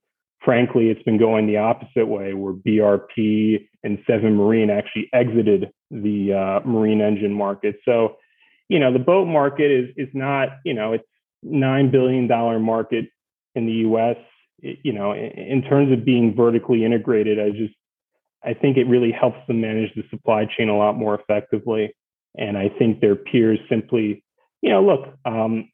frankly, 0.44 0.88
it's 0.88 1.02
been 1.02 1.18
going 1.18 1.46
the 1.46 1.56
opposite 1.56 2.06
way 2.06 2.32
where 2.32 2.52
BRP 2.52 3.66
and 3.82 3.98
Seven 4.06 4.36
Marine 4.36 4.70
actually 4.70 5.08
exited 5.12 5.70
the 5.90 6.32
uh, 6.32 6.66
marine 6.66 7.00
engine 7.00 7.32
market. 7.32 7.76
So, 7.84 8.16
you 8.68 8.78
know, 8.78 8.92
the 8.92 9.00
boat 9.00 9.26
market 9.26 9.70
is 9.70 9.90
is 9.96 10.08
not, 10.14 10.48
you 10.64 10.74
know, 10.74 10.92
it's 10.92 11.04
nine 11.42 11.90
billion 11.90 12.28
dollar 12.28 12.60
market 12.60 13.06
in 13.56 13.66
the 13.66 13.72
U.S. 13.72 14.16
It, 14.60 14.78
you 14.84 14.92
know, 14.92 15.12
in, 15.12 15.30
in 15.32 15.62
terms 15.62 15.92
of 15.92 16.04
being 16.04 16.34
vertically 16.36 16.84
integrated, 16.84 17.40
I 17.40 17.50
just 17.50 17.74
I 18.44 18.54
think 18.54 18.76
it 18.76 18.84
really 18.84 19.10
helps 19.10 19.38
them 19.48 19.60
manage 19.60 19.92
the 19.94 20.04
supply 20.10 20.46
chain 20.56 20.68
a 20.68 20.76
lot 20.76 20.96
more 20.96 21.18
effectively. 21.18 21.92
And 22.38 22.56
I 22.56 22.68
think 22.68 23.00
their 23.00 23.16
peers 23.16 23.58
simply, 23.68 24.24
you 24.62 24.70
know, 24.70 24.82
look, 24.82 25.14
um, 25.24 25.70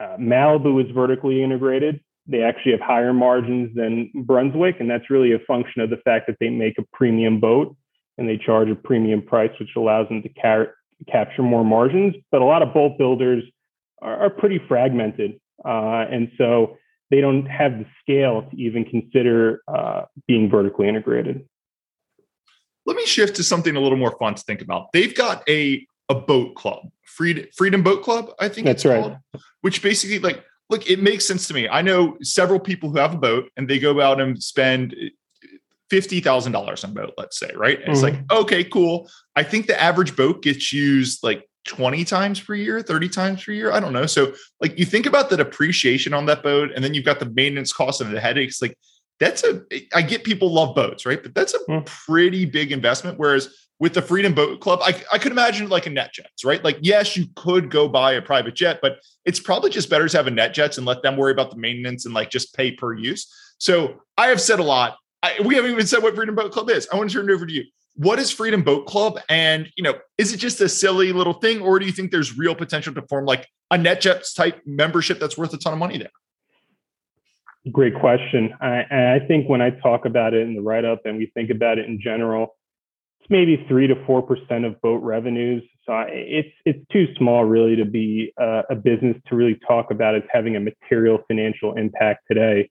uh, 0.00 0.16
Malibu 0.18 0.84
is 0.84 0.90
vertically 0.90 1.42
integrated. 1.42 2.00
They 2.26 2.42
actually 2.42 2.72
have 2.72 2.80
higher 2.80 3.12
margins 3.12 3.74
than 3.74 4.10
Brunswick, 4.14 4.76
and 4.80 4.90
that's 4.90 5.10
really 5.10 5.32
a 5.32 5.38
function 5.40 5.82
of 5.82 5.90
the 5.90 5.98
fact 5.98 6.26
that 6.26 6.36
they 6.40 6.48
make 6.48 6.78
a 6.78 6.84
premium 6.92 7.38
boat 7.40 7.76
and 8.16 8.28
they 8.28 8.38
charge 8.38 8.68
a 8.70 8.74
premium 8.74 9.22
price, 9.22 9.50
which 9.58 9.70
allows 9.76 10.08
them 10.08 10.22
to 10.22 10.28
car- 10.40 10.74
capture 11.10 11.42
more 11.42 11.64
margins. 11.64 12.14
But 12.30 12.42
a 12.42 12.44
lot 12.44 12.62
of 12.62 12.72
boat 12.72 12.96
builders 12.98 13.44
are, 14.00 14.24
are 14.24 14.30
pretty 14.30 14.60
fragmented, 14.68 15.38
uh, 15.64 16.06
and 16.10 16.30
so 16.38 16.76
they 17.10 17.20
don't 17.20 17.46
have 17.46 17.72
the 17.72 17.86
scale 18.00 18.48
to 18.50 18.56
even 18.56 18.84
consider 18.84 19.62
uh, 19.68 20.02
being 20.26 20.50
vertically 20.50 20.88
integrated. 20.88 21.46
Let 22.86 22.96
me 22.96 23.06
shift 23.06 23.36
to 23.36 23.44
something 23.44 23.76
a 23.76 23.80
little 23.80 23.98
more 23.98 24.16
fun 24.18 24.34
to 24.34 24.42
think 24.42 24.60
about. 24.60 24.92
They've 24.92 25.14
got 25.14 25.48
a 25.48 25.86
a 26.08 26.14
boat 26.14 26.54
club, 26.54 26.90
Freedom, 27.04 27.46
Freedom 27.56 27.82
Boat 27.82 28.02
Club, 28.02 28.30
I 28.38 28.48
think 28.48 28.66
that's 28.66 28.84
right. 28.84 29.00
Called, 29.00 29.16
which 29.62 29.82
basically 29.82 30.18
like 30.18 30.44
look, 30.70 30.88
it 30.88 31.02
makes 31.02 31.24
sense 31.24 31.46
to 31.48 31.54
me. 31.54 31.68
I 31.68 31.82
know 31.82 32.16
several 32.22 32.58
people 32.58 32.90
who 32.90 32.98
have 32.98 33.14
a 33.14 33.18
boat 33.18 33.50
and 33.56 33.68
they 33.68 33.78
go 33.78 34.00
out 34.00 34.20
and 34.20 34.42
spend 34.42 34.94
fifty 35.90 36.20
thousand 36.20 36.52
dollars 36.52 36.84
on 36.84 36.90
a 36.90 36.94
boat, 36.94 37.14
let's 37.16 37.38
say, 37.38 37.50
right? 37.54 37.80
Mm-hmm. 37.80 37.90
It's 37.90 38.02
like, 38.02 38.14
mm-hmm. 38.14 38.38
okay, 38.38 38.64
cool. 38.64 39.08
I 39.36 39.42
think 39.42 39.66
the 39.66 39.80
average 39.80 40.16
boat 40.16 40.42
gets 40.42 40.72
used 40.72 41.22
like 41.22 41.48
20 41.66 42.04
times 42.04 42.40
per 42.40 42.54
year, 42.54 42.82
30 42.82 43.08
times 43.08 43.44
per 43.44 43.52
year. 43.52 43.72
I 43.72 43.80
don't 43.80 43.92
know. 43.92 44.06
So, 44.06 44.34
like, 44.60 44.78
you 44.78 44.84
think 44.84 45.06
about 45.06 45.30
the 45.30 45.36
depreciation 45.36 46.12
on 46.12 46.26
that 46.26 46.42
boat, 46.42 46.70
and 46.74 46.84
then 46.84 46.92
you've 46.92 47.06
got 47.06 47.20
the 47.20 47.30
maintenance 47.30 47.72
cost 47.72 48.00
and 48.00 48.14
the 48.14 48.20
headaches. 48.20 48.60
Like, 48.60 48.76
that's 49.20 49.44
a 49.44 49.62
I 49.94 50.02
get 50.02 50.24
people 50.24 50.52
love 50.52 50.74
boats, 50.74 51.06
right? 51.06 51.22
But 51.22 51.34
that's 51.34 51.54
a 51.54 51.58
mm. 51.60 51.86
pretty 51.86 52.44
big 52.44 52.72
investment. 52.72 53.18
Whereas 53.18 53.54
with 53.80 53.94
the 53.94 54.02
Freedom 54.02 54.34
Boat 54.34 54.60
Club, 54.60 54.80
I, 54.82 54.94
I 55.12 55.18
could 55.18 55.32
imagine 55.32 55.68
like 55.68 55.86
a 55.86 55.90
NetJets, 55.90 56.44
right? 56.44 56.62
Like, 56.62 56.78
yes, 56.80 57.16
you 57.16 57.26
could 57.34 57.70
go 57.70 57.88
buy 57.88 58.12
a 58.12 58.22
private 58.22 58.54
jet, 58.54 58.78
but 58.80 58.98
it's 59.24 59.40
probably 59.40 59.70
just 59.70 59.90
better 59.90 60.08
to 60.08 60.16
have 60.16 60.26
a 60.26 60.30
NetJets 60.30 60.78
and 60.78 60.86
let 60.86 61.02
them 61.02 61.16
worry 61.16 61.32
about 61.32 61.50
the 61.50 61.56
maintenance 61.56 62.04
and 62.04 62.14
like 62.14 62.30
just 62.30 62.54
pay 62.54 62.70
per 62.70 62.94
use. 62.94 63.32
So 63.58 64.00
I 64.16 64.28
have 64.28 64.40
said 64.40 64.60
a 64.60 64.64
lot. 64.64 64.96
I, 65.22 65.40
we 65.44 65.54
haven't 65.54 65.72
even 65.72 65.86
said 65.86 66.02
what 66.02 66.14
Freedom 66.14 66.34
Boat 66.34 66.52
Club 66.52 66.70
is. 66.70 66.88
I 66.92 66.96
want 66.96 67.10
to 67.10 67.16
turn 67.16 67.28
it 67.28 67.32
over 67.32 67.46
to 67.46 67.52
you. 67.52 67.64
What 67.96 68.18
is 68.18 68.30
Freedom 68.30 68.62
Boat 68.62 68.86
Club? 68.86 69.20
And 69.28 69.68
you 69.76 69.84
know, 69.84 69.94
is 70.18 70.32
it 70.32 70.38
just 70.38 70.60
a 70.60 70.68
silly 70.68 71.12
little 71.12 71.34
thing, 71.34 71.60
or 71.60 71.78
do 71.78 71.86
you 71.86 71.92
think 71.92 72.10
there's 72.10 72.36
real 72.36 72.54
potential 72.54 72.94
to 72.94 73.02
form 73.02 73.24
like 73.24 73.46
a 73.70 73.76
NetJets 73.76 74.34
type 74.34 74.60
membership 74.66 75.20
that's 75.20 75.38
worth 75.38 75.52
a 75.54 75.58
ton 75.58 75.72
of 75.72 75.78
money 75.78 75.98
there? 75.98 76.10
Great 77.72 77.94
question. 77.98 78.52
I, 78.60 79.16
I 79.16 79.20
think 79.26 79.48
when 79.48 79.62
I 79.62 79.70
talk 79.70 80.04
about 80.04 80.34
it 80.34 80.42
in 80.42 80.54
the 80.54 80.60
write 80.60 80.84
up 80.84 81.00
and 81.06 81.16
we 81.16 81.30
think 81.32 81.48
about 81.48 81.78
it 81.78 81.86
in 81.86 81.98
general, 81.98 82.56
it's 83.20 83.30
maybe 83.30 83.64
three 83.68 83.86
to 83.86 83.94
four 84.06 84.20
percent 84.20 84.66
of 84.66 84.78
boat 84.82 85.02
revenues. 85.02 85.62
So 85.86 86.04
it's 86.08 86.52
it's 86.66 86.84
too 86.92 87.06
small 87.16 87.44
really 87.44 87.74
to 87.76 87.86
be 87.86 88.32
a, 88.38 88.62
a 88.70 88.74
business 88.74 89.16
to 89.28 89.34
really 89.34 89.58
talk 89.66 89.90
about 89.90 90.14
as 90.14 90.22
having 90.30 90.56
a 90.56 90.60
material 90.60 91.20
financial 91.26 91.74
impact 91.74 92.24
today. 92.28 92.68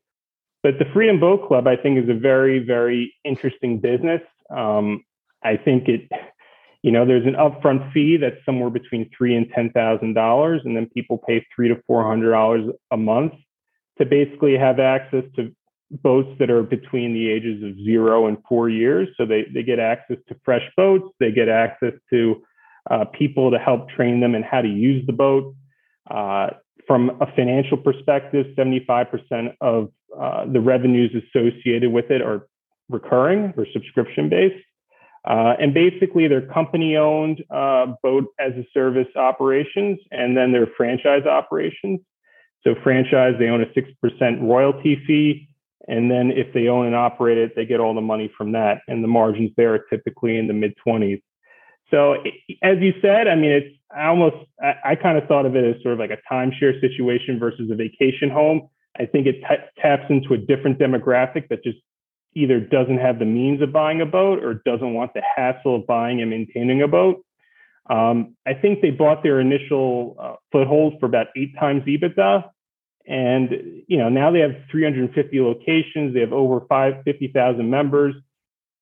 But 0.62 0.78
the 0.78 0.86
Freedom 0.94 1.20
Boat 1.20 1.48
Club, 1.48 1.68
I 1.68 1.76
think, 1.76 1.98
is 1.98 2.08
a 2.08 2.14
very 2.14 2.60
very 2.60 3.16
interesting 3.26 3.80
business. 3.80 4.22
Um, 4.56 5.04
I 5.44 5.58
think 5.58 5.88
it, 5.90 6.08
you 6.84 6.92
know, 6.92 7.04
there's 7.04 7.26
an 7.26 7.34
upfront 7.34 7.92
fee 7.94 8.18
that's 8.18 8.38
somewhere 8.46 8.70
between 8.70 9.10
three 9.18 9.36
and 9.36 9.48
ten 9.56 9.72
thousand 9.72 10.14
dollars, 10.14 10.62
and 10.66 10.78
then 10.78 10.88
people 10.94 11.18
pay 11.18 11.44
three 11.56 11.68
to 11.70 11.82
four 11.88 12.08
hundred 12.08 12.30
dollars 12.30 12.72
a 12.92 12.98
month 12.98 13.34
to 13.98 14.06
basically 14.06 14.58
have 14.58 14.80
access 14.80 15.24
to 15.36 15.54
boats 15.92 16.30
that 16.40 16.50
are 16.50 16.64
between 16.64 17.14
the 17.14 17.30
ages 17.30 17.64
of 17.64 17.76
zero 17.84 18.28
and 18.28 18.38
four 18.50 18.70
years. 18.70 19.10
So 19.18 19.26
they, 19.26 19.46
they 19.54 19.64
get 19.64 19.80
access 19.80 20.18
to 20.28 20.36
fresh 20.44 20.64
boats, 20.76 21.14
they 21.20 21.32
get 21.32 21.50
access 21.50 21.94
to 22.10 22.42
uh, 22.90 23.06
people 23.06 23.52
to 23.52 23.60
help 23.60 23.90
train 23.90 24.20
them 24.20 24.36
in 24.36 24.44
how 24.44 24.62
to 24.62 24.68
use 24.68 25.06
the 25.06 25.14
boat. 25.14 25.56
Uh, 26.10 26.50
from 26.88 27.12
a 27.22 27.28
financial 27.36 27.78
perspective, 27.78 28.48
75% 28.58 29.56
of 29.62 29.90
uh, 30.20 30.46
the 30.46 30.60
revenues 30.60 31.12
associated 31.16 31.92
with 31.92 32.12
it 32.12 32.22
are 32.22 32.48
recurring 32.90 33.54
or 33.56 33.66
subscription 33.72 34.30
based. 34.30 34.64
Uh, 35.26 35.56
and 35.60 35.74
basically, 35.74 36.28
they're 36.28 36.46
company 36.48 36.98
owned 36.98 37.42
uh, 37.50 37.94
boat 38.04 38.26
as 38.40 38.52
a 38.54 38.68
service 38.74 39.08
operations, 39.16 39.98
and 40.12 40.36
then 40.36 40.52
they're 40.52 40.68
franchise 40.76 41.26
operations. 41.26 42.02
So, 42.64 42.76
franchise, 42.84 43.36
they 43.40 43.48
own 43.48 43.62
a 43.62 43.66
6% 43.66 44.42
royalty 44.42 45.02
fee. 45.06 45.50
And 45.88 46.10
then 46.10 46.32
if 46.32 46.54
they 46.54 46.68
own 46.68 46.86
and 46.86 46.96
operate 46.96 47.38
it, 47.38 47.56
they 47.56 47.66
get 47.66 47.80
all 47.80 47.94
the 47.94 48.02
money 48.02 48.32
from 48.38 48.54
that. 48.54 48.80
And 48.88 49.04
the 49.04 49.08
margins 49.08 49.52
there 49.58 49.74
are 49.74 49.80
typically 49.90 50.38
in 50.38 50.48
the 50.48 50.54
mid 50.54 50.74
20s. 50.86 51.22
So 51.92 52.16
as 52.64 52.78
you 52.80 52.94
said, 53.02 53.28
I 53.28 53.36
mean, 53.36 53.52
it's 53.52 53.76
I 53.96 54.08
almost 54.08 54.38
I, 54.62 54.74
I 54.84 54.96
kind 54.96 55.18
of 55.18 55.28
thought 55.28 55.46
of 55.46 55.56
it 55.56 55.76
as 55.76 55.82
sort 55.84 55.94
of 55.94 56.00
like 56.00 56.12
a 56.12 56.34
timeshare 56.34 56.80
situation 56.82 57.38
versus 57.38 57.70
a 57.70 57.76
vacation 57.76 58.30
home. 58.30 58.70
I 58.98 59.06
think 59.06 59.28
it 59.28 59.42
t- 59.42 59.82
taps 59.82 60.06
into 60.10 60.34
a 60.34 60.38
different 60.38 60.80
demographic 60.80 61.50
that 61.50 61.64
just 61.64 61.78
either 62.36 62.60
doesn't 62.60 62.98
have 62.98 63.20
the 63.20 63.26
means 63.26 63.62
of 63.62 63.72
buying 63.72 64.02
a 64.02 64.06
boat 64.06 64.44
or 64.44 64.56
doesn't 64.66 64.94
want 64.94 65.14
the 65.14 65.22
hassle 65.36 65.76
of 65.76 65.88
buying 65.88 66.22
and 66.22 66.30
maintaining 66.30 66.82
a 66.82 66.88
boat. 66.88 67.24
Um, 67.90 68.36
I 68.48 68.54
think 68.54 68.82
they 68.82 68.92
bought 68.92 69.24
their 69.24 69.40
initial 69.40 70.16
uh, 70.20 70.36
foothold 70.52 70.96
for 71.00 71.06
about 71.06 71.28
eight 71.36 71.54
times 71.60 71.84
EBITDA, 71.84 72.50
and 73.08 73.50
you 73.88 73.98
know 73.98 74.10
now 74.10 74.32
they 74.32 74.40
have 74.40 74.56
350 74.72 75.42
locations. 75.42 76.14
They 76.14 76.22
have 76.22 76.34
over 76.34 76.62
550,000 76.68 77.70
members, 77.70 78.16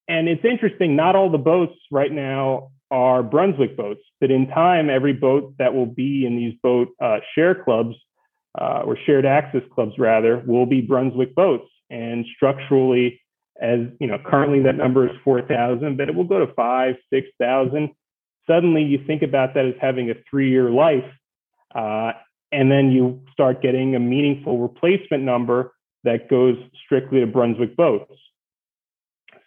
and 0.07 0.27
it's 0.27 0.45
interesting. 0.45 0.95
Not 0.95 1.15
all 1.15 1.29
the 1.29 1.37
boats 1.37 1.75
right 1.91 2.11
now 2.11 2.71
are 2.91 3.23
Brunswick 3.23 3.77
boats, 3.77 4.01
but 4.19 4.31
in 4.31 4.47
time, 4.47 4.89
every 4.89 5.13
boat 5.13 5.53
that 5.57 5.73
will 5.73 5.85
be 5.85 6.25
in 6.25 6.35
these 6.35 6.53
boat 6.61 6.89
uh, 7.01 7.19
share 7.33 7.63
clubs 7.63 7.95
uh, 8.59 8.83
or 8.85 8.97
shared 9.05 9.25
access 9.25 9.61
clubs 9.73 9.93
rather 9.97 10.43
will 10.45 10.65
be 10.65 10.81
Brunswick 10.81 11.33
boats. 11.33 11.69
And 11.89 12.25
structurally, 12.35 13.21
as 13.61 13.79
you 13.99 14.07
know, 14.07 14.17
currently 14.25 14.61
that 14.63 14.75
number 14.75 15.09
is 15.09 15.15
4,000, 15.23 15.97
but 15.97 16.09
it 16.09 16.15
will 16.15 16.25
go 16.25 16.45
to 16.45 16.53
five, 16.53 16.95
6,000. 17.13 17.89
Suddenly, 18.47 18.83
you 18.83 19.03
think 19.05 19.21
about 19.21 19.53
that 19.53 19.65
as 19.65 19.73
having 19.79 20.09
a 20.09 20.15
three-year 20.29 20.69
life, 20.69 21.05
uh, 21.73 22.13
and 22.51 22.71
then 22.71 22.91
you 22.91 23.21
start 23.31 23.61
getting 23.61 23.95
a 23.95 23.99
meaningful 23.99 24.59
replacement 24.59 25.23
number 25.23 25.73
that 26.03 26.29
goes 26.29 26.57
strictly 26.83 27.19
to 27.19 27.27
Brunswick 27.27 27.75
boats. 27.75 28.13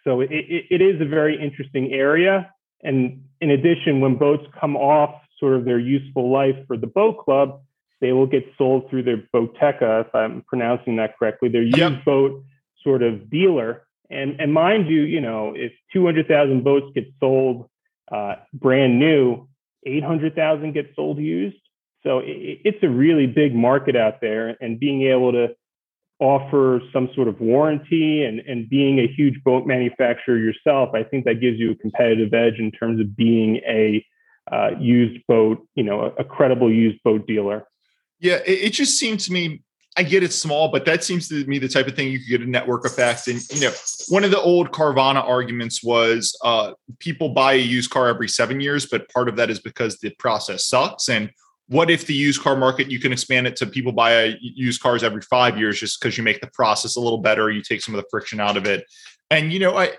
So 0.03 0.21
it, 0.21 0.31
it, 0.31 0.65
it 0.69 0.81
is 0.81 1.01
a 1.01 1.05
very 1.05 1.41
interesting 1.41 1.91
area. 1.91 2.51
And 2.83 3.23
in 3.41 3.51
addition, 3.51 4.01
when 4.01 4.15
boats 4.15 4.45
come 4.59 4.75
off 4.75 5.21
sort 5.39 5.55
of 5.55 5.65
their 5.65 5.79
useful 5.79 6.31
life 6.31 6.55
for 6.67 6.77
the 6.77 6.87
boat 6.87 7.23
club, 7.23 7.61
they 8.01 8.11
will 8.11 8.27
get 8.27 8.43
sold 8.57 8.89
through 8.89 9.03
their 9.03 9.17
Boateka, 9.33 10.05
if 10.05 10.13
I'm 10.13 10.43
pronouncing 10.47 10.97
that 10.97 11.17
correctly, 11.17 11.49
their 11.49 11.63
used 11.63 11.77
yep. 11.77 12.05
boat 12.05 12.43
sort 12.83 13.01
of 13.01 13.29
dealer. 13.29 13.87
And, 14.09 14.39
and 14.39 14.53
mind 14.53 14.87
you, 14.87 15.01
you 15.01 15.21
know, 15.21 15.53
if 15.55 15.71
200,000 15.93 16.63
boats 16.63 16.87
get 16.93 17.07
sold 17.19 17.67
uh, 18.11 18.35
brand 18.53 18.99
new, 18.99 19.47
800,000 19.85 20.73
get 20.73 20.91
sold 20.95 21.17
used. 21.17 21.57
So 22.05 22.21
it's 22.23 22.77
a 22.83 22.89
really 22.89 23.25
big 23.25 23.55
market 23.55 23.95
out 23.95 24.21
there, 24.21 24.55
and 24.61 24.79
being 24.79 25.03
able 25.07 25.31
to 25.31 25.55
offer 26.19 26.81
some 26.93 27.09
sort 27.15 27.27
of 27.27 27.39
warranty 27.41 28.23
and, 28.23 28.39
and 28.41 28.69
being 28.69 28.99
a 28.99 29.07
huge 29.07 29.43
boat 29.43 29.65
manufacturer 29.65 30.37
yourself, 30.37 30.91
I 30.93 31.03
think 31.03 31.25
that 31.25 31.41
gives 31.41 31.57
you 31.57 31.71
a 31.71 31.75
competitive 31.75 32.33
edge 32.33 32.59
in 32.59 32.71
terms 32.71 33.01
of 33.01 33.15
being 33.15 33.57
a 33.67 34.05
uh, 34.51 34.71
used 34.79 35.25
boat, 35.27 35.67
you 35.75 35.83
know, 35.83 36.01
a, 36.01 36.21
a, 36.21 36.23
credible 36.23 36.71
used 36.71 37.01
boat 37.03 37.25
dealer. 37.25 37.65
Yeah, 38.19 38.35
it, 38.45 38.65
it, 38.65 38.69
just 38.73 38.99
seems 38.99 39.25
to 39.25 39.33
me, 39.33 39.63
I 39.97 40.03
get 40.03 40.21
it's 40.21 40.35
small, 40.35 40.69
but 40.69 40.85
that 40.85 41.03
seems 41.03 41.27
to 41.29 41.43
me 41.45 41.57
the 41.57 41.67
type 41.67 41.87
of 41.87 41.95
thing 41.95 42.09
you 42.09 42.19
could 42.19 42.29
get 42.29 42.41
a 42.41 42.49
network 42.49 42.85
effect. 42.85 43.27
And, 43.27 43.41
you 43.49 43.61
know, 43.61 43.71
one 44.09 44.23
of 44.23 44.29
the 44.29 44.39
old 44.39 44.71
Carvana 44.71 45.23
arguments 45.23 45.83
was 45.83 46.37
uh, 46.43 46.73
people 46.99 47.29
buy 47.29 47.53
a 47.53 47.57
used 47.57 47.89
car 47.89 48.07
every 48.07 48.29
seven 48.29 48.61
years, 48.61 48.85
but 48.85 49.09
part 49.09 49.27
of 49.27 49.35
that 49.37 49.49
is 49.49 49.59
because 49.59 49.97
the 49.97 50.11
process 50.19 50.67
sucks. 50.67 51.09
And 51.09 51.31
what 51.67 51.89
if 51.89 52.05
the 52.05 52.13
used 52.13 52.41
car 52.41 52.55
market 52.55 52.91
you 52.91 52.99
can 52.99 53.11
expand 53.11 53.47
it 53.47 53.55
to 53.55 53.65
people 53.65 53.91
buy 53.91 54.35
used 54.39 54.81
cars 54.81 55.03
every 55.03 55.21
five 55.21 55.57
years 55.57 55.79
just 55.79 55.99
because 55.99 56.17
you 56.17 56.23
make 56.23 56.39
the 56.41 56.47
process 56.47 56.95
a 56.95 56.99
little 56.99 57.17
better 57.17 57.49
you 57.49 57.61
take 57.61 57.81
some 57.81 57.95
of 57.95 58.01
the 58.01 58.07
friction 58.09 58.39
out 58.39 58.57
of 58.57 58.65
it. 58.65 58.85
And 59.31 59.51
you 59.51 59.59
know 59.59 59.75
i 59.75 59.91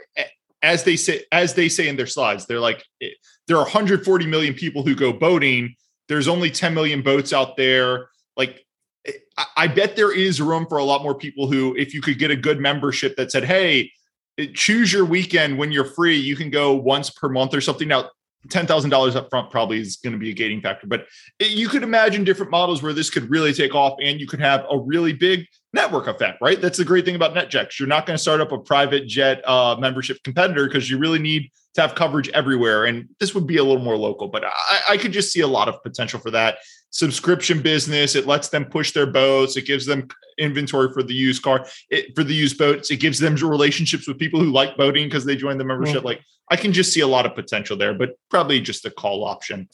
as 0.62 0.84
they 0.84 0.96
say 0.96 1.24
as 1.32 1.54
they 1.54 1.68
say 1.68 1.88
in 1.88 1.96
their 1.96 2.06
slides 2.06 2.46
they're 2.46 2.60
like 2.60 2.84
eh, 3.02 3.08
there 3.48 3.56
are 3.56 3.64
140 3.64 4.26
million 4.26 4.54
people 4.54 4.82
who 4.82 4.94
go 4.94 5.12
boating. 5.12 5.74
There's 6.08 6.28
only 6.28 6.50
10 6.50 6.74
million 6.74 7.02
boats 7.02 7.32
out 7.32 7.56
there. 7.56 8.08
Like 8.36 8.64
eh, 9.06 9.12
i 9.56 9.66
bet 9.66 9.96
there 9.96 10.12
is 10.12 10.40
room 10.40 10.66
for 10.68 10.78
a 10.78 10.84
lot 10.84 11.02
more 11.02 11.14
people 11.14 11.50
who 11.50 11.74
if 11.76 11.94
you 11.94 12.00
could 12.00 12.18
get 12.18 12.30
a 12.30 12.36
good 12.36 12.60
membership 12.60 13.16
that 13.16 13.32
said 13.32 13.44
hey 13.44 13.90
eh, 14.38 14.46
choose 14.54 14.92
your 14.92 15.04
weekend 15.04 15.58
when 15.58 15.72
you're 15.72 15.84
free. 15.84 16.16
You 16.16 16.36
can 16.36 16.50
go 16.50 16.76
once 16.76 17.10
per 17.10 17.28
month 17.28 17.54
or 17.54 17.60
something. 17.60 17.88
Now 17.88 18.10
$10,000 18.46 19.16
up 19.16 19.30
front 19.30 19.50
probably 19.50 19.80
is 19.80 19.96
going 19.96 20.12
to 20.12 20.18
be 20.18 20.30
a 20.30 20.34
gating 20.34 20.60
factor. 20.60 20.86
But 20.86 21.06
it, 21.38 21.50
you 21.50 21.68
could 21.68 21.82
imagine 21.82 22.24
different 22.24 22.50
models 22.50 22.82
where 22.82 22.92
this 22.92 23.10
could 23.10 23.30
really 23.30 23.52
take 23.52 23.74
off 23.74 23.98
and 24.02 24.20
you 24.20 24.26
could 24.26 24.40
have 24.40 24.64
a 24.70 24.78
really 24.78 25.12
big 25.12 25.46
network 25.72 26.06
effect, 26.06 26.38
right? 26.40 26.60
That's 26.60 26.78
the 26.78 26.84
great 26.84 27.04
thing 27.04 27.16
about 27.16 27.34
NetJets. 27.34 27.78
You're 27.78 27.88
not 27.88 28.06
going 28.06 28.16
to 28.16 28.22
start 28.22 28.40
up 28.40 28.52
a 28.52 28.58
private 28.58 29.06
jet 29.06 29.46
uh, 29.48 29.76
membership 29.78 30.22
competitor 30.22 30.66
because 30.66 30.90
you 30.90 30.98
really 30.98 31.18
need 31.18 31.50
to 31.74 31.82
have 31.82 31.94
coverage 31.94 32.28
everywhere. 32.30 32.86
And 32.86 33.08
this 33.20 33.34
would 33.34 33.46
be 33.46 33.58
a 33.58 33.64
little 33.64 33.82
more 33.82 33.96
local, 33.96 34.28
but 34.28 34.44
I, 34.44 34.80
I 34.90 34.96
could 34.96 35.12
just 35.12 35.32
see 35.32 35.40
a 35.40 35.46
lot 35.46 35.68
of 35.68 35.82
potential 35.82 36.18
for 36.18 36.30
that 36.32 36.58
subscription 36.90 37.60
business. 37.60 38.14
It 38.14 38.26
lets 38.26 38.48
them 38.48 38.64
push 38.64 38.92
their 38.92 39.06
boats. 39.06 39.56
It 39.56 39.66
gives 39.66 39.86
them 39.86 40.08
inventory 40.38 40.90
for 40.92 41.02
the 41.02 41.14
used 41.14 41.42
car, 41.42 41.66
it, 41.90 42.14
for 42.14 42.24
the 42.24 42.34
used 42.34 42.58
boats. 42.58 42.90
It 42.90 42.96
gives 42.96 43.18
them 43.18 43.34
relationships 43.36 44.08
with 44.08 44.18
people 44.18 44.40
who 44.40 44.50
like 44.50 44.76
boating 44.76 45.06
because 45.06 45.24
they 45.24 45.36
join 45.36 45.58
the 45.58 45.64
membership. 45.64 46.04
Like 46.04 46.22
I 46.50 46.56
can 46.56 46.72
just 46.72 46.92
see 46.92 47.00
a 47.00 47.06
lot 47.06 47.26
of 47.26 47.34
potential 47.34 47.76
there, 47.76 47.94
but 47.94 48.10
probably 48.30 48.60
just 48.60 48.84
a 48.84 48.90
call 48.90 49.24
option. 49.24 49.68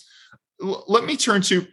L- 0.62 0.84
let 0.88 1.04
me 1.04 1.16
turn 1.16 1.42
to 1.42 1.66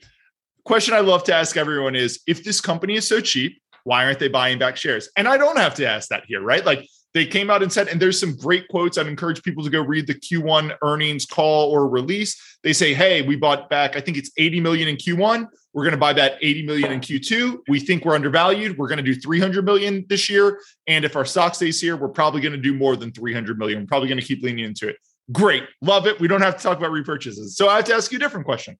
question 0.65 0.93
I 0.93 0.99
love 0.99 1.23
to 1.25 1.33
ask 1.33 1.57
everyone 1.57 1.95
is 1.95 2.19
if 2.27 2.43
this 2.43 2.61
company 2.61 2.95
is 2.95 3.07
so 3.07 3.21
cheap, 3.21 3.61
why 3.85 4.05
aren't 4.05 4.19
they 4.19 4.27
buying 4.27 4.59
back 4.59 4.77
shares? 4.77 5.09
And 5.15 5.27
I 5.27 5.37
don't 5.37 5.57
have 5.57 5.73
to 5.75 5.87
ask 5.87 6.09
that 6.09 6.23
here, 6.27 6.41
right? 6.41 6.65
Like 6.65 6.87
they 7.13 7.25
came 7.25 7.49
out 7.49 7.63
and 7.63 7.73
said, 7.73 7.87
and 7.87 7.99
there's 7.99 8.19
some 8.19 8.35
great 8.35 8.67
quotes. 8.67 8.97
I'd 8.97 9.07
encourage 9.07 9.41
people 9.41 9.63
to 9.63 9.69
go 9.69 9.81
read 9.81 10.05
the 10.05 10.13
Q1 10.13 10.77
earnings 10.83 11.25
call 11.25 11.71
or 11.71 11.87
release. 11.87 12.39
They 12.63 12.73
say, 12.73 12.93
hey, 12.93 13.23
we 13.23 13.35
bought 13.35 13.69
back, 13.69 13.95
I 13.95 14.01
think 14.01 14.17
it's 14.17 14.31
80 14.37 14.61
million 14.61 14.87
in 14.87 14.97
Q1. 14.97 15.47
We're 15.73 15.83
going 15.83 15.93
to 15.93 15.99
buy 15.99 16.13
that 16.13 16.37
80 16.41 16.65
million 16.65 16.91
in 16.91 16.99
Q2. 16.99 17.59
We 17.67 17.79
think 17.79 18.03
we're 18.03 18.15
undervalued. 18.15 18.77
We're 18.77 18.87
going 18.87 18.97
to 18.97 19.03
do 19.03 19.13
300 19.13 19.63
million 19.63 20.05
this 20.09 20.29
year. 20.29 20.59
And 20.87 21.05
if 21.05 21.15
our 21.15 21.25
stock 21.25 21.53
stays 21.55 21.79
here, 21.79 21.95
we're 21.95 22.09
probably 22.09 22.41
going 22.41 22.53
to 22.53 22.59
do 22.59 22.73
more 22.73 22.95
than 22.95 23.11
300 23.11 23.59
million. 23.59 23.81
We're 23.81 23.87
probably 23.87 24.07
going 24.07 24.19
to 24.19 24.25
keep 24.25 24.41
leaning 24.41 24.65
into 24.65 24.87
it. 24.87 24.97
Great. 25.31 25.63
Love 25.81 26.07
it. 26.07 26.19
We 26.19 26.27
don't 26.27 26.41
have 26.41 26.57
to 26.57 26.63
talk 26.63 26.77
about 26.79 26.91
repurchases. 26.91 27.49
So 27.49 27.69
I 27.69 27.75
have 27.77 27.85
to 27.85 27.93
ask 27.93 28.11
you 28.11 28.17
a 28.17 28.19
different 28.19 28.45
question. 28.45 28.79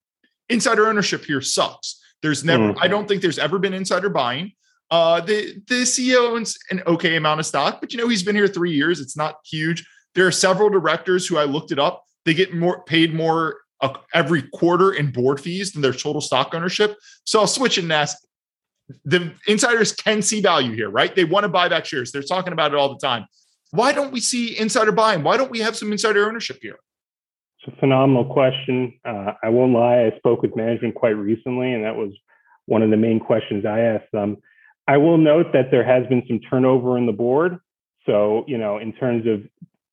Insider 0.50 0.88
ownership 0.88 1.26
here 1.26 1.42
sucks. 1.42 2.02
There's 2.24 2.44
never, 2.44 2.74
mm. 2.74 2.78
I 2.82 2.88
don't 2.88 3.08
think 3.08 3.22
there's 3.22 3.40
ever 3.40 3.60
been 3.60 3.74
insider 3.74 4.10
buying. 4.10 4.54
Uh, 4.92 5.22
the 5.22 5.62
the 5.68 5.84
CEO 5.84 6.32
owns 6.32 6.58
an 6.72 6.82
okay 6.88 7.16
amount 7.16 7.40
of 7.40 7.46
stock, 7.46 7.80
but 7.80 7.94
you 7.94 8.00
know 8.00 8.08
he's 8.08 8.24
been 8.24 8.36
here 8.36 8.48
three 8.48 8.72
years. 8.72 9.00
It's 9.00 9.16
not 9.16 9.36
huge. 9.46 9.88
There 10.16 10.26
are 10.26 10.32
several 10.32 10.70
directors 10.70 11.28
who 11.28 11.38
I 11.38 11.44
looked 11.44 11.72
it 11.72 11.78
up. 11.78 12.04
They 12.26 12.34
get 12.34 12.56
more 12.56 12.84
paid 12.84 13.14
more 13.14 13.58
uh, 13.82 13.94
every 14.14 14.44
quarter 14.54 14.92
in 14.92 15.12
board 15.12 15.40
fees 15.40 15.72
than 15.72 15.82
their 15.82 15.94
total 15.94 16.22
stock 16.22 16.54
ownership. 16.54 16.98
So 17.24 17.40
I'll 17.40 17.48
switch 17.48 17.78
and 17.78 17.92
ask. 17.92 18.18
The 19.06 19.32
insiders 19.48 19.92
can 19.92 20.24
see 20.24 20.42
value 20.42 20.74
here, 20.74 20.90
right? 20.90 21.16
They 21.16 21.24
want 21.24 21.44
to 21.44 21.48
buy 21.48 21.70
back 21.70 21.86
shares. 21.86 22.12
They're 22.12 22.24
talking 22.24 22.54
about 22.54 22.74
it 22.74 22.78
all 22.78 22.90
the 22.90 22.98
time. 22.98 23.28
Why 23.70 23.92
don't 23.92 24.12
we 24.12 24.20
see 24.20 24.58
insider 24.58 24.92
buying? 24.92 25.22
Why 25.22 25.38
don't 25.38 25.52
we 25.52 25.60
have 25.60 25.78
some 25.78 25.92
insider 25.92 26.28
ownership 26.28 26.58
here? 26.60 26.80
It's 27.62 27.76
a 27.76 27.80
phenomenal 27.80 28.26
question. 28.26 29.00
Uh, 29.06 29.34
I 29.44 29.50
won't 29.50 29.74
lie. 29.74 30.06
I 30.06 30.18
spoke 30.18 30.42
with 30.42 30.56
management 30.56 30.96
quite 30.96 31.10
recently, 31.10 31.72
and 31.74 31.84
that 31.84 31.96
was 31.96 32.12
one 32.66 32.82
of 32.82 32.90
the 32.90 32.98
main 32.98 33.20
questions 33.20 33.66
I 33.66 33.80
asked 33.82 34.12
them. 34.12 34.38
I 34.88 34.98
will 34.98 35.20
note 35.20 35.54
that 35.54 35.70
there 35.70 35.84
has 35.84 36.08
been 36.08 36.24
some 36.28 36.40
turnover 36.40 36.98
in 36.98 37.06
the 37.06 37.12
board. 37.12 37.60
So, 38.08 38.44
you 38.48 38.58
know, 38.58 38.80
in 38.80 38.94
terms 38.94 39.28
of 39.28 39.44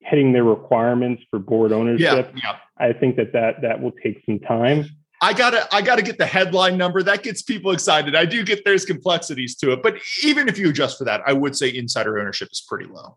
hitting 0.01 0.32
their 0.32 0.45
requirements 0.45 1.22
for 1.30 1.39
board 1.39 1.72
ownership. 1.72 2.30
Yeah, 2.34 2.41
yeah. 2.43 2.57
I 2.79 2.93
think 2.93 3.16
that, 3.16 3.33
that 3.33 3.62
that 3.62 3.81
will 3.81 3.93
take 4.03 4.22
some 4.27 4.39
time. 4.41 4.87
I 5.22 5.33
gotta 5.33 5.66
I 5.74 5.81
gotta 5.81 6.03
get 6.03 6.18
the 6.18 6.27
headline 6.27 6.77
number. 6.77 7.03
That 7.03 7.22
gets 7.22 7.43
people 7.43 7.70
excited. 7.72 8.14
I 8.14 8.27
do 8.27 8.45
get 8.45 8.64
there's 8.64 8.85
complexities 8.85 9.57
to 9.57 9.72
it, 9.72 9.83
but 9.83 9.97
even 10.22 10.49
if 10.49 10.59
you 10.59 10.68
adjust 10.68 10.99
for 10.99 11.05
that, 11.05 11.22
I 11.27 11.33
would 11.33 11.57
say 11.57 11.74
insider 11.74 12.18
ownership 12.18 12.49
is 12.53 12.61
pretty 12.61 12.87
low. 12.87 13.16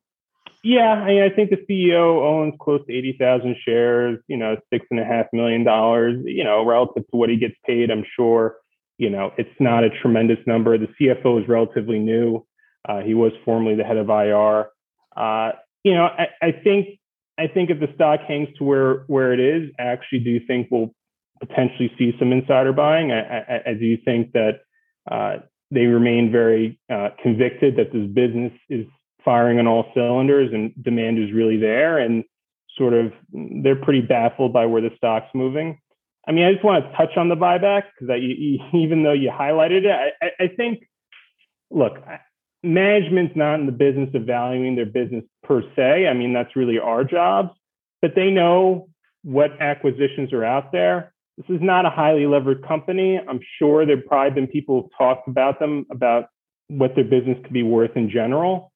Yeah, 0.62 0.92
I, 0.92 1.08
mean, 1.08 1.24
I 1.24 1.30
think 1.30 1.52
the 1.52 1.66
CEO 1.70 2.22
owns 2.22 2.54
close 2.60 2.86
to 2.88 2.94
eighty 2.94 3.16
thousand 3.20 3.56
shares. 3.66 4.20
You 4.28 4.38
know, 4.38 4.58
six 4.72 4.86
and 4.92 5.00
a 5.00 5.06
half 5.06 5.28
million 5.34 5.64
dollars. 5.64 6.22
You 6.26 6.44
know, 6.44 6.66
relative 6.66 7.04
to 7.12 7.18
what 7.18 7.30
he 7.30 7.38
gets 7.38 7.56
paid, 7.66 7.92
I'm 7.92 8.06
sure. 8.16 8.58
You 8.98 9.10
know, 9.10 9.32
it's 9.38 9.50
not 9.60 9.84
a 9.84 9.90
tremendous 9.90 10.40
number. 10.46 10.78
The 10.78 10.90
CFO 11.00 11.42
is 11.42 11.48
relatively 11.48 12.00
new. 12.00 12.46
Uh, 12.88 13.00
he 13.00 13.14
was 13.14 13.32
formerly 13.46 13.76
the 13.76 13.84
head 13.84 13.98
of 13.98 14.10
IR. 14.10 14.70
Uh, 15.16 15.52
you 15.84 15.94
know, 15.94 16.06
I, 16.06 16.28
I, 16.42 16.52
think 16.52 16.99
I 17.40 17.48
think 17.48 17.70
if 17.70 17.80
the 17.80 17.88
stock 17.96 18.20
hangs 18.28 18.50
to 18.58 18.64
where 18.64 19.04
where 19.08 19.34
it 19.34 19.40
is, 19.40 19.72
I 19.80 19.84
actually 19.84 20.20
do 20.20 20.40
think 20.46 20.68
we'll 20.70 20.94
potentially 21.40 21.92
see 21.98 22.14
some 22.20 22.34
insider 22.34 22.74
buying. 22.74 23.12
I, 23.12 23.22
I, 23.40 23.62
I 23.68 23.74
do 23.74 23.98
think 24.04 24.34
that 24.34 24.60
uh, 25.10 25.38
they 25.72 25.86
remain 25.86 26.32
very 26.32 26.80
uh, 26.92 27.10
convicted 27.24 27.78
that 27.78 27.94
this 27.94 28.08
business 28.08 28.52
is 28.70 28.86
firing 29.24 29.60
on 29.60 29.68
all 29.68 29.86
cylinders 29.94 30.52
and 30.54 30.74
demand 30.84 31.18
is 31.18 31.32
really 31.34 31.58
there, 31.58 31.98
and 31.98 32.26
sort 32.78 32.94
of 32.94 33.14
they're 33.64 33.76
pretty 33.76 34.02
baffled 34.02 34.52
by 34.52 34.66
where 34.66 34.82
the 34.82 34.92
stock's 34.98 35.34
moving. 35.34 35.80
I 36.28 36.32
mean, 36.32 36.46
I 36.46 36.52
just 36.54 36.64
want 36.64 36.84
to 36.84 36.98
touch 36.98 37.16
on 37.18 37.30
the 37.30 37.36
buyback 37.36 37.84
because 37.98 38.16
even 38.74 39.04
though 39.04 39.14
you 39.14 39.32
highlighted 39.32 39.86
it, 39.86 40.14
I, 40.22 40.44
I 40.44 40.48
think, 40.50 40.84
look, 41.72 41.94
management's 42.64 43.36
not 43.36 43.60
in 43.60 43.66
the 43.66 43.72
business 43.72 44.10
of 44.14 44.24
valuing 44.24 44.76
their 44.76 44.86
business 44.86 45.24
per 45.44 45.62
se. 45.76 46.08
I 46.08 46.14
mean, 46.14 46.34
that's 46.34 46.56
really 46.56 46.80
our 46.80 47.04
jobs, 47.04 47.52
but 48.02 48.16
they 48.16 48.30
know 48.30 48.90
what 49.24 49.62
acquisitions 49.62 50.34
are 50.34 50.44
out 50.44 50.72
there. 50.72 51.14
This 51.38 51.56
is 51.56 51.62
not 51.62 51.86
a 51.86 51.90
highly 51.90 52.26
levered 52.26 52.68
company. 52.68 53.18
I'm 53.18 53.40
sure 53.58 53.86
there've 53.86 54.06
probably 54.06 54.32
been 54.32 54.48
people 54.48 54.82
who've 54.82 54.92
talked 54.98 55.28
about 55.28 55.60
them, 55.60 55.86
about 55.90 56.26
what 56.68 56.96
their 56.96 57.06
business 57.06 57.38
could 57.44 57.54
be 57.54 57.64
worth 57.64 57.96
in 57.96 58.10
general. 58.10 58.72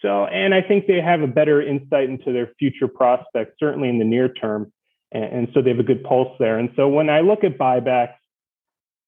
So, 0.00 0.26
and 0.26 0.54
I 0.54 0.62
think 0.62 0.86
they 0.86 1.00
have 1.00 1.22
a 1.22 1.26
better 1.26 1.60
insight 1.60 2.08
into 2.08 2.32
their 2.32 2.50
future 2.58 2.86
prospects, 2.86 3.56
certainly 3.58 3.88
in 3.88 3.98
the 3.98 4.04
near 4.04 4.28
term. 4.28 4.72
And, 5.10 5.24
and 5.24 5.48
so 5.52 5.62
they 5.62 5.70
have 5.70 5.78
a 5.78 5.84
good 5.84 6.04
pulse 6.04 6.36
there. 6.38 6.58
And 6.58 6.70
so 6.76 6.88
when 6.88 7.10
I 7.10 7.20
look 7.20 7.44
at 7.44 7.58
buybacks, 7.58 8.14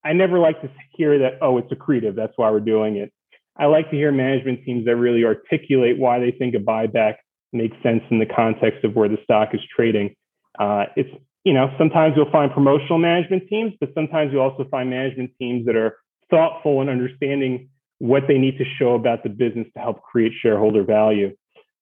I 0.04 0.12
never 0.12 0.38
like 0.38 0.60
to 0.62 0.70
hear 0.92 1.18
that, 1.20 1.38
oh, 1.42 1.58
it's 1.58 1.72
accretive. 1.72 2.14
That's 2.14 2.32
why 2.36 2.50
we're 2.50 2.60
doing 2.60 2.96
it. 2.96 3.12
I 3.58 3.66
like 3.66 3.90
to 3.90 3.96
hear 3.96 4.12
management 4.12 4.64
teams 4.64 4.84
that 4.84 4.96
really 4.96 5.24
articulate 5.24 5.98
why 5.98 6.18
they 6.20 6.30
think 6.30 6.54
a 6.54 6.58
buyback 6.58 7.16
makes 7.52 7.76
sense 7.82 8.02
in 8.10 8.18
the 8.18 8.26
context 8.26 8.84
of 8.84 8.94
where 8.94 9.08
the 9.08 9.18
stock 9.24 9.50
is 9.52 9.60
trading. 9.74 10.14
Uh, 10.58 10.84
it's 10.96 11.10
you 11.44 11.52
know 11.52 11.72
sometimes 11.78 12.14
you'll 12.16 12.30
find 12.30 12.52
promotional 12.52 12.98
management 12.98 13.48
teams, 13.48 13.72
but 13.80 13.90
sometimes 13.94 14.32
you 14.32 14.40
also 14.40 14.64
find 14.70 14.90
management 14.90 15.30
teams 15.38 15.66
that 15.66 15.76
are 15.76 15.96
thoughtful 16.30 16.80
and 16.80 16.90
understanding 16.90 17.68
what 17.98 18.24
they 18.28 18.38
need 18.38 18.58
to 18.58 18.64
show 18.78 18.94
about 18.94 19.22
the 19.24 19.28
business 19.28 19.66
to 19.74 19.80
help 19.80 20.02
create 20.02 20.32
shareholder 20.40 20.84
value. 20.84 21.34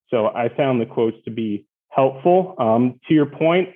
So 0.08 0.28
I 0.28 0.48
found 0.56 0.80
the 0.80 0.86
quotes 0.86 1.16
to 1.24 1.30
be 1.30 1.66
helpful. 1.90 2.54
Um, 2.58 3.00
to 3.08 3.14
your 3.14 3.26
point, 3.26 3.70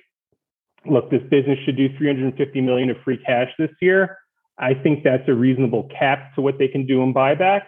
look, 0.89 1.11
this 1.11 1.21
business 1.29 1.59
should 1.65 1.77
do 1.77 1.89
350 1.97 2.61
million 2.61 2.89
of 2.89 2.97
free 3.03 3.19
cash 3.23 3.49
this 3.59 3.69
year. 3.81 4.17
I 4.57 4.73
think 4.73 5.03
that's 5.03 5.27
a 5.27 5.33
reasonable 5.33 5.89
cap 5.97 6.33
to 6.35 6.41
what 6.41 6.57
they 6.57 6.67
can 6.67 6.87
do 6.87 7.03
in 7.03 7.13
buybacks 7.13 7.65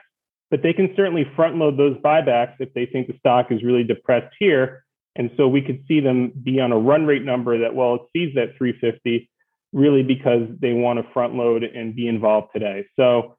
but 0.54 0.62
they 0.62 0.72
can 0.72 0.94
certainly 0.96 1.26
front 1.36 1.56
load 1.56 1.80
those 1.80 1.98
buybacks 1.98 2.54
if 2.60 2.72
they 2.76 2.86
think 2.86 3.08
the 3.08 3.18
stock 3.18 3.48
is 3.50 3.64
really 3.64 3.84
depressed 3.84 4.32
here. 4.38 4.86
And 5.16 5.32
so 5.36 5.48
we 5.48 5.64
could 5.64 5.84
see 5.88 6.00
them 6.00 6.32
be 6.44 6.60
on 6.60 6.72
a 6.72 6.78
run 6.78 7.08
rate 7.08 7.24
number 7.24 7.58
that, 7.58 7.74
well, 7.74 7.96
exceeds 7.96 8.36
that 8.36 8.56
350 8.60 9.32
really 9.72 10.04
because 10.04 10.48
they 10.62 10.74
want 10.74 11.04
to 11.04 11.12
front 11.12 11.34
load 11.34 11.64
and 11.64 11.96
be 11.96 12.08
involved 12.08 12.50
today. 12.54 12.86
So 12.96 13.36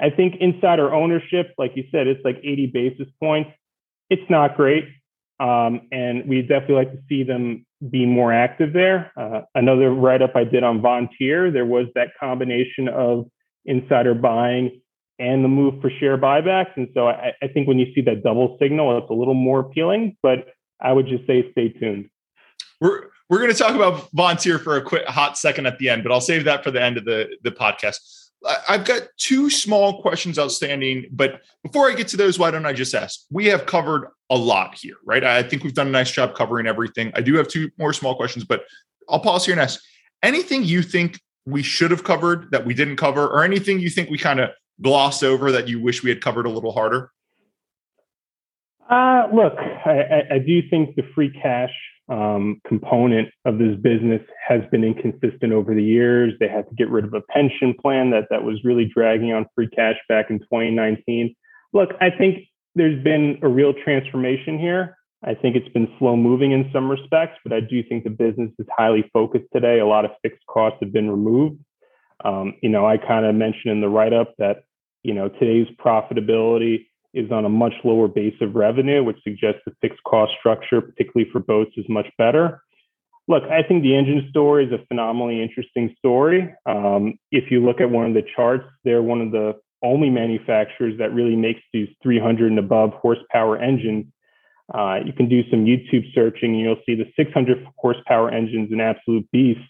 I 0.00 0.10
think 0.10 0.36
insider 0.36 0.94
ownership, 0.94 1.52
like 1.58 1.72
you 1.74 1.82
said, 1.90 2.06
it's 2.06 2.24
like 2.24 2.38
80 2.44 2.66
basis 2.68 3.08
points. 3.18 3.50
It's 4.08 4.30
not 4.30 4.56
great. 4.56 4.84
Um, 5.40 5.88
and 5.90 6.28
we 6.28 6.42
definitely 6.42 6.76
like 6.76 6.92
to 6.92 7.02
see 7.08 7.24
them 7.24 7.66
be 7.90 8.06
more 8.06 8.32
active 8.32 8.72
there. 8.72 9.10
Uh, 9.16 9.40
another 9.56 9.90
write 9.90 10.22
up 10.22 10.36
I 10.36 10.44
did 10.44 10.62
on 10.62 10.80
Vontier, 10.80 11.52
there 11.52 11.66
was 11.66 11.88
that 11.96 12.10
combination 12.20 12.86
of 12.86 13.28
insider 13.64 14.14
buying 14.14 14.78
and 15.18 15.44
the 15.44 15.48
move 15.48 15.80
for 15.80 15.90
share 15.90 16.18
buybacks. 16.18 16.76
And 16.76 16.88
so 16.94 17.08
I, 17.08 17.32
I, 17.42 17.48
think 17.48 17.68
when 17.68 17.78
you 17.78 17.92
see 17.94 18.00
that 18.02 18.22
double 18.22 18.56
signal, 18.60 18.98
it's 18.98 19.10
a 19.10 19.14
little 19.14 19.34
more 19.34 19.60
appealing, 19.60 20.16
but 20.22 20.48
I 20.80 20.92
would 20.92 21.06
just 21.06 21.26
say 21.26 21.50
stay 21.52 21.68
tuned. 21.68 22.08
We're 22.80 23.10
we're 23.28 23.38
going 23.38 23.50
to 23.50 23.56
talk 23.56 23.74
about 23.74 24.10
Vontier 24.10 24.60
for 24.60 24.76
a 24.76 24.82
quick 24.82 25.06
hot 25.06 25.38
second 25.38 25.66
at 25.66 25.78
the 25.78 25.88
end, 25.88 26.02
but 26.02 26.12
I'll 26.12 26.20
save 26.20 26.44
that 26.44 26.62
for 26.62 26.70
the 26.70 26.82
end 26.82 26.98
of 26.98 27.06
the, 27.06 27.34
the 27.42 27.50
podcast. 27.50 27.96
I've 28.68 28.84
got 28.84 29.02
two 29.16 29.48
small 29.48 30.02
questions 30.02 30.38
outstanding, 30.38 31.06
but 31.12 31.40
before 31.62 31.88
I 31.90 31.94
get 31.94 32.08
to 32.08 32.16
those, 32.16 32.38
why 32.38 32.50
don't 32.50 32.66
I 32.66 32.72
just 32.72 32.94
ask? 32.94 33.20
We 33.30 33.46
have 33.46 33.64
covered 33.64 34.08
a 34.28 34.36
lot 34.36 34.76
here, 34.76 34.96
right? 35.06 35.22
I 35.24 35.42
think 35.42 35.62
we've 35.62 35.72
done 35.72 35.86
a 35.86 35.90
nice 35.90 36.10
job 36.10 36.34
covering 36.34 36.66
everything. 36.66 37.12
I 37.14 37.20
do 37.22 37.34
have 37.36 37.48
two 37.48 37.70
more 37.78 37.92
small 37.92 38.16
questions, 38.16 38.44
but 38.44 38.64
I'll 39.08 39.20
pause 39.20 39.46
here 39.46 39.52
and 39.52 39.62
ask 39.62 39.80
anything 40.22 40.64
you 40.64 40.82
think 40.82 41.20
we 41.46 41.62
should 41.62 41.90
have 41.90 42.04
covered 42.04 42.50
that 42.50 42.66
we 42.66 42.74
didn't 42.74 42.96
cover, 42.96 43.26
or 43.26 43.44
anything 43.44 43.80
you 43.80 43.90
think 43.90 44.10
we 44.10 44.18
kind 44.18 44.40
of 44.40 44.50
glossed 44.80 45.22
over 45.22 45.52
that 45.52 45.68
you 45.68 45.80
wish 45.80 46.02
we 46.02 46.10
had 46.10 46.20
covered 46.20 46.46
a 46.46 46.50
little 46.50 46.72
harder? 46.72 47.10
Uh, 48.90 49.26
look, 49.32 49.54
I, 49.56 50.22
I, 50.32 50.38
do 50.38 50.60
think 50.68 50.96
the 50.96 51.04
free 51.14 51.30
cash 51.30 51.72
um, 52.10 52.60
component 52.66 53.30
of 53.46 53.56
this 53.56 53.74
business 53.80 54.20
has 54.46 54.60
been 54.70 54.84
inconsistent 54.84 55.52
over 55.52 55.74
the 55.74 55.82
years. 55.82 56.34
They 56.38 56.48
had 56.48 56.68
to 56.68 56.74
get 56.74 56.90
rid 56.90 57.04
of 57.04 57.14
a 57.14 57.22
pension 57.22 57.74
plan 57.80 58.10
that 58.10 58.26
that 58.28 58.42
was 58.42 58.60
really 58.64 58.84
dragging 58.84 59.32
on 59.32 59.46
free 59.54 59.68
cash 59.68 59.96
back 60.08 60.26
in 60.28 60.40
2019. 60.40 61.34
Look, 61.72 61.90
I 62.02 62.10
think 62.10 62.44
there's 62.74 63.02
been 63.02 63.38
a 63.42 63.48
real 63.48 63.72
transformation 63.72 64.58
here. 64.58 64.98
I 65.24 65.34
think 65.34 65.54
it's 65.56 65.68
been 65.68 65.88
slow 65.98 66.16
moving 66.16 66.52
in 66.52 66.68
some 66.72 66.90
respects, 66.90 67.38
but 67.44 67.52
I 67.52 67.60
do 67.60 67.82
think 67.84 68.04
the 68.04 68.10
business 68.10 68.50
is 68.58 68.66
highly 68.76 69.08
focused 69.12 69.46
today. 69.52 69.78
A 69.78 69.86
lot 69.86 70.04
of 70.04 70.10
fixed 70.20 70.44
costs 70.48 70.78
have 70.82 70.92
been 70.92 71.08
removed. 71.08 71.60
Um, 72.24 72.54
you 72.62 72.68
know, 72.68 72.86
I 72.86 72.96
kind 72.98 73.26
of 73.26 73.34
mentioned 73.34 73.72
in 73.72 73.80
the 73.80 73.88
write 73.88 74.12
up 74.12 74.34
that 74.38 74.64
you 75.02 75.14
know, 75.14 75.28
today's 75.28 75.66
profitability 75.84 76.86
is 77.14 77.30
on 77.30 77.44
a 77.44 77.48
much 77.48 77.74
lower 77.84 78.08
base 78.08 78.34
of 78.40 78.54
revenue, 78.54 79.04
which 79.04 79.18
suggests 79.22 79.60
the 79.66 79.72
fixed 79.80 80.02
cost 80.04 80.32
structure, 80.38 80.80
particularly 80.80 81.30
for 81.30 81.40
boats, 81.40 81.72
is 81.76 81.84
much 81.88 82.06
better. 82.16 82.62
Look, 83.28 83.44
I 83.44 83.62
think 83.62 83.82
the 83.82 83.96
engine 83.96 84.26
story 84.30 84.66
is 84.66 84.72
a 84.72 84.84
phenomenally 84.86 85.42
interesting 85.42 85.94
story. 85.98 86.52
Um, 86.66 87.18
if 87.30 87.50
you 87.50 87.64
look 87.64 87.80
at 87.80 87.90
one 87.90 88.06
of 88.06 88.14
the 88.14 88.22
charts, 88.34 88.64
they're 88.84 89.02
one 89.02 89.20
of 89.20 89.30
the 89.30 89.54
only 89.82 90.10
manufacturers 90.10 90.96
that 90.98 91.12
really 91.12 91.36
makes 91.36 91.60
these 91.72 91.88
300 92.02 92.50
and 92.50 92.58
above 92.58 92.90
horsepower 92.94 93.58
engines. 93.58 94.06
Uh, 94.72 95.00
you 95.04 95.12
can 95.12 95.28
do 95.28 95.42
some 95.50 95.64
YouTube 95.64 96.12
searching 96.14 96.52
and 96.52 96.60
you'll 96.60 96.80
see 96.86 96.94
the 96.94 97.12
600 97.16 97.66
horsepower 97.76 98.30
engines 98.30 98.72
an 98.72 98.80
absolute 98.80 99.28
beast. 99.32 99.60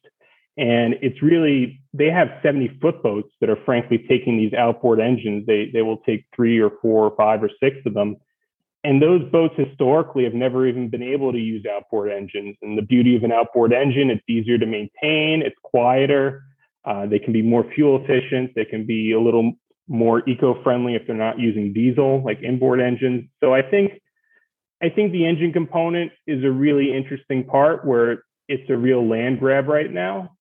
And 0.56 0.96
it's 1.00 1.22
really, 1.22 1.80
they 1.94 2.10
have 2.10 2.28
70 2.42 2.78
foot 2.80 3.02
boats 3.02 3.30
that 3.40 3.48
are 3.48 3.58
frankly 3.64 4.04
taking 4.08 4.36
these 4.36 4.52
outboard 4.52 5.00
engines. 5.00 5.46
They, 5.46 5.70
they 5.72 5.82
will 5.82 5.98
take 5.98 6.26
three 6.36 6.58
or 6.58 6.70
four 6.82 7.06
or 7.06 7.16
five 7.16 7.42
or 7.42 7.50
six 7.60 7.76
of 7.86 7.94
them. 7.94 8.16
And 8.84 9.00
those 9.00 9.22
boats 9.30 9.54
historically 9.56 10.24
have 10.24 10.34
never 10.34 10.66
even 10.66 10.88
been 10.88 11.02
able 11.02 11.32
to 11.32 11.38
use 11.38 11.64
outboard 11.64 12.10
engines. 12.10 12.56
And 12.62 12.76
the 12.76 12.82
beauty 12.82 13.16
of 13.16 13.22
an 13.22 13.32
outboard 13.32 13.72
engine, 13.72 14.10
it's 14.10 14.22
easier 14.28 14.58
to 14.58 14.66
maintain, 14.66 15.42
it's 15.42 15.56
quieter, 15.62 16.42
uh, 16.84 17.06
they 17.06 17.18
can 17.18 17.32
be 17.32 17.42
more 17.42 17.64
fuel 17.74 18.02
efficient, 18.02 18.52
they 18.56 18.64
can 18.64 18.84
be 18.84 19.12
a 19.12 19.20
little 19.20 19.52
more 19.88 20.28
eco-friendly 20.28 20.94
if 20.94 21.06
they're 21.06 21.16
not 21.16 21.38
using 21.38 21.72
diesel 21.72 22.22
like 22.24 22.42
inboard 22.42 22.80
engines. 22.80 23.28
So 23.40 23.54
I 23.54 23.62
think 23.62 24.00
I 24.82 24.88
think 24.88 25.12
the 25.12 25.26
engine 25.26 25.52
component 25.52 26.10
is 26.26 26.42
a 26.42 26.50
really 26.50 26.92
interesting 26.92 27.44
part 27.44 27.86
where 27.86 28.24
it's 28.48 28.68
a 28.68 28.76
real 28.76 29.08
land 29.08 29.38
grab 29.38 29.68
right 29.68 29.90
now. 29.90 30.32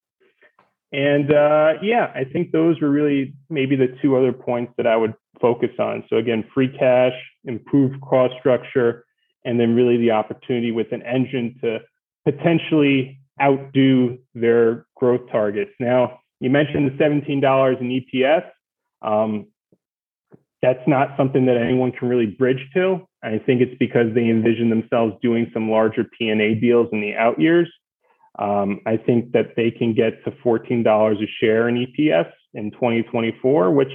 And 0.92 1.32
uh, 1.32 1.74
yeah, 1.82 2.12
I 2.14 2.26
think 2.26 2.52
those 2.52 2.80
were 2.82 2.90
really 2.90 3.34
maybe 3.50 3.76
the 3.76 3.96
two 4.02 4.18
other 4.18 4.34
points 4.34 4.74
that 4.78 4.88
I 4.88 4.98
would 4.98 5.14
focus 5.40 5.72
on. 5.80 6.04
So 6.10 6.18
again, 6.18 6.44
free 6.54 6.68
cash, 6.68 7.14
improved 7.46 8.02
cost 8.02 8.34
structure, 8.40 9.06
and 9.46 9.60
then 9.60 9.76
really 9.76 9.98
the 9.98 10.12
opportunity 10.12 10.72
with 10.72 10.92
an 10.92 11.02
engine 11.04 11.56
to 11.62 11.80
potentially 12.26 13.20
outdo 13.42 14.18
their 14.36 14.86
growth 14.96 15.22
targets. 15.32 15.72
Now, 15.80 16.20
you 16.40 16.50
mentioned 16.50 16.92
the 16.92 17.04
$17 17.04 17.82
in 17.82 18.02
EPS. 18.02 18.46
Um, 19.02 19.48
that's 20.62 20.86
not 20.88 21.16
something 21.18 21.46
that 21.48 21.58
anyone 21.58 21.92
can 21.92 22.08
really 22.08 22.28
bridge 22.28 22.64
to. 22.76 23.08
I 23.24 23.40
think 23.40 23.62
it's 23.62 23.78
because 23.80 24.14
they 24.14 24.26
envision 24.26 24.70
themselves 24.70 25.16
doing 25.22 25.50
some 25.54 25.70
larger 25.70 26.04
P&A 26.04 26.56
deals 26.56 26.88
in 26.92 27.02
the 27.02 27.16
out 27.16 27.40
years. 27.40 27.72
Um, 28.40 28.80
I 28.86 28.98
think 28.98 29.34
that 29.34 29.56
they 29.56 29.72
can 29.72 29.94
get 29.94 30.24
to 30.26 30.32
$14 30.32 31.24
a 31.24 31.28
share 31.40 31.68
in 31.68 31.86
EPS 31.86 32.32
in 32.54 32.72
2024, 32.72 33.72
which, 33.72 33.92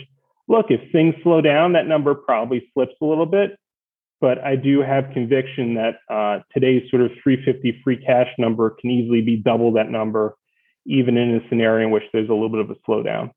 look, 0.48 0.66
if 0.70 0.80
things 0.92 1.14
slow 1.22 1.40
down, 1.40 1.72
that 1.72 1.86
number 1.86 2.14
probably 2.14 2.70
slips 2.74 2.94
a 3.00 3.04
little 3.04 3.26
bit. 3.26 3.58
but 4.20 4.38
I 4.42 4.56
do 4.56 4.80
have 4.80 5.10
conviction 5.12 5.74
that 5.74 5.96
uh, 6.10 6.40
today's 6.52 6.88
sort 6.90 7.02
of 7.02 7.10
350 7.22 7.80
free 7.84 7.98
cash 7.98 8.28
number 8.38 8.70
can 8.70 8.90
easily 8.90 9.20
be 9.20 9.36
double 9.36 9.72
that 9.72 9.90
number, 9.90 10.36
even 10.86 11.16
in 11.16 11.36
a 11.36 11.48
scenario 11.48 11.86
in 11.86 11.92
which 11.92 12.04
there's 12.12 12.28
a 12.28 12.32
little 12.32 12.48
bit 12.48 12.60
of 12.60 12.70
a 12.70 12.76
slowdown. 12.88 13.30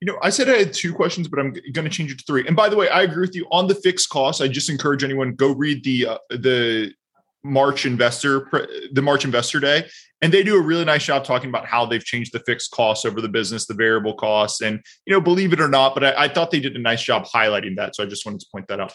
You 0.00 0.06
know, 0.06 0.18
I 0.22 0.30
said 0.30 0.48
I 0.48 0.56
had 0.56 0.72
two 0.72 0.94
questions, 0.94 1.28
but 1.28 1.38
I'm 1.38 1.52
going 1.72 1.84
to 1.84 1.90
change 1.90 2.10
it 2.10 2.18
to 2.18 2.24
three. 2.24 2.46
And 2.46 2.56
by 2.56 2.70
the 2.70 2.76
way, 2.76 2.88
I 2.88 3.02
agree 3.02 3.20
with 3.20 3.34
you 3.34 3.46
on 3.50 3.68
the 3.68 3.74
fixed 3.74 4.08
costs. 4.08 4.40
I 4.40 4.48
just 4.48 4.70
encourage 4.70 5.04
anyone 5.04 5.34
go 5.34 5.52
read 5.52 5.84
the 5.84 6.06
uh, 6.06 6.18
the 6.30 6.94
March 7.42 7.86
investor 7.86 8.48
the 8.92 9.02
March 9.02 9.24
investor 9.24 9.60
day, 9.60 9.88
and 10.20 10.32
they 10.32 10.42
do 10.42 10.56
a 10.56 10.62
really 10.62 10.84
nice 10.84 11.04
job 11.04 11.24
talking 11.24 11.48
about 11.48 11.66
how 11.66 11.86
they've 11.86 12.04
changed 12.04 12.32
the 12.32 12.40
fixed 12.40 12.70
costs 12.70 13.04
over 13.04 13.20
the 13.20 13.28
business, 13.28 13.66
the 13.66 13.74
variable 13.74 14.14
costs, 14.14 14.60
and 14.60 14.80
you 15.06 15.12
know, 15.12 15.20
believe 15.20 15.52
it 15.52 15.60
or 15.60 15.68
not, 15.68 15.94
but 15.94 16.04
I, 16.04 16.24
I 16.24 16.28
thought 16.28 16.50
they 16.50 16.60
did 16.60 16.76
a 16.76 16.80
nice 16.80 17.02
job 17.02 17.24
highlighting 17.24 17.76
that. 17.76 17.96
So 17.96 18.02
I 18.02 18.06
just 18.06 18.26
wanted 18.26 18.40
to 18.40 18.46
point 18.52 18.68
that 18.68 18.80
out. 18.80 18.92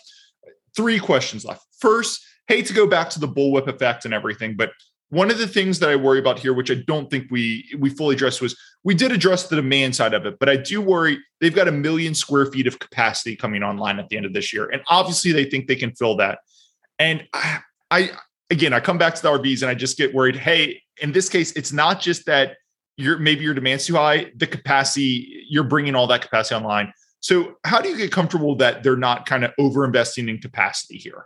Three 0.75 0.99
questions 0.99 1.45
left. 1.45 1.65
First, 1.79 2.23
hate 2.47 2.65
to 2.67 2.73
go 2.73 2.85
back 2.85 3.09
to 3.11 3.19
the 3.19 3.27
bullwhip 3.27 3.67
effect 3.67 4.05
and 4.05 4.13
everything, 4.13 4.55
but 4.55 4.71
one 5.09 5.29
of 5.29 5.37
the 5.37 5.47
things 5.47 5.79
that 5.79 5.89
I 5.89 5.95
worry 5.95 6.19
about 6.19 6.39
here, 6.39 6.53
which 6.53 6.71
I 6.71 6.75
don't 6.87 7.09
think 7.09 7.27
we 7.29 7.65
we 7.79 7.89
fully 7.89 8.15
addressed, 8.15 8.41
was 8.41 8.57
we 8.83 8.95
did 8.95 9.11
address 9.11 9.47
the 9.47 9.55
demand 9.55 9.95
side 9.95 10.13
of 10.13 10.25
it, 10.25 10.37
but 10.39 10.49
I 10.49 10.57
do 10.57 10.81
worry 10.81 11.19
they've 11.41 11.55
got 11.55 11.67
a 11.67 11.71
million 11.71 12.13
square 12.15 12.47
feet 12.47 12.67
of 12.67 12.79
capacity 12.79 13.35
coming 13.35 13.63
online 13.63 13.99
at 13.99 14.09
the 14.09 14.17
end 14.17 14.25
of 14.25 14.33
this 14.33 14.51
year, 14.51 14.69
and 14.69 14.81
obviously 14.87 15.31
they 15.31 15.45
think 15.45 15.67
they 15.67 15.75
can 15.75 15.93
fill 15.95 16.17
that. 16.17 16.39
And 16.97 17.23
I, 17.33 17.59
I 17.91 18.11
again, 18.49 18.73
I 18.73 18.79
come 18.79 18.97
back 18.97 19.15
to 19.15 19.21
the 19.21 19.29
RVs 19.29 19.61
and 19.61 19.69
I 19.69 19.73
just 19.73 19.97
get 19.97 20.13
worried. 20.13 20.35
Hey, 20.35 20.81
in 21.01 21.11
this 21.11 21.29
case, 21.29 21.51
it's 21.53 21.71
not 21.71 21.99
just 21.99 22.25
that 22.25 22.57
you're 22.97 23.17
maybe 23.17 23.43
your 23.43 23.53
demand's 23.53 23.85
too 23.85 23.95
high. 23.95 24.31
The 24.35 24.47
capacity 24.47 25.45
you're 25.49 25.63
bringing 25.63 25.95
all 25.95 26.07
that 26.07 26.21
capacity 26.21 26.55
online. 26.55 26.93
So 27.19 27.55
how 27.65 27.81
do 27.81 27.89
you 27.89 27.97
get 27.97 28.11
comfortable 28.11 28.55
that 28.57 28.83
they're 28.83 28.95
not 28.95 29.25
kind 29.25 29.43
of 29.43 29.51
over 29.57 29.83
investing 29.83 30.29
in 30.29 30.37
capacity 30.37 30.97
here? 30.97 31.25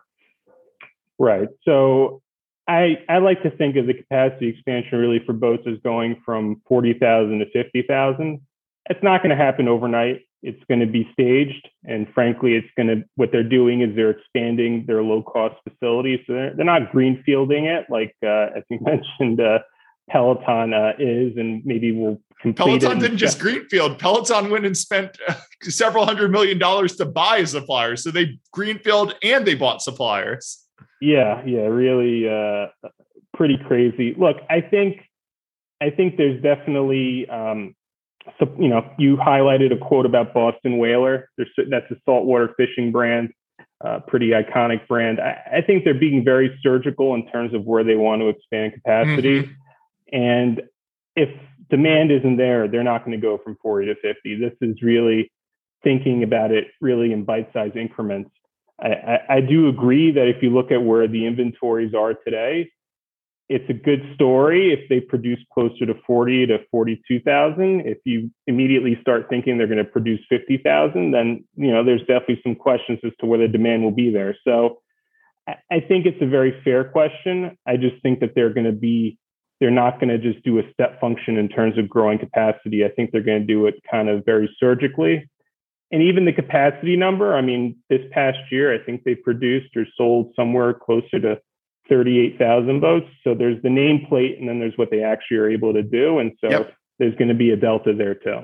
Right. 1.19 1.49
So 1.63 2.21
I 2.67 2.99
I 3.09 3.17
like 3.17 3.43
to 3.43 3.51
think 3.51 3.75
of 3.75 3.85
the 3.85 3.93
capacity 3.93 4.47
expansion 4.47 4.97
really 4.97 5.19
for 5.25 5.33
boats 5.33 5.63
as 5.67 5.77
going 5.83 6.21
from 6.25 6.61
forty 6.67 6.93
thousand 6.93 7.39
to 7.39 7.49
fifty 7.51 7.83
thousand. 7.83 8.41
It's 8.89 9.03
not 9.03 9.21
going 9.21 9.31
to 9.31 9.35
happen 9.35 9.67
overnight 9.67 10.21
it's 10.41 10.63
going 10.69 10.79
to 10.79 10.85
be 10.85 11.07
staged 11.13 11.67
and 11.83 12.07
frankly 12.13 12.55
it's 12.55 12.67
going 12.77 12.87
to 12.87 13.03
what 13.15 13.31
they're 13.31 13.43
doing 13.43 13.81
is 13.81 13.95
they're 13.95 14.11
expanding 14.11 14.85
their 14.87 15.03
low 15.03 15.21
cost 15.21 15.55
facilities. 15.67 16.19
So 16.27 16.33
they're, 16.33 16.55
they're 16.55 16.65
not 16.65 16.91
greenfielding 16.91 17.65
it 17.65 17.87
like 17.89 18.15
uh, 18.23 18.57
as 18.57 18.63
you 18.69 18.79
mentioned 18.81 19.41
uh, 19.41 19.59
peloton 20.09 20.73
uh, 20.73 20.93
is 20.97 21.37
and 21.37 21.63
maybe 21.65 21.91
we'll 21.91 22.19
peloton 22.55 22.99
didn't 22.99 23.17
just 23.17 23.39
greenfield. 23.39 23.99
Peloton 23.99 24.49
went 24.49 24.65
and 24.65 24.77
spent 24.77 25.17
uh, 25.27 25.33
several 25.63 26.05
hundred 26.05 26.31
million 26.31 26.57
dollars 26.57 26.95
to 26.95 27.05
buy 27.05 27.37
a 27.37 27.47
supplier. 27.47 27.97
So 27.97 28.11
they 28.11 28.39
greenfield 28.51 29.15
and 29.21 29.45
they 29.45 29.55
bought 29.55 29.81
suppliers. 29.81 30.65
Yeah 31.01 31.43
yeah 31.45 31.61
really 31.61 32.29
uh, 32.29 32.67
pretty 33.33 33.57
crazy. 33.67 34.15
Look 34.17 34.37
i 34.49 34.61
think 34.61 35.01
i 35.81 35.89
think 35.89 36.17
there's 36.17 36.41
definitely 36.41 37.27
um, 37.29 37.75
you 38.59 38.67
know, 38.67 38.89
you 38.97 39.17
highlighted 39.17 39.73
a 39.73 39.77
quote 39.77 40.05
about 40.05 40.33
Boston 40.33 40.77
Whaler. 40.77 41.29
There's, 41.37 41.49
that's 41.69 41.89
a 41.91 41.95
saltwater 42.05 42.53
fishing 42.57 42.91
brand, 42.91 43.31
uh, 43.83 43.99
pretty 44.07 44.29
iconic 44.29 44.87
brand. 44.87 45.19
I, 45.19 45.57
I, 45.57 45.61
think 45.61 45.83
they're 45.83 45.93
being 45.93 46.23
very 46.23 46.57
surgical 46.61 47.15
in 47.15 47.27
terms 47.29 47.53
of 47.53 47.65
where 47.65 47.83
they 47.83 47.95
want 47.95 48.21
to 48.21 48.29
expand 48.29 48.73
capacity. 48.73 49.43
Mm-hmm. 49.43 50.15
And 50.15 50.61
if 51.15 51.29
demand 51.69 52.11
isn't 52.11 52.37
there, 52.37 52.67
they're 52.67 52.83
not 52.83 53.05
going 53.05 53.19
to 53.19 53.21
go 53.21 53.37
from 53.43 53.57
40 53.61 53.87
to 53.87 53.95
50. 53.95 54.35
This 54.35 54.53
is 54.61 54.81
really 54.81 55.31
thinking 55.83 56.23
about 56.23 56.51
it 56.51 56.67
really 56.81 57.13
in 57.13 57.23
bite-sized 57.23 57.75
increments. 57.75 58.31
I, 58.81 58.87
I, 58.87 59.19
I 59.35 59.41
do 59.41 59.67
agree 59.67 60.11
that 60.11 60.27
if 60.27 60.41
you 60.41 60.49
look 60.49 60.71
at 60.71 60.83
where 60.83 61.07
the 61.07 61.25
inventories 61.25 61.93
are 61.93 62.13
today, 62.13 62.71
it's 63.49 63.67
a 63.67 63.73
good 63.73 64.01
story 64.13 64.71
if 64.71 64.87
they 64.89 64.99
produce 64.99 65.39
closer 65.51 65.85
to 65.87 65.95
40 66.05 66.45
to 66.47 66.59
42,000. 66.69 67.81
If 67.81 67.97
you 68.05 68.29
immediately 68.45 68.97
start 69.01 69.27
thinking 69.27 69.57
they're 69.57 69.65
going 69.65 69.79
to 69.79 69.83
produce 69.83 70.19
50,000, 70.29 71.11
then, 71.11 71.43
you 71.55 71.71
know, 71.71 71.83
there's 71.83 72.01
definitely 72.01 72.41
some 72.43 72.55
questions 72.55 72.99
as 73.03 73.11
to 73.19 73.25
whether 73.25 73.47
demand 73.47 73.83
will 73.83 73.91
be 73.91 74.11
there. 74.11 74.37
So 74.43 74.81
I 75.47 75.79
think 75.79 76.05
it's 76.05 76.21
a 76.21 76.27
very 76.27 76.61
fair 76.63 76.83
question. 76.83 77.57
I 77.65 77.75
just 77.77 77.99
think 78.03 78.19
that 78.19 78.35
they're 78.35 78.53
going 78.53 78.67
to 78.67 78.71
be, 78.71 79.17
they're 79.59 79.71
not 79.71 79.99
going 79.99 80.09
to 80.09 80.19
just 80.19 80.45
do 80.45 80.59
a 80.59 80.71
step 80.71 81.01
function 81.01 81.37
in 81.37 81.49
terms 81.49 81.77
of 81.79 81.89
growing 81.89 82.19
capacity. 82.19 82.85
I 82.85 82.89
think 82.89 83.11
they're 83.11 83.23
going 83.23 83.41
to 83.41 83.47
do 83.47 83.65
it 83.65 83.75
kind 83.89 84.09
of 84.09 84.23
very 84.25 84.47
surgically. 84.59 85.27
And 85.91 86.03
even 86.03 86.25
the 86.25 86.33
capacity 86.33 86.95
number, 86.95 87.35
I 87.35 87.41
mean, 87.41 87.77
this 87.89 88.01
past 88.11 88.37
year, 88.51 88.71
I 88.75 88.77
think 88.85 89.03
they 89.03 89.15
produced 89.15 89.75
or 89.75 89.87
sold 89.97 90.33
somewhere 90.35 90.71
closer 90.75 91.19
to 91.19 91.39
38,000 91.89 92.79
boats. 92.79 93.07
So 93.23 93.33
there's 93.33 93.61
the 93.61 93.69
nameplate 93.69 94.39
and 94.39 94.47
then 94.47 94.59
there's 94.59 94.77
what 94.77 94.91
they 94.91 95.03
actually 95.03 95.37
are 95.37 95.49
able 95.49 95.73
to 95.73 95.83
do. 95.83 96.19
And 96.19 96.31
so 96.39 96.49
yep. 96.49 96.73
there's 96.99 97.15
going 97.15 97.27
to 97.29 97.33
be 97.33 97.51
a 97.51 97.57
delta 97.57 97.93
there 97.93 98.15
too. 98.15 98.41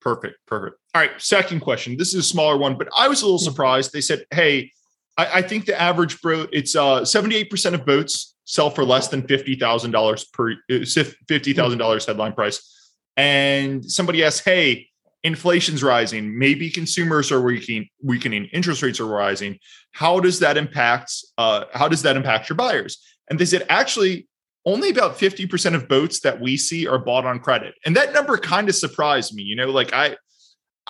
Perfect. 0.00 0.36
Perfect. 0.46 0.76
All 0.94 1.00
right. 1.00 1.10
Second 1.18 1.60
question. 1.60 1.96
This 1.96 2.08
is 2.08 2.14
a 2.14 2.28
smaller 2.28 2.56
one, 2.56 2.76
but 2.76 2.88
I 2.96 3.08
was 3.08 3.22
a 3.22 3.26
little 3.26 3.38
surprised. 3.38 3.92
They 3.92 4.00
said, 4.00 4.24
hey, 4.30 4.72
I, 5.16 5.38
I 5.38 5.42
think 5.42 5.66
the 5.66 5.80
average 5.80 6.20
boat, 6.20 6.48
it's 6.52 6.74
uh, 6.74 7.02
78% 7.02 7.74
of 7.74 7.84
boats 7.86 8.34
sell 8.44 8.70
for 8.70 8.84
less 8.84 9.08
than 9.08 9.22
$50,000 9.22 10.32
per 10.32 10.54
$50,000 10.70 12.06
headline 12.06 12.32
price. 12.32 12.92
And 13.16 13.84
somebody 13.84 14.24
asked, 14.24 14.44
hey, 14.44 14.88
inflation's 15.22 15.82
rising, 15.82 16.38
maybe 16.38 16.70
consumers 16.70 17.30
are 17.30 17.40
weakening, 17.40 17.88
weakening, 18.02 18.46
interest 18.52 18.82
rates 18.82 19.00
are 19.00 19.06
rising. 19.06 19.58
How 19.92 20.20
does 20.20 20.38
that 20.40 20.56
impact? 20.56 21.12
Uh, 21.36 21.64
how 21.72 21.88
does 21.88 22.02
that 22.02 22.16
impact 22.16 22.48
your 22.48 22.56
buyers? 22.56 22.98
And 23.28 23.38
they 23.38 23.44
said 23.44 23.66
actually, 23.68 24.28
only 24.66 24.90
about 24.90 25.18
50% 25.18 25.74
of 25.74 25.88
boats 25.88 26.20
that 26.20 26.40
we 26.40 26.56
see 26.56 26.86
are 26.86 26.98
bought 26.98 27.24
on 27.24 27.38
credit. 27.38 27.74
And 27.86 27.96
that 27.96 28.12
number 28.12 28.36
kind 28.36 28.68
of 28.68 28.74
surprised 28.74 29.34
me. 29.34 29.42
You 29.42 29.56
know, 29.56 29.70
like 29.70 29.92
I 29.92 30.16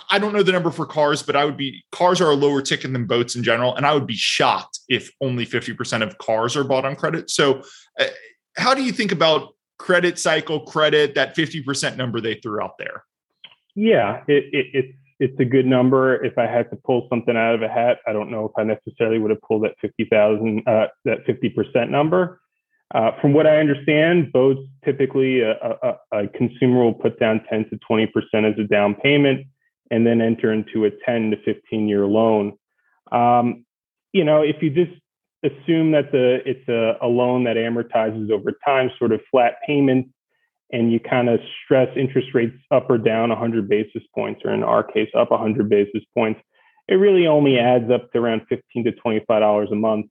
I 0.09 0.19
don't 0.19 0.33
know 0.33 0.43
the 0.43 0.53
number 0.53 0.71
for 0.71 0.87
cars, 0.87 1.23
but 1.23 1.37
I 1.37 1.45
would 1.45 1.57
be 1.57 1.85
cars 1.93 2.21
are 2.21 2.31
a 2.31 2.35
lower 2.35 2.63
ticket 2.63 2.93
than 2.93 3.07
boats 3.07 3.37
in 3.37 3.43
general. 3.43 3.77
And 3.77 3.85
I 3.85 3.93
would 3.93 4.07
be 4.07 4.17
shocked 4.17 4.81
if 4.89 5.11
only 5.21 5.45
50% 5.45 6.03
of 6.03 6.17
cars 6.19 6.57
are 6.57 6.65
bought 6.65 6.85
on 6.85 6.97
credit. 6.97 7.31
So 7.31 7.63
uh, 7.99 8.07
how 8.57 8.75
do 8.75 8.83
you 8.83 8.93
think 8.93 9.13
about 9.13 9.55
credit 9.79 10.19
cycle 10.19 10.61
credit, 10.61 11.15
that 11.15 11.37
50% 11.37 11.97
number 11.97 12.21
they 12.21 12.35
threw 12.35 12.63
out 12.63 12.79
there? 12.79 13.05
Yeah, 13.75 14.23
it, 14.27 14.45
it, 14.53 14.67
it's 14.73 14.99
it's 15.21 15.39
a 15.39 15.45
good 15.45 15.67
number. 15.67 16.25
If 16.25 16.39
I 16.39 16.47
had 16.47 16.71
to 16.71 16.77
pull 16.77 17.07
something 17.11 17.37
out 17.37 17.55
of 17.55 17.63
a 17.63 17.69
hat, 17.69 17.99
I 18.07 18.13
don't 18.13 18.31
know 18.31 18.47
if 18.47 18.53
I 18.59 18.65
necessarily 18.65 19.19
would 19.19 19.31
have 19.31 19.43
pulled 19.43 19.65
that 19.65 19.75
fifty 19.81 20.07
thousand, 20.07 20.67
uh, 20.67 20.87
that 21.05 21.25
fifty 21.27 21.51
percent 21.51 21.91
number. 21.91 22.41
Uh, 22.93 23.13
from 23.21 23.33
what 23.33 23.47
I 23.47 23.59
understand, 23.59 24.33
boats 24.33 24.63
typically 24.85 25.43
a, 25.43 25.53
a, 25.53 25.97
a, 26.13 26.29
consumer 26.29 26.83
will 26.83 26.95
put 26.95 27.21
down 27.21 27.41
ten 27.49 27.69
to 27.71 27.79
twenty 27.87 28.07
percent 28.07 28.47
as 28.47 28.55
a 28.59 28.65
down 28.65 28.95
payment, 28.95 29.47
and 29.91 30.07
then 30.07 30.21
enter 30.21 30.53
into 30.53 30.87
a 30.87 30.91
ten 31.07 31.31
to 31.31 31.37
fifteen 31.45 31.87
year 31.87 32.07
loan. 32.07 32.57
Um, 33.13 33.65
you 34.13 34.25
know, 34.25 34.43
if 34.43 34.57
you 34.63 34.71
just 34.71 34.99
assume 35.45 35.93
that 35.93 36.13
the 36.13 36.39
it's 36.47 36.67
a, 36.69 36.97
a 37.03 37.07
loan 37.07 37.45
that 37.45 37.57
amortizes 37.57 38.31
over 38.31 38.53
time, 38.65 38.91
sort 38.99 39.13
of 39.13 39.21
flat 39.31 39.55
payments, 39.67 40.11
and 40.73 40.93
you 40.93 41.01
kind 41.01 41.29
of 41.29 41.41
stress 41.65 41.89
interest 41.97 42.29
rates 42.35 42.57
up 42.71 42.89
or 42.89 42.99
down 42.99 43.31
100 43.31 43.69
basis 43.69 44.03
points, 44.15 44.43
or 44.45 44.53
in 44.53 44.63
our 44.63 44.83
case, 44.83 45.09
up 45.17 45.31
100 45.31 45.69
basis 45.69 46.03
points, 46.17 46.41
it 46.89 46.95
really 46.95 47.27
only 47.27 47.59
adds 47.59 47.91
up 47.91 48.11
to 48.13 48.19
around 48.19 48.43
15 48.49 48.85
to 48.85 48.93
25 48.93 49.27
dollars 49.41 49.69
a 49.73 49.77
month. 49.77 50.07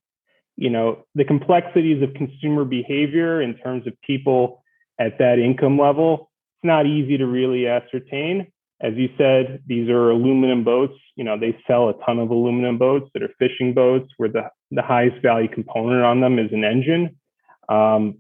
You 0.56 0.70
know, 0.70 1.06
the 1.16 1.26
complexities 1.26 2.04
of 2.04 2.14
consumer 2.14 2.66
behavior 2.66 3.42
in 3.42 3.56
terms 3.58 3.88
of 3.88 3.94
people 4.02 4.64
at 5.00 5.18
that 5.20 5.40
income 5.40 5.80
level, 5.80 6.30
it's 6.58 6.68
not 6.68 6.86
easy 6.86 7.18
to 7.18 7.26
really 7.26 7.68
ascertain. 7.68 8.52
As 8.82 8.94
you 8.96 9.10
said, 9.18 9.62
these 9.68 9.90
are 9.90 10.10
aluminum 10.10 10.64
boats. 10.64 10.98
You 11.16 11.26
know, 11.26 11.38
they 11.38 11.58
sell 11.68 11.90
a 11.90 11.94
ton 12.06 12.20
of 12.20 12.30
aluminum 12.30 12.78
boats 12.78 13.10
that 13.14 13.24
are 13.24 13.32
fishing 13.38 13.74
boats 13.74 14.12
where 14.18 14.30
the, 14.30 14.50
the 14.72 14.82
highest 14.82 15.22
value 15.22 15.50
component 15.50 16.04
on 16.04 16.22
them 16.22 16.40
is 16.40 16.52
an 16.54 16.64
engine. 16.64 17.18
Um, 17.68 18.20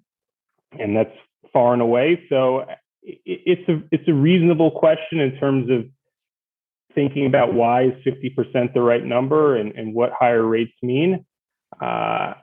and 0.77 0.95
that's 0.95 1.15
far 1.53 1.73
and 1.73 1.81
away. 1.81 2.23
So 2.29 2.65
it's 3.01 3.67
a 3.69 3.81
it's 3.91 4.07
a 4.07 4.13
reasonable 4.13 4.71
question 4.71 5.19
in 5.19 5.37
terms 5.39 5.69
of 5.69 5.85
thinking 6.95 7.25
about 7.25 7.53
why 7.53 7.83
is 7.83 7.93
50% 8.05 8.73
the 8.73 8.81
right 8.81 9.05
number 9.05 9.55
and, 9.55 9.71
and 9.73 9.93
what 9.93 10.11
higher 10.17 10.43
rates 10.43 10.73
mean. 10.81 11.25
Uh, 11.81 12.33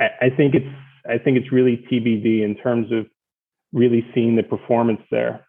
I, 0.00 0.08
I 0.22 0.30
think 0.36 0.54
it's 0.54 0.66
I 1.08 1.18
think 1.18 1.38
it's 1.38 1.52
really 1.52 1.84
TBD 1.90 2.42
in 2.42 2.56
terms 2.56 2.90
of 2.90 3.06
really 3.72 4.06
seeing 4.14 4.36
the 4.36 4.42
performance 4.42 5.02
there. 5.10 5.46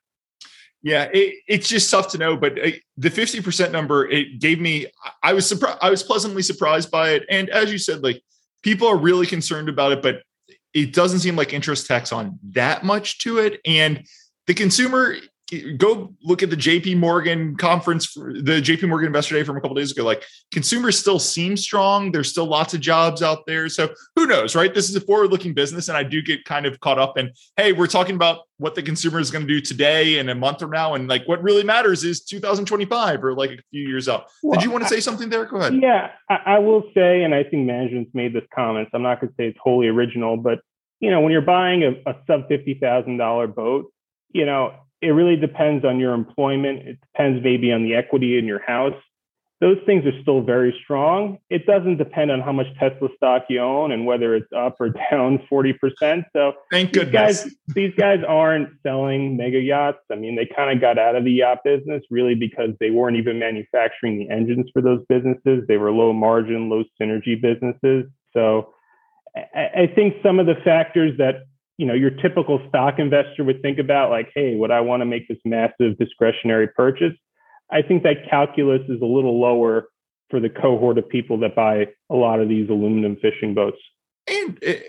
Yeah, 0.83 1.09
it, 1.11 1.35
it's 1.47 1.67
just 1.67 1.89
tough 1.89 2.09
to 2.09 2.17
know, 2.17 2.37
but 2.37 2.53
uh, 2.63 2.71
the 2.97 3.09
50% 3.09 3.71
number 3.71 4.07
it 4.07 4.39
gave 4.39 4.59
me 4.59 4.87
I 5.23 5.33
was 5.33 5.47
surprised 5.47 5.79
I 5.81 5.89
was 5.89 6.03
pleasantly 6.03 6.43
surprised 6.43 6.91
by 6.91 7.11
it 7.11 7.23
and 7.29 7.49
as 7.49 7.71
you 7.71 7.77
said 7.77 8.03
like 8.03 8.21
people 8.61 8.87
are 8.87 8.97
really 8.97 9.25
concerned 9.25 9.69
about 9.69 9.91
it 9.91 10.01
but 10.01 10.21
it 10.77 10.93
doesn't 10.93 11.19
seem 11.19 11.35
like 11.35 11.53
interest 11.53 11.87
tax 11.87 12.11
on 12.11 12.37
that 12.51 12.83
much 12.83 13.19
to 13.19 13.39
it. 13.39 13.59
And 13.65 14.05
the 14.45 14.53
consumer, 14.53 15.15
go 15.77 16.13
look 16.23 16.43
at 16.43 16.49
the 16.49 16.57
JP 16.57 16.97
Morgan 16.97 17.55
conference, 17.55 18.13
the 18.13 18.61
JP 18.61 18.89
Morgan 18.89 19.07
Investor 19.07 19.35
Day 19.35 19.43
from 19.43 19.55
a 19.55 19.61
couple 19.61 19.75
days 19.75 19.91
ago. 19.91 20.03
Like 20.03 20.25
consumers 20.51 20.99
still 20.99 21.19
seem 21.19 21.55
strong. 21.55 22.11
There's 22.11 22.29
still 22.29 22.45
lots 22.45 22.73
of 22.73 22.81
jobs 22.81 23.23
out 23.23 23.45
there. 23.45 23.69
So 23.69 23.89
who 24.15 24.27
knows, 24.27 24.55
right? 24.55 24.73
This 24.73 24.89
is 24.89 24.95
a 24.97 25.01
forward 25.01 25.31
looking 25.31 25.53
business. 25.53 25.87
And 25.87 25.97
I 25.97 26.03
do 26.03 26.21
get 26.21 26.43
kind 26.43 26.65
of 26.65 26.79
caught 26.81 26.99
up 26.99 27.17
in, 27.17 27.31
hey, 27.55 27.71
we're 27.71 27.87
talking 27.87 28.15
about 28.15 28.41
what 28.57 28.75
the 28.75 28.83
consumer 28.83 29.19
is 29.19 29.31
going 29.31 29.47
to 29.47 29.53
do 29.53 29.61
today 29.61 30.19
and 30.19 30.29
a 30.29 30.35
month 30.35 30.59
from 30.59 30.71
now. 30.71 30.95
And 30.95 31.07
like 31.07 31.25
what 31.27 31.41
really 31.41 31.63
matters 31.63 32.03
is 32.03 32.21
2025 32.25 33.23
or 33.23 33.33
like 33.33 33.51
a 33.51 33.57
few 33.71 33.87
years 33.87 34.09
out. 34.09 34.25
Well, 34.43 34.59
Did 34.59 34.65
you 34.65 34.71
want 34.71 34.83
to 34.83 34.89
say 34.89 34.99
something 34.99 35.29
there? 35.29 35.45
Go 35.45 35.57
ahead. 35.57 35.79
Yeah, 35.81 36.09
I, 36.29 36.39
I 36.45 36.59
will 36.59 36.83
say, 36.93 37.23
and 37.23 37.33
I 37.33 37.43
think 37.43 37.67
management's 37.67 38.13
made 38.13 38.33
this 38.33 38.43
comment. 38.53 38.89
So 38.91 38.97
I'm 38.97 39.03
not 39.03 39.21
going 39.21 39.29
to 39.29 39.35
say 39.35 39.47
it's 39.47 39.59
wholly 39.61 39.87
original, 39.87 40.35
but 40.35 40.59
you 40.99 41.11
know, 41.11 41.21
when 41.21 41.31
you're 41.31 41.41
buying 41.41 41.83
a, 41.83 41.91
a 42.09 42.15
sub 42.25 42.49
$50,000 42.49 43.55
boat, 43.55 43.93
you 44.33 44.45
know, 44.45 44.73
it 45.01 45.09
really 45.09 45.35
depends 45.35 45.85
on 45.85 45.99
your 45.99 46.13
employment. 46.13 46.87
It 46.87 46.99
depends 47.01 47.43
maybe 47.43 47.71
on 47.71 47.83
the 47.83 47.95
equity 47.95 48.37
in 48.37 48.45
your 48.45 48.61
house. 48.61 48.95
Those 49.59 49.77
things 49.87 50.05
are 50.05 50.21
still 50.21 50.41
very 50.41 50.75
strong. 50.83 51.39
It 51.49 51.65
doesn't 51.65 51.97
depend 51.97 52.29
on 52.29 52.41
how 52.41 52.51
much 52.51 52.67
Tesla 52.79 53.09
stock 53.15 53.45
you 53.49 53.59
own 53.59 53.91
and 53.91 54.05
whether 54.05 54.35
it's 54.35 54.51
up 54.55 54.75
or 54.79 54.89
down 55.11 55.39
40%. 55.51 56.25
So 56.31 56.53
thank 56.71 56.93
these 56.93 57.03
goodness. 57.03 57.43
Guys, 57.43 57.55
these 57.69 57.93
guys 57.97 58.19
aren't 58.27 58.69
selling 58.83 59.35
mega 59.35 59.59
yachts. 59.59 60.03
I 60.11 60.15
mean, 60.15 60.35
they 60.35 60.45
kind 60.45 60.71
of 60.71 60.79
got 60.79 60.99
out 60.99 61.15
of 61.15 61.23
the 61.23 61.31
yacht 61.31 61.59
business 61.63 62.03
really 62.11 62.35
because 62.35 62.69
they 62.79 62.91
weren't 62.91 63.17
even 63.17 63.39
manufacturing 63.39 64.19
the 64.19 64.29
engines 64.29 64.69
for 64.71 64.81
those 64.81 65.03
businesses. 65.09 65.63
They 65.67 65.77
were 65.77 65.91
low 65.91 66.13
margin, 66.13 66.69
low 66.69 66.83
synergy 67.01 67.39
businesses. 67.41 68.05
So 68.33 68.73
I 69.55 69.91
think 69.93 70.15
some 70.23 70.39
of 70.39 70.45
the 70.45 70.55
factors 70.63 71.17
that 71.17 71.46
you 71.77 71.85
know 71.85 71.93
your 71.93 72.09
typical 72.09 72.59
stock 72.69 72.95
investor 72.97 73.43
would 73.43 73.61
think 73.61 73.79
about 73.79 74.09
like 74.09 74.29
hey 74.35 74.55
would 74.55 74.71
i 74.71 74.81
want 74.81 75.01
to 75.01 75.05
make 75.05 75.27
this 75.27 75.37
massive 75.45 75.97
discretionary 75.97 76.67
purchase? 76.67 77.13
I 77.69 77.81
think 77.81 78.03
that 78.03 78.29
calculus 78.29 78.81
is 78.87 79.01
a 79.01 79.05
little 79.05 79.41
lower 79.41 79.89
for 80.29 80.39
the 80.39 80.49
cohort 80.49 80.97
of 80.97 81.07
people 81.07 81.37
that 81.39 81.55
buy 81.55 81.87
a 82.09 82.15
lot 82.15 82.39
of 82.39 82.49
these 82.49 82.69
aluminum 82.69 83.17
fishing 83.21 83.53
boats. 83.53 83.77
And 84.27 84.57
eh, 84.61 84.79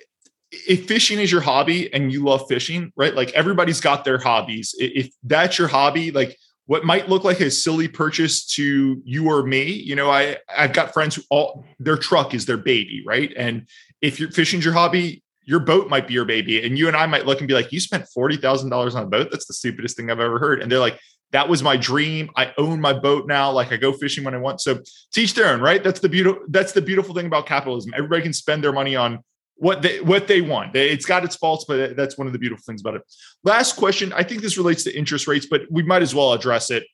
if 0.51 0.87
fishing 0.87 1.19
is 1.19 1.31
your 1.31 1.41
hobby 1.41 1.93
and 1.93 2.11
you 2.11 2.25
love 2.25 2.43
fishing 2.49 2.93
right 2.97 3.15
like 3.15 3.31
everybody's 3.33 3.81
got 3.81 4.05
their 4.05 4.19
hobbies. 4.19 4.75
If 4.79 5.11
that's 5.23 5.59
your 5.59 5.69
hobby 5.69 6.11
like 6.11 6.37
what 6.67 6.85
might 6.85 7.09
look 7.09 7.25
like 7.25 7.41
a 7.41 7.51
silly 7.51 7.89
purchase 7.89 8.47
to 8.47 9.01
you 9.05 9.31
or 9.31 9.43
me 9.43 9.65
you 9.65 9.97
know 9.97 10.11
i 10.11 10.37
i've 10.55 10.73
got 10.75 10.93
friends 10.93 11.15
who 11.15 11.23
all 11.31 11.65
their 11.79 11.97
truck 11.97 12.35
is 12.35 12.47
their 12.47 12.57
baby 12.57 13.03
right? 13.07 13.33
And 13.37 13.69
if 14.01 14.19
you're 14.19 14.31
fishing's 14.31 14.65
your 14.65 14.75
hobby 14.75 15.23
your 15.49 15.61
boat 15.61 15.89
might 15.89 16.07
be 16.07 16.13
your 16.13 16.27
baby. 16.27 16.63
And 16.63 16.77
you 16.77 16.89
and 16.89 16.97
I 16.97 17.07
might 17.07 17.25
look 17.25 17.39
and 17.39 17.49
be 17.49 17.55
like, 17.55 17.73
you 17.73 17.81
spent 17.81 18.05
$40,000 18.15 18.95
on 18.95 19.03
a 19.03 19.07
boat. 19.07 19.29
That's 19.31 19.47
the 19.47 19.55
stupidest 19.55 19.97
thing 19.97 20.11
I've 20.11 20.21
ever 20.21 20.39
heard. 20.39 20.61
And 20.61 20.71
they're 20.71 20.79
like, 20.79 21.01
that 21.33 21.49
was 21.49 21.63
my 21.63 21.75
dream. 21.75 22.29
I 22.37 22.53
own 22.59 22.83
my 22.83 22.93
boat 22.93 23.27
now. 23.27 23.51
Like 23.51 23.73
I 23.73 23.79
go 23.79 23.95
fishing 23.95 24.25
when 24.25 24.35
I 24.35 24.39
want. 24.39 24.61
So 24.61 24.81
teach 25.11 25.33
their 25.33 25.49
own, 25.49 25.63
right? 25.63 25.83
That's 25.83 26.01
the 26.01 26.09
beautiful, 26.11 26.43
that's 26.49 26.73
the 26.73 26.83
beautiful 26.83 27.15
thing 27.15 27.25
about 27.25 27.47
capitalism. 27.47 27.95
Everybody 27.97 28.25
can 28.25 28.35
spend 28.35 28.63
their 28.63 28.75
money 28.75 28.95
on 28.95 29.21
what 29.55 29.81
they 29.81 30.03
what 30.03 30.29
they 30.29 30.43
want. 30.43 30.77
It's 30.77 31.07
got 31.07 31.25
its 31.25 31.35
faults, 31.35 31.65
but 31.67 31.97
that's 31.97 32.19
one 32.19 32.27
of 32.27 32.35
the 32.35 32.39
beautiful 32.39 32.63
things 32.67 32.83
about 32.83 32.97
it. 32.97 33.03
Last 33.43 33.77
question. 33.77 34.13
I 34.13 34.25
think 34.25 34.43
this 34.43 34.59
relates 34.59 34.85
to 34.85 34.95
interest 34.95 35.27
rates, 35.27 35.47
but 35.51 35.63
we 35.71 35.83
might 35.83 36.03
as 36.03 36.15
well 36.15 36.35
address 36.35 36.71
it. 36.71 36.85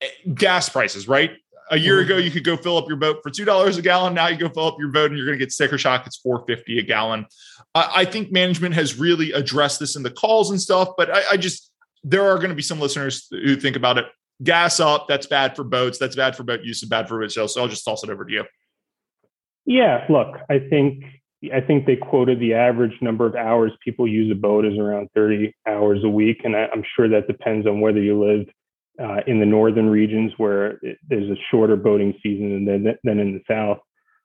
Eh, 0.00 0.08
gas 0.34 0.68
prices, 0.68 1.08
right? 1.08 1.32
A 1.72 1.78
year 1.78 1.96
mm-hmm. 1.96 2.04
ago 2.04 2.18
you 2.18 2.30
could 2.30 2.44
go 2.44 2.56
fill 2.56 2.76
up 2.76 2.86
your 2.86 2.98
boat 2.98 3.20
for 3.22 3.30
two 3.30 3.44
dollars 3.44 3.78
a 3.78 3.82
gallon. 3.82 4.14
Now 4.14 4.28
you 4.28 4.36
go 4.36 4.48
fill 4.48 4.66
up 4.66 4.76
your 4.78 4.90
boat 4.90 5.10
and 5.10 5.16
you're 5.16 5.26
going 5.26 5.38
to 5.38 5.44
get 5.44 5.50
sticker 5.50 5.78
shock. 5.78 6.06
It's 6.06 6.18
four 6.18 6.44
fifty 6.46 6.78
a 6.78 6.82
gallon. 6.82 7.26
I 7.74 8.04
think 8.04 8.30
management 8.30 8.74
has 8.74 8.98
really 8.98 9.32
addressed 9.32 9.80
this 9.80 9.96
in 9.96 10.02
the 10.02 10.10
calls 10.10 10.50
and 10.50 10.60
stuff, 10.60 10.90
but 10.96 11.10
I, 11.10 11.22
I 11.32 11.36
just 11.38 11.70
there 12.04 12.30
are 12.30 12.36
going 12.36 12.50
to 12.50 12.54
be 12.54 12.62
some 12.62 12.78
listeners 12.78 13.26
who 13.30 13.56
think 13.56 13.76
about 13.76 13.98
it. 13.98 14.04
Gas 14.42 14.80
up, 14.80 15.06
that's 15.08 15.26
bad 15.26 15.56
for 15.56 15.64
boats. 15.64 15.98
That's 15.98 16.16
bad 16.16 16.36
for 16.36 16.42
boat 16.42 16.62
use 16.62 16.82
and 16.82 16.90
bad 16.90 17.08
for 17.08 17.18
boat 17.18 17.32
sales. 17.32 17.54
So 17.54 17.62
I'll 17.62 17.68
just 17.68 17.84
toss 17.84 18.04
it 18.04 18.10
over 18.10 18.24
to 18.24 18.32
you. 18.32 18.44
Yeah, 19.64 20.04
look, 20.08 20.36
I 20.50 20.58
think 20.58 21.04
I 21.52 21.60
think 21.60 21.86
they 21.86 21.96
quoted 21.96 22.38
the 22.38 22.54
average 22.54 23.00
number 23.00 23.26
of 23.26 23.34
hours 23.34 23.72
people 23.84 24.06
use 24.06 24.30
a 24.30 24.34
boat 24.34 24.64
is 24.64 24.78
around 24.78 25.08
30 25.14 25.54
hours 25.66 26.04
a 26.04 26.08
week, 26.08 26.42
and 26.44 26.54
I, 26.54 26.68
am 26.72 26.84
sure 26.94 27.08
that 27.08 27.26
depends 27.26 27.66
on 27.66 27.80
whether 27.80 28.00
you 28.00 28.22
live 28.22 28.46
uh, 29.00 29.20
in 29.26 29.40
the 29.40 29.46
northern 29.46 29.88
regions 29.88 30.32
where 30.36 30.78
it, 30.82 30.98
there's 31.08 31.30
a 31.30 31.40
shorter 31.50 31.76
boating 31.76 32.14
season 32.22 32.64
than, 32.64 32.94
than 33.04 33.18
in 33.18 33.32
the 33.32 33.40
south. 33.48 33.78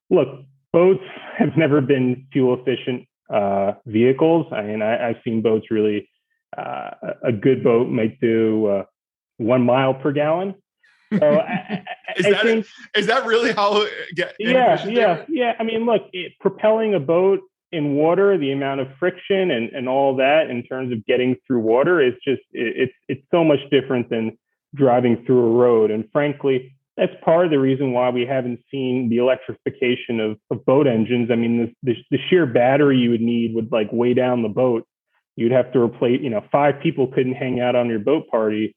Look, 0.10 0.28
boats 0.74 1.04
have 1.38 1.56
never 1.58 1.82
been 1.82 2.28
fuel 2.32 2.60
efficient 2.60 3.08
uh, 3.30 3.74
vehicles. 3.86 4.48
I 4.52 4.64
mean, 4.64 4.82
I, 4.82 5.08
have 5.08 5.18
seen 5.24 5.42
boats 5.42 5.68
really, 5.72 6.10
uh, 6.58 6.92
a 7.24 7.32
good 7.32 7.64
boat 7.64 7.90
might 7.90 8.20
do 8.20 8.66
uh, 8.68 8.84
one 9.38 9.64
mile 9.64 9.94
per 9.94 10.12
gallon. 10.12 10.56
So 11.18 11.40
I, 11.40 11.84
is, 12.18 12.26
I 12.26 12.32
that 12.32 12.44
think, 12.44 12.68
is 12.96 13.08
that 13.08 13.26
really 13.26 13.54
how? 13.54 13.86
Get 14.16 14.36
yeah, 14.40 14.86
yeah, 14.86 14.86
there? 14.86 15.26
yeah. 15.30 15.54
I 15.60 15.64
mean, 15.64 15.86
look, 15.86 16.04
it, 16.14 16.34
propelling 16.40 16.94
a 16.94 17.00
boat 17.00 17.40
in 17.72 17.96
water, 17.96 18.38
the 18.38 18.52
amount 18.52 18.82
of 18.82 18.88
friction 19.00 19.52
and, 19.52 19.70
and 19.72 19.90
all 19.90 20.16
that 20.18 20.50
in 20.50 20.64
terms 20.64 20.92
of 20.92 21.06
getting 21.06 21.36
through 21.46 21.60
water 21.60 22.02
is 22.02 22.14
just 22.26 22.42
it, 22.52 22.90
it's 22.90 22.94
it's 23.08 23.24
so 23.32 23.44
much 23.44 23.60
different 23.72 24.10
than 24.10 24.38
driving 24.78 25.24
through 25.26 25.46
a 25.46 25.58
road. 25.58 25.92
And 25.92 26.10
frankly, 26.12 26.74
that's 26.98 27.14
part 27.24 27.46
of 27.46 27.52
the 27.52 27.60
reason 27.60 27.94
why 27.94 28.10
we 28.10 28.26
haven't 28.26 28.60
seen 28.72 29.10
the 29.10 29.18
electrification 29.18 30.20
of, 30.20 30.38
of 30.50 30.66
boat 30.66 30.88
engines. 30.88 31.30
I 31.32 31.36
mean, 31.36 31.76
the, 31.84 31.94
the, 31.94 31.96
the, 32.12 32.18
sheer 32.30 32.46
battery 32.46 32.98
you 32.98 33.12
would 33.12 33.22
need 33.22 33.54
would 33.54 33.72
like 33.72 33.90
weigh 33.92 34.16
down 34.16 34.42
the 34.42 34.50
boat. 34.50 34.88
You'd 35.36 35.52
have 35.52 35.72
to 35.74 35.80
replace, 35.80 36.22
you 36.22 36.32
know, 36.32 36.44
five 36.52 36.80
people 36.82 37.08
couldn't 37.08 37.36
hang 37.36 37.60
out 37.60 37.76
on 37.76 37.88
your 37.88 38.00
boat 38.00 38.28
party. 38.30 38.76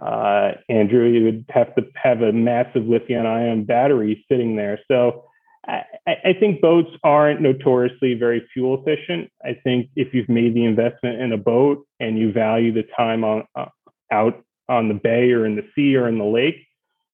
Uh, 0.00 0.52
Andrew, 0.68 1.06
you 1.06 1.24
would 1.24 1.44
have 1.50 1.74
to 1.76 1.82
have 1.94 2.22
a 2.22 2.32
massive 2.32 2.86
lithium 2.86 3.26
ion 3.26 3.64
battery 3.64 4.24
sitting 4.28 4.56
there. 4.56 4.80
So 4.88 5.24
I, 5.66 5.84
I 6.06 6.32
think 6.38 6.60
boats 6.60 6.90
aren't 7.04 7.40
notoriously 7.40 8.14
very 8.14 8.48
fuel 8.52 8.82
efficient. 8.82 9.30
I 9.44 9.56
think 9.62 9.90
if 9.94 10.12
you've 10.12 10.28
made 10.28 10.54
the 10.54 10.64
investment 10.64 11.20
in 11.20 11.32
a 11.32 11.36
boat 11.36 11.86
and 12.00 12.18
you 12.18 12.32
value 12.32 12.72
the 12.72 12.84
time 12.96 13.22
on 13.22 13.44
uh, 13.54 13.66
out 14.10 14.42
on 14.72 14.88
the 14.88 14.94
bay 14.94 15.32
or 15.32 15.46
in 15.46 15.56
the 15.56 15.64
sea 15.74 15.96
or 15.96 16.08
in 16.08 16.18
the 16.18 16.24
lake, 16.24 16.66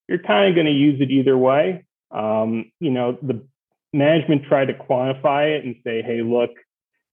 you're 0.08 0.18
kind 0.18 0.48
of 0.48 0.54
going 0.54 0.66
to 0.66 0.72
use 0.72 1.00
it 1.00 1.10
either 1.10 1.36
way. 1.36 1.84
Um, 2.10 2.70
you 2.80 2.90
know, 2.90 3.18
the 3.20 3.44
management 3.92 4.44
tried 4.44 4.66
to 4.66 4.74
quantify 4.74 5.58
it 5.58 5.64
and 5.64 5.76
say, 5.84 6.02
hey, 6.02 6.22
look, 6.22 6.50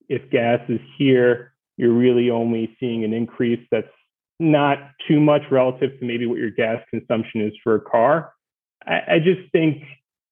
if 0.08 0.30
gas 0.30 0.60
is 0.70 0.80
here, 0.98 1.54
you're 1.78 1.94
really 1.94 2.30
only 2.30 2.76
seeing 2.80 3.04
an 3.04 3.14
increase 3.14 3.66
that's 3.72 3.88
not 4.40 4.78
too 5.08 5.20
much 5.20 5.42
relative 5.52 6.00
to 6.00 6.06
maybe 6.06 6.26
what 6.26 6.38
your 6.38 6.52
gas 6.52 6.82
consumption 6.90 7.42
is 7.42 7.54
for 7.64 7.76
a 7.76 7.82
car. 7.82 8.34
I, 8.86 9.16
I 9.16 9.20
just 9.20 9.52
think, 9.52 9.84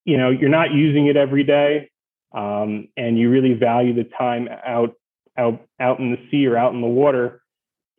you 0.06 0.18
know, 0.18 0.30
you're 0.30 0.50
not 0.50 0.72
using 0.72 1.08
it 1.08 1.18
every 1.18 1.44
day. 1.44 1.90
Um, 2.34 2.88
and 2.98 3.20
you 3.20 3.30
really 3.30 3.54
value 3.54 3.94
the 3.94 4.10
time 4.18 4.48
out 4.66 4.96
out 5.38 5.62
out 5.80 6.00
in 6.00 6.12
the 6.12 6.18
sea 6.30 6.48
or 6.48 6.58
out 6.58 6.74
in 6.74 6.82
the 6.82 6.88
water 6.88 7.44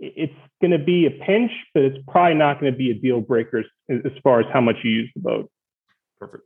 it's 0.01 0.33
going 0.61 0.71
to 0.71 0.79
be 0.79 1.07
a 1.07 1.11
pinch, 1.11 1.51
but 1.73 1.83
it's 1.83 1.99
probably 2.09 2.35
not 2.35 2.61
going 2.61 2.73
to 2.73 2.77
be 2.77 2.91
a 2.91 2.95
deal 2.95 3.21
breaker 3.21 3.59
as, 3.91 4.01
as 4.05 4.13
far 4.23 4.41
as 4.41 4.47
how 4.53 4.61
much 4.61 4.77
you 4.83 4.91
use 4.91 5.11
the 5.15 5.23
boat. 5.23 5.51
Perfect. 6.19 6.45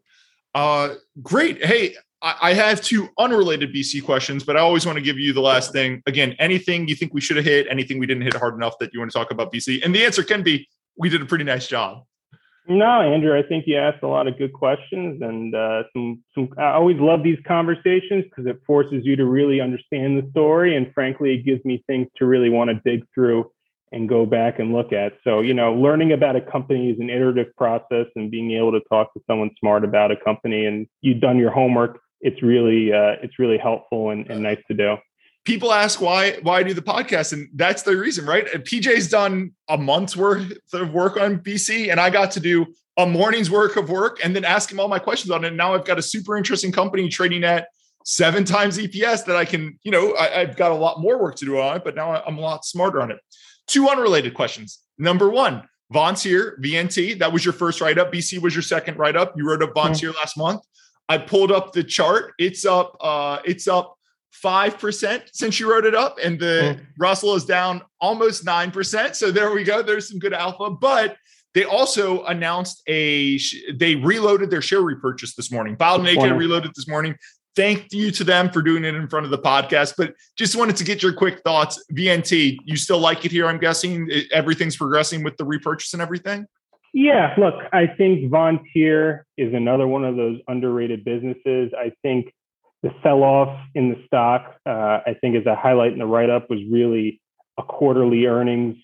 Uh, 0.55 0.95
great. 1.23 1.65
Hey, 1.65 1.95
I, 2.23 2.37
I 2.41 2.55
have 2.55 2.81
two 2.81 3.09
unrelated 3.19 3.73
BC 3.73 4.05
questions, 4.05 4.45
but 4.45 4.57
I 4.57 4.61
always 4.61 4.87
want 4.87 4.97
to 4.97 5.03
give 5.03 5.19
you 5.19 5.33
the 5.33 5.41
last 5.41 5.73
thing. 5.73 6.03
Again, 6.07 6.35
anything 6.39 6.89
you 6.89 6.95
think 6.95 7.15
we 7.15 7.21
should 7.21 7.37
have 7.37 7.45
hit, 7.45 7.67
anything 7.71 7.99
we 7.99 8.07
didn't 8.07 8.25
hit 8.25 8.35
hard 8.35 8.55
enough 8.55 8.79
that 8.81 8.93
you 8.93 9.01
want 9.01 9.11
to 9.13 9.19
talk 9.19 9.31
about 9.31 9.53
BC? 9.53 9.85
And 9.85 9.95
the 9.95 10.05
answer 10.05 10.23
can 10.23 10.43
be 10.43 10.69
we 10.97 11.09
did 11.09 11.23
a 11.23 11.27
pretty 11.27 11.45
nice 11.45 11.69
job. 11.69 12.03
No, 12.71 13.01
Andrew, 13.01 13.39
I 13.39 13.43
think 13.43 13.65
you 13.67 13.79
asked 13.79 14.03
a 14.03 14.09
lot 14.09 14.29
of 14.29 14.37
good 14.37 14.53
questions, 14.53 15.23
and 15.23 15.55
uh, 15.55 15.85
some 15.95 16.23
some. 16.35 16.51
I 16.59 16.73
always 16.73 16.99
love 16.99 17.23
these 17.23 17.39
conversations 17.47 18.25
because 18.25 18.45
it 18.45 18.61
forces 18.67 19.07
you 19.07 19.17
to 19.17 19.25
really 19.25 19.59
understand 19.59 20.23
the 20.23 20.31
story, 20.33 20.77
and 20.77 20.93
frankly, 20.93 21.33
it 21.33 21.47
gives 21.47 21.65
me 21.65 21.83
things 21.87 22.09
to 22.17 22.27
really 22.27 22.51
want 22.51 22.69
to 22.69 22.75
dig 22.85 23.07
through 23.15 23.51
and 23.93 24.09
go 24.09 24.26
back 24.26 24.59
and 24.59 24.72
look 24.72 24.93
at. 24.93 25.14
So, 25.24 25.41
you 25.41 25.55
know, 25.55 25.74
learning 25.74 26.12
about 26.12 26.36
a 26.36 26.41
company 26.41 26.91
is 26.91 26.99
an 27.01 27.11
iterative 27.11 27.55
process, 27.57 28.07
and 28.16 28.30
being 28.30 28.53
able 28.53 28.72
to 28.72 28.80
talk 28.89 29.12
to 29.14 29.20
someone 29.26 29.51
smart 29.59 29.84
about 29.84 30.11
a 30.11 30.16
company, 30.16 30.66
and 30.66 30.86
you've 31.01 31.20
done 31.20 31.39
your 31.39 31.51
homework. 31.51 32.01
It's 32.20 32.43
really 32.43 32.93
uh, 32.93 33.16
it's 33.22 33.39
really 33.39 33.59
helpful 33.59 34.11
and, 34.11 34.28
and 34.28 34.43
nice 34.43 34.59
to 34.68 34.74
do 34.74 34.97
people 35.45 35.72
ask 35.72 36.01
why 36.01 36.32
why 36.43 36.59
I 36.59 36.62
do 36.62 36.74
the 36.74 36.82
podcast, 36.82 37.32
and 37.32 37.49
that's 37.55 37.82
the 37.82 37.97
reason, 37.97 38.26
right? 38.26 38.47
PJ's 38.47 39.09
done 39.09 39.53
a 39.68 39.78
month's 39.78 40.14
worth 40.14 40.53
of 40.74 40.93
work 40.93 41.16
on 41.16 41.39
BC, 41.39 41.91
and 41.91 41.99
I 41.99 42.11
got 42.11 42.32
to 42.32 42.41
do 42.41 42.66
a 42.99 43.07
morning's 43.07 43.51
work 43.51 43.76
of 43.76 43.89
work 43.89 44.18
and 44.22 44.36
then 44.36 44.45
ask 44.45 44.70
him 44.70 44.80
all 44.80 44.89
my 44.89 44.99
questions 44.99 45.30
on 45.30 45.45
it. 45.45 45.49
And 45.49 45.57
now 45.57 45.74
I've 45.74 45.84
got 45.84 45.99
a 45.99 46.03
super 46.03 46.36
interesting 46.36 46.72
company 46.72 47.09
trading 47.09 47.45
at 47.45 47.68
seven 48.05 48.45
times 48.45 48.76
EPS 48.76 49.24
that 49.26 49.36
I 49.36 49.45
can, 49.45 49.78
you 49.84 49.93
know, 49.93 50.16
I, 50.16 50.41
have 50.41 50.57
got 50.57 50.72
a 50.72 50.74
lot 50.74 51.01
more 51.01 51.22
work 51.22 51.36
to 51.36 51.45
do 51.45 51.59
on 51.61 51.76
it, 51.76 51.84
but 51.84 51.95
now 51.95 52.20
I'm 52.26 52.39
a 52.39 52.41
lot 52.41 52.64
smarter 52.64 53.01
on 53.01 53.12
it. 53.12 53.18
Two 53.69 53.89
unrelated 53.89 54.35
questions. 54.35 54.81
Number 54.99 55.29
one, 55.29 55.62
Vontier, 55.93 56.59
VNT, 56.61 57.19
that 57.19 57.33
was 57.33 57.45
your 57.45 57.55
first 57.55 57.81
write 57.81 57.99
up. 57.99 58.12
BC 58.12 58.41
was 58.41 58.55
your 58.55 58.62
second 58.62 58.99
write 58.99 59.16
up. 59.16 59.35
You 59.37 59.49
wrote 59.49 59.62
up 59.62 59.75
Vontier 59.75 60.09
mm-hmm. 60.09 60.19
last 60.19 60.37
month. 60.37 60.62
I 61.09 61.19
pulled 61.19 61.53
up 61.53 61.73
the 61.73 61.85
chart. 61.85 62.33
It's 62.39 62.66
up, 62.66 62.97
uh, 63.01 63.39
it's 63.45 63.69
up 63.69 63.97
5% 64.43 65.23
since 65.33 65.59
you 65.59 65.71
wrote 65.71 65.87
it 65.87 65.95
up, 65.95 66.19
and 66.23 66.39
the 66.39 66.79
mm. 66.79 66.87
Russell 66.99 67.35
is 67.35 67.45
down 67.45 67.83
almost 68.01 68.45
9%. 68.45 69.14
So 69.14 69.31
there 69.31 69.53
we 69.53 69.64
go. 69.64 69.83
There's 69.83 70.09
some 70.09 70.19
good 70.19 70.35
alpha. 70.35 70.71
But 70.71 71.16
they 71.55 71.64
also 71.64 72.25
announced 72.25 72.83
a, 72.89 73.39
they 73.75 73.97
reloaded 73.97 74.51
their 74.51 74.62
share 74.62 74.83
repurchase 74.83 75.35
this 75.35 75.51
morning. 75.51 75.77
Filed 75.77 76.03
8K 76.03 76.37
reloaded 76.37 76.73
this 76.75 76.87
morning. 76.87 77.16
Thank 77.59 77.93
you 77.93 78.13
to 78.13 78.23
them 78.23 78.51
for 78.51 78.63
doing 78.63 78.85
it 78.85 78.95
in 78.95 79.09
front 79.09 79.25
of 79.25 79.33
the 79.33 79.39
podcast. 79.39 79.95
But 79.99 80.15
just 80.37 80.55
wanted 80.55 80.77
to 80.77 80.85
get 80.85 81.03
your 81.03 81.13
quick 81.13 81.41
thoughts. 81.41 81.85
VNT, 81.93 82.57
you 82.65 82.77
still 82.77 83.01
like 83.01 83.25
it 83.25 83.33
here? 83.33 83.49
I'm 83.49 83.59
guessing 83.59 84.09
everything's 84.33 84.77
progressing 84.77 85.25
with 85.25 85.37
the 85.39 85.45
repurchase 85.45 85.93
and 85.93 86.01
everything. 86.01 86.47
Yeah, 86.95 87.35
look, 87.37 87.55
I 87.73 87.89
think 87.89 88.31
Vontier 88.31 89.23
is 89.37 89.53
another 89.53 89.89
one 89.89 90.05
of 90.05 90.15
those 90.15 90.39
underrated 90.47 91.05
businesses. 91.05 91.73
I 91.77 91.91
think 92.01 92.33
the 92.85 92.91
sell 93.03 93.25
off 93.25 93.59
in 93.75 93.89
the 93.89 94.05
stock, 94.07 94.55
uh, 94.65 95.01
I 95.05 95.17
think, 95.21 95.35
as 95.35 95.45
a 95.45 95.57
highlight 95.57 95.93
in 95.93 95.99
the 95.99 96.07
write 96.07 96.31
up, 96.31 96.49
was 96.49 96.61
really 96.71 97.21
a 97.59 97.65
quarterly 97.65 98.27
earnings 98.27 98.77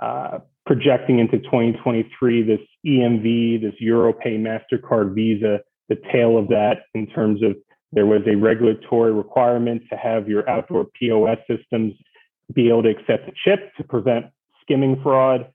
uh, 0.00 0.38
projecting 0.64 1.18
into 1.18 1.40
2023. 1.40 2.42
This 2.42 2.60
EMV, 2.86 3.60
this 3.60 3.74
EuroPay, 3.82 4.40
MasterCard, 4.40 5.14
Visa, 5.14 5.60
the 5.90 5.96
tail 6.10 6.38
of 6.38 6.48
that 6.48 6.84
in 6.94 7.06
terms 7.08 7.42
of 7.42 7.54
there 7.94 8.06
was 8.06 8.22
a 8.26 8.34
regulatory 8.34 9.12
requirement 9.12 9.82
to 9.90 9.96
have 9.96 10.28
your 10.28 10.48
outdoor 10.48 10.86
POS 10.98 11.38
systems 11.48 11.94
be 12.52 12.68
able 12.68 12.82
to 12.82 12.90
accept 12.90 13.28
a 13.28 13.32
chip 13.44 13.74
to 13.76 13.84
prevent 13.84 14.26
skimming 14.62 15.00
fraud 15.02 15.48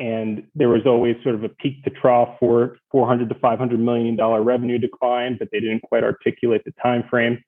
and 0.00 0.44
there 0.54 0.68
was 0.68 0.82
always 0.86 1.16
sort 1.22 1.34
of 1.34 1.42
a 1.44 1.48
peak 1.48 1.82
to 1.84 1.90
trough 1.90 2.36
for 2.38 2.76
400 2.92 3.28
to 3.28 3.34
500 3.34 3.80
million 3.80 4.14
dollar 4.16 4.42
revenue 4.42 4.78
decline, 4.78 5.36
but 5.38 5.48
they 5.50 5.60
didn't 5.60 5.82
quite 5.82 6.04
articulate 6.04 6.62
the 6.64 6.72
time 6.82 7.02
frame. 7.10 7.42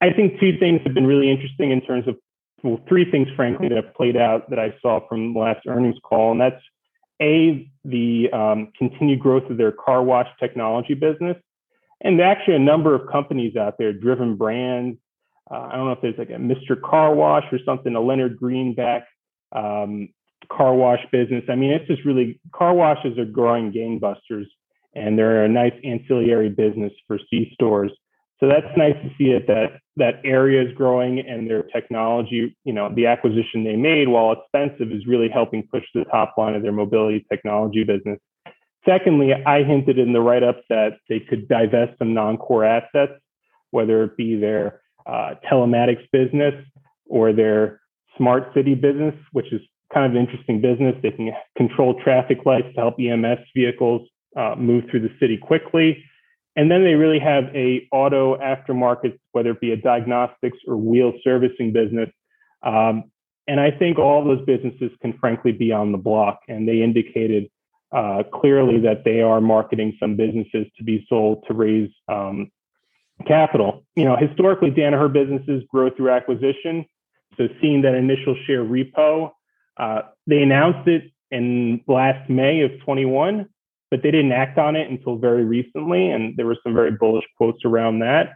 I 0.00 0.10
think 0.10 0.40
two 0.40 0.58
things 0.58 0.80
have 0.84 0.94
been 0.94 1.06
really 1.06 1.30
interesting 1.30 1.70
in 1.70 1.82
terms 1.82 2.08
of 2.08 2.16
well, 2.62 2.80
three 2.88 3.10
things, 3.10 3.28
frankly, 3.36 3.68
that 3.68 3.76
have 3.76 3.94
played 3.94 4.16
out 4.16 4.50
that 4.50 4.58
I 4.58 4.74
saw 4.82 5.06
from 5.08 5.32
the 5.32 5.40
last 5.40 5.60
earnings 5.66 5.96
call, 6.02 6.32
and 6.32 6.40
that's 6.40 6.62
a 7.20 7.70
the 7.84 8.30
um, 8.32 8.72
continued 8.78 9.20
growth 9.20 9.50
of 9.50 9.56
their 9.56 9.72
car 9.72 10.02
wash 10.02 10.28
technology 10.38 10.94
business, 10.94 11.36
and 12.00 12.20
actually 12.20 12.54
a 12.54 12.60
number 12.60 12.94
of 12.94 13.10
companies 13.10 13.56
out 13.56 13.76
there, 13.78 13.92
driven 13.92 14.36
brands. 14.36 14.98
Uh, 15.50 15.68
I 15.70 15.76
don't 15.76 15.86
know 15.86 15.92
if 15.92 16.00
there's 16.00 16.18
like 16.18 16.30
a 16.30 16.34
Mr. 16.34 16.80
Car 16.80 17.14
Wash 17.14 17.44
or 17.52 17.58
something, 17.64 17.94
a 17.94 18.00
Leonard 18.00 18.38
Greenback 18.38 19.06
um, 19.52 20.08
car 20.50 20.74
wash 20.74 21.00
business. 21.12 21.44
I 21.48 21.54
mean, 21.54 21.70
it's 21.70 21.86
just 21.86 22.04
really 22.04 22.40
car 22.54 22.74
washes 22.74 23.18
are 23.18 23.24
growing 23.24 23.72
gangbusters, 23.72 24.46
and 24.94 25.18
they're 25.18 25.44
a 25.44 25.48
nice 25.48 25.74
ancillary 25.84 26.48
business 26.48 26.92
for 27.06 27.18
C 27.30 27.50
stores. 27.54 27.92
So 28.40 28.48
that's 28.48 28.66
nice 28.76 28.94
to 29.02 29.10
see 29.18 29.30
it 29.30 29.46
that 29.48 29.80
that 29.96 30.20
area 30.24 30.66
is 30.66 30.74
growing 30.74 31.20
and 31.20 31.48
their 31.48 31.64
technology, 31.64 32.56
you 32.64 32.72
know, 32.72 32.90
the 32.94 33.06
acquisition 33.06 33.64
they 33.64 33.76
made, 33.76 34.08
while 34.08 34.32
expensive, 34.32 34.90
is 34.92 35.06
really 35.06 35.28
helping 35.28 35.66
push 35.70 35.84
the 35.94 36.04
top 36.04 36.34
line 36.38 36.54
of 36.54 36.62
their 36.62 36.72
mobility 36.72 37.24
technology 37.30 37.84
business. 37.84 38.18
Secondly, 38.88 39.32
I 39.34 39.62
hinted 39.62 39.98
in 39.98 40.12
the 40.12 40.20
write 40.20 40.42
up 40.42 40.62
that 40.68 40.98
they 41.08 41.20
could 41.20 41.48
divest 41.48 41.98
some 41.98 42.14
non 42.14 42.38
core 42.38 42.64
assets, 42.64 43.12
whether 43.70 44.04
it 44.04 44.16
be 44.16 44.36
their 44.36 44.80
uh, 45.06 45.34
telematics 45.50 46.06
business 46.12 46.54
or 47.06 47.32
their 47.32 47.80
smart 48.16 48.52
city 48.54 48.74
business, 48.74 49.14
which 49.32 49.52
is 49.52 49.60
kind 49.92 50.06
of 50.06 50.12
an 50.12 50.18
interesting 50.18 50.60
business. 50.60 50.94
They 51.02 51.10
can 51.10 51.32
control 51.56 52.00
traffic 52.02 52.38
lights 52.46 52.68
to 52.74 52.80
help 52.80 52.94
EMS 52.98 53.40
vehicles 53.54 54.08
uh, 54.36 54.54
move 54.56 54.84
through 54.90 55.00
the 55.00 55.14
city 55.18 55.36
quickly. 55.36 56.04
And 56.56 56.70
then 56.70 56.84
they 56.84 56.94
really 56.94 57.18
have 57.18 57.44
a 57.54 57.86
auto 57.92 58.36
aftermarket, 58.38 59.18
whether 59.32 59.50
it 59.50 59.60
be 59.60 59.72
a 59.72 59.76
diagnostics 59.76 60.58
or 60.66 60.76
wheel 60.76 61.12
servicing 61.22 61.72
business. 61.72 62.10
Um, 62.62 63.04
and 63.46 63.60
I 63.60 63.70
think 63.70 63.98
all 63.98 64.24
those 64.24 64.44
businesses 64.44 64.90
can 65.00 65.16
frankly 65.18 65.52
be 65.52 65.72
on 65.72 65.92
the 65.92 65.98
block. 65.98 66.40
And 66.48 66.68
they 66.68 66.82
indicated 66.82 67.50
uh, 67.92 68.22
clearly 68.32 68.80
that 68.80 69.04
they 69.04 69.20
are 69.20 69.40
marketing 69.40 69.96
some 70.00 70.16
businesses 70.16 70.66
to 70.78 70.84
be 70.84 71.04
sold 71.08 71.44
to 71.48 71.54
raise 71.54 71.90
um, 72.08 72.50
capital. 73.26 73.84
You 73.96 74.04
know, 74.04 74.16
historically, 74.16 74.70
Danaher 74.70 75.12
businesses 75.12 75.64
grow 75.68 75.90
through 75.90 76.10
acquisition. 76.10 76.86
So 77.36 77.48
seeing 77.60 77.82
that 77.82 77.94
initial 77.94 78.36
share 78.46 78.64
repo 78.64 79.32
uh, 79.80 80.02
they 80.26 80.42
announced 80.42 80.86
it 80.86 81.10
in 81.30 81.80
last 81.88 82.28
May 82.28 82.60
of 82.60 82.72
21, 82.84 83.48
but 83.90 84.02
they 84.02 84.10
didn't 84.10 84.32
act 84.32 84.58
on 84.58 84.76
it 84.76 84.90
until 84.90 85.16
very 85.16 85.44
recently, 85.44 86.10
and 86.10 86.36
there 86.36 86.44
were 86.44 86.58
some 86.62 86.74
very 86.74 86.90
bullish 86.90 87.24
quotes 87.38 87.64
around 87.64 88.00
that. 88.00 88.34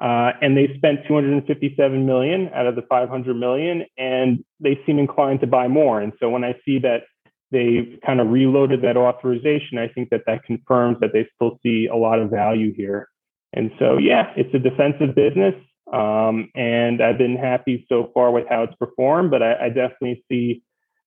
Uh, 0.00 0.32
and 0.40 0.56
they 0.56 0.74
spent 0.76 1.00
257 1.06 2.06
million 2.06 2.50
out 2.54 2.66
of 2.66 2.76
the 2.76 2.82
500 2.82 3.34
million, 3.34 3.84
and 3.98 4.42
they 4.58 4.80
seem 4.86 4.98
inclined 4.98 5.40
to 5.40 5.46
buy 5.46 5.68
more. 5.68 6.00
And 6.00 6.12
so 6.18 6.30
when 6.30 6.44
I 6.44 6.54
see 6.64 6.78
that 6.80 7.02
they've 7.50 7.98
kind 8.04 8.20
of 8.20 8.28
reloaded 8.28 8.82
that 8.82 8.96
authorization, 8.96 9.78
I 9.78 9.88
think 9.88 10.10
that 10.10 10.22
that 10.26 10.44
confirms 10.44 10.98
that 11.00 11.12
they 11.12 11.28
still 11.34 11.58
see 11.62 11.88
a 11.90 11.96
lot 11.96 12.18
of 12.18 12.30
value 12.30 12.72
here. 12.74 13.08
And 13.52 13.70
so, 13.78 13.98
yeah, 13.98 14.32
it's 14.36 14.54
a 14.54 14.58
defensive 14.58 15.14
business. 15.14 15.54
Um, 15.92 16.50
and 16.54 17.00
I've 17.00 17.18
been 17.18 17.36
happy 17.36 17.86
so 17.88 18.10
far 18.12 18.32
with 18.32 18.44
how 18.48 18.64
it's 18.64 18.74
performed, 18.74 19.30
but 19.30 19.42
I, 19.42 19.66
I 19.66 19.68
definitely 19.68 20.24
see 20.28 20.62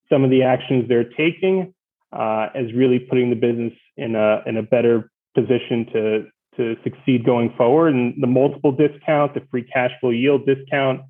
some 0.10 0.24
of 0.24 0.30
the 0.30 0.44
actions 0.44 0.88
they're 0.88 1.04
taking 1.04 1.74
uh, 2.12 2.48
as 2.56 2.74
really 2.74 3.00
putting 3.00 3.30
the 3.30 3.36
business 3.36 3.74
in 3.98 4.16
a 4.16 4.42
in 4.46 4.58
a 4.58 4.64
better 4.64 5.12
position 5.36 5.86
to 5.94 6.26
to 6.58 6.76
succeed 6.84 7.26
going 7.26 7.54
forward. 7.58 7.94
And 7.94 8.16
the 8.22 8.28
multiple 8.28 8.72
discount, 8.72 9.34
the 9.34 9.42
free 9.52 9.64
cash 9.64 9.92
flow 10.00 10.10
yield 10.10 10.46
discount, 10.46 11.02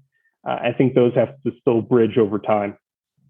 uh, 0.47 0.57
I 0.61 0.73
think 0.77 0.93
those 0.93 1.13
have 1.15 1.41
to 1.45 1.51
still 1.61 1.81
bridge 1.81 2.17
over 2.17 2.39
time. 2.39 2.77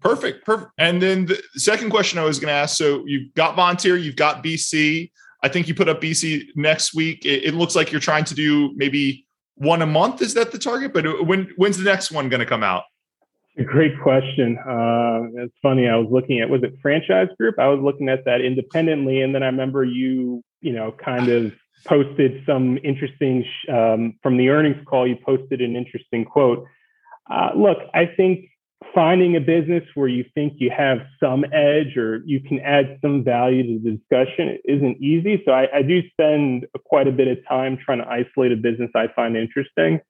Perfect, 0.00 0.44
perfect. 0.44 0.70
And 0.78 1.00
then 1.02 1.26
the 1.26 1.42
second 1.56 1.90
question 1.90 2.18
I 2.18 2.24
was 2.24 2.38
going 2.38 2.48
to 2.48 2.54
ask: 2.54 2.76
so 2.76 3.04
you've 3.06 3.34
got 3.34 3.56
Vontier, 3.56 4.02
you've 4.02 4.16
got 4.16 4.42
BC. 4.42 5.10
I 5.42 5.48
think 5.48 5.68
you 5.68 5.74
put 5.74 5.88
up 5.88 6.00
BC 6.00 6.48
next 6.54 6.94
week. 6.94 7.24
It, 7.24 7.44
it 7.44 7.54
looks 7.54 7.74
like 7.74 7.92
you're 7.92 8.00
trying 8.00 8.24
to 8.24 8.34
do 8.34 8.72
maybe 8.76 9.26
one 9.56 9.82
a 9.82 9.86
month. 9.86 10.22
Is 10.22 10.34
that 10.34 10.52
the 10.52 10.58
target? 10.58 10.92
But 10.92 11.26
when 11.26 11.50
when's 11.56 11.76
the 11.76 11.84
next 11.84 12.10
one 12.10 12.28
going 12.28 12.40
to 12.40 12.46
come 12.46 12.62
out? 12.62 12.84
Great 13.64 14.00
question. 14.00 14.56
Uh, 14.58 15.42
it's 15.42 15.54
funny. 15.60 15.88
I 15.88 15.96
was 15.96 16.08
looking 16.10 16.40
at 16.40 16.48
was 16.48 16.62
it 16.62 16.72
franchise 16.80 17.28
group? 17.36 17.58
I 17.58 17.68
was 17.68 17.80
looking 17.80 18.08
at 18.08 18.24
that 18.24 18.40
independently, 18.40 19.20
and 19.20 19.34
then 19.34 19.42
I 19.42 19.46
remember 19.46 19.84
you, 19.84 20.42
you 20.60 20.72
know, 20.72 20.92
kind 20.92 21.28
of 21.28 21.52
posted 21.84 22.42
some 22.46 22.78
interesting 22.82 23.44
um, 23.68 24.18
from 24.22 24.38
the 24.38 24.48
earnings 24.48 24.82
call. 24.86 25.06
You 25.06 25.16
posted 25.24 25.60
an 25.60 25.76
interesting 25.76 26.24
quote. 26.24 26.64
Uh, 27.30 27.50
look, 27.54 27.78
I 27.92 28.06
think 28.06 28.46
finding 28.94 29.36
a 29.36 29.40
business 29.40 29.84
where 29.94 30.08
you 30.08 30.24
think 30.34 30.54
you 30.56 30.70
have 30.76 30.98
some 31.22 31.44
edge 31.52 31.96
or 31.96 32.22
you 32.24 32.40
can 32.40 32.58
add 32.60 32.98
some 33.02 33.22
value 33.22 33.62
to 33.62 33.84
the 33.84 33.96
discussion 33.96 34.58
isn't 34.64 34.96
easy. 35.00 35.42
So 35.44 35.52
I, 35.52 35.68
I 35.78 35.82
do 35.82 36.00
spend 36.10 36.66
quite 36.86 37.06
a 37.06 37.12
bit 37.12 37.28
of 37.28 37.38
time 37.46 37.78
trying 37.84 37.98
to 37.98 38.08
isolate 38.08 38.52
a 38.52 38.56
business 38.56 38.90
I 38.94 39.08
find 39.14 39.36
interesting. 39.36 40.00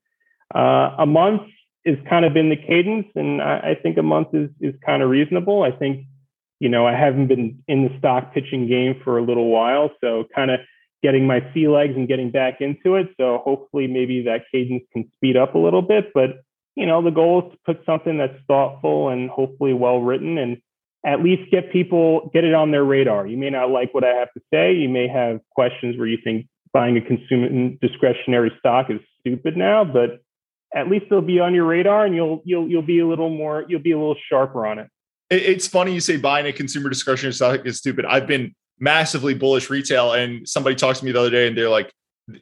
Uh, 0.55 0.95
a 0.99 1.07
month 1.07 1.43
is 1.85 1.97
kind 2.09 2.25
of 2.25 2.33
been 2.33 2.49
the 2.49 2.57
cadence, 2.57 3.07
and 3.15 3.41
I, 3.41 3.71
I 3.71 3.79
think 3.83 3.97
a 3.99 4.03
month 4.03 4.29
is 4.35 4.51
is 4.61 4.75
kind 4.85 5.03
of 5.03 5.11
reasonable. 5.11 5.63
I 5.63 5.71
think, 5.71 6.05
you 6.59 6.69
know, 6.69 6.87
I 6.87 6.93
haven't 6.93 7.29
been 7.29 7.63
in 7.69 7.85
the 7.85 7.99
stock 7.99 8.35
pitching 8.35 8.69
game 8.69 9.01
for 9.03 9.19
a 9.19 9.23
little 9.23 9.49
while, 9.49 9.91
so 10.01 10.25
kind 10.35 10.51
of 10.51 10.61
getting 11.03 11.27
my 11.27 11.41
sea 11.55 11.69
legs 11.69 11.95
and 11.97 12.07
getting 12.07 12.31
back 12.31 12.61
into 12.61 12.97
it. 12.97 13.09
So 13.19 13.39
hopefully, 13.45 13.87
maybe 13.87 14.23
that 14.25 14.43
cadence 14.53 14.85
can 14.93 15.11
speed 15.17 15.37
up 15.37 15.55
a 15.55 15.59
little 15.59 15.83
bit. 15.83 16.13
But 16.13 16.43
you 16.77 16.87
know, 16.87 17.03
the 17.03 17.11
goal 17.11 17.47
is 17.47 17.53
to 17.53 17.59
put 17.67 17.85
something 17.85 18.19
that's 18.19 18.39
thoughtful 18.47 19.09
and 19.09 19.31
hopefully 19.31 19.73
well 19.73 20.01
written, 20.01 20.39
and 20.39 20.59
at 21.05 21.23
least 21.23 21.51
get 21.51 21.73
people 21.73 22.31
get 22.33 22.45
it 22.45 22.55
on 22.55 22.71
their 22.71 22.85
radar. 22.85 23.27
You 23.27 23.37
may 23.37 23.51
not 23.51 23.71
like 23.71 23.95
what 23.95 24.05
I 24.05 24.15
have 24.15 24.33
to 24.35 24.41
say. 24.53 24.75
You 24.75 24.89
may 24.89 25.09
have 25.09 25.41
questions 25.55 25.97
where 25.97 26.07
you 26.07 26.19
think 26.23 26.47
buying 26.73 26.97
a 26.97 27.01
consumer 27.01 27.71
discretionary 27.81 28.53
stock 28.59 28.91
is 28.91 29.01
stupid 29.21 29.57
now, 29.57 29.85
but 29.85 30.21
at 30.75 30.89
least 30.89 31.07
they'll 31.11 31.21
be 31.21 31.41
on 31.41 31.55
your 31.55 31.65
radar 31.65 32.07
and 32.07 32.15
you'll 32.15 32.43
you'll 32.45 32.69
you'll 32.69 32.83
be 32.83 33.01
a 33.01 33.07
little 33.07 33.31
more 33.31 33.65
you'll 33.69 33.81
be 33.81 33.93
a 33.93 33.99
little 33.99 34.17
sharper 34.29 34.67
on 34.67 34.79
it. 34.79 34.89
It's 35.31 35.67
funny 35.67 35.95
you 35.95 36.01
say 36.01 36.17
buying 36.17 36.47
a 36.47 36.53
consumer 36.53 36.89
discretionary 36.89 37.33
stock 37.33 37.65
is 37.65 37.79
stupid. 37.79 38.05
I've 38.05 38.27
been 38.27 38.55
massively 38.81 39.35
bullish 39.35 39.71
retail, 39.71 40.13
and 40.13 40.49
somebody 40.49 40.75
talked 40.75 40.99
to 40.99 41.05
me 41.05 41.13
the 41.13 41.21
other 41.21 41.31
day, 41.31 41.47
and 41.47 41.57
they're 41.57 41.69
like, 41.69 41.93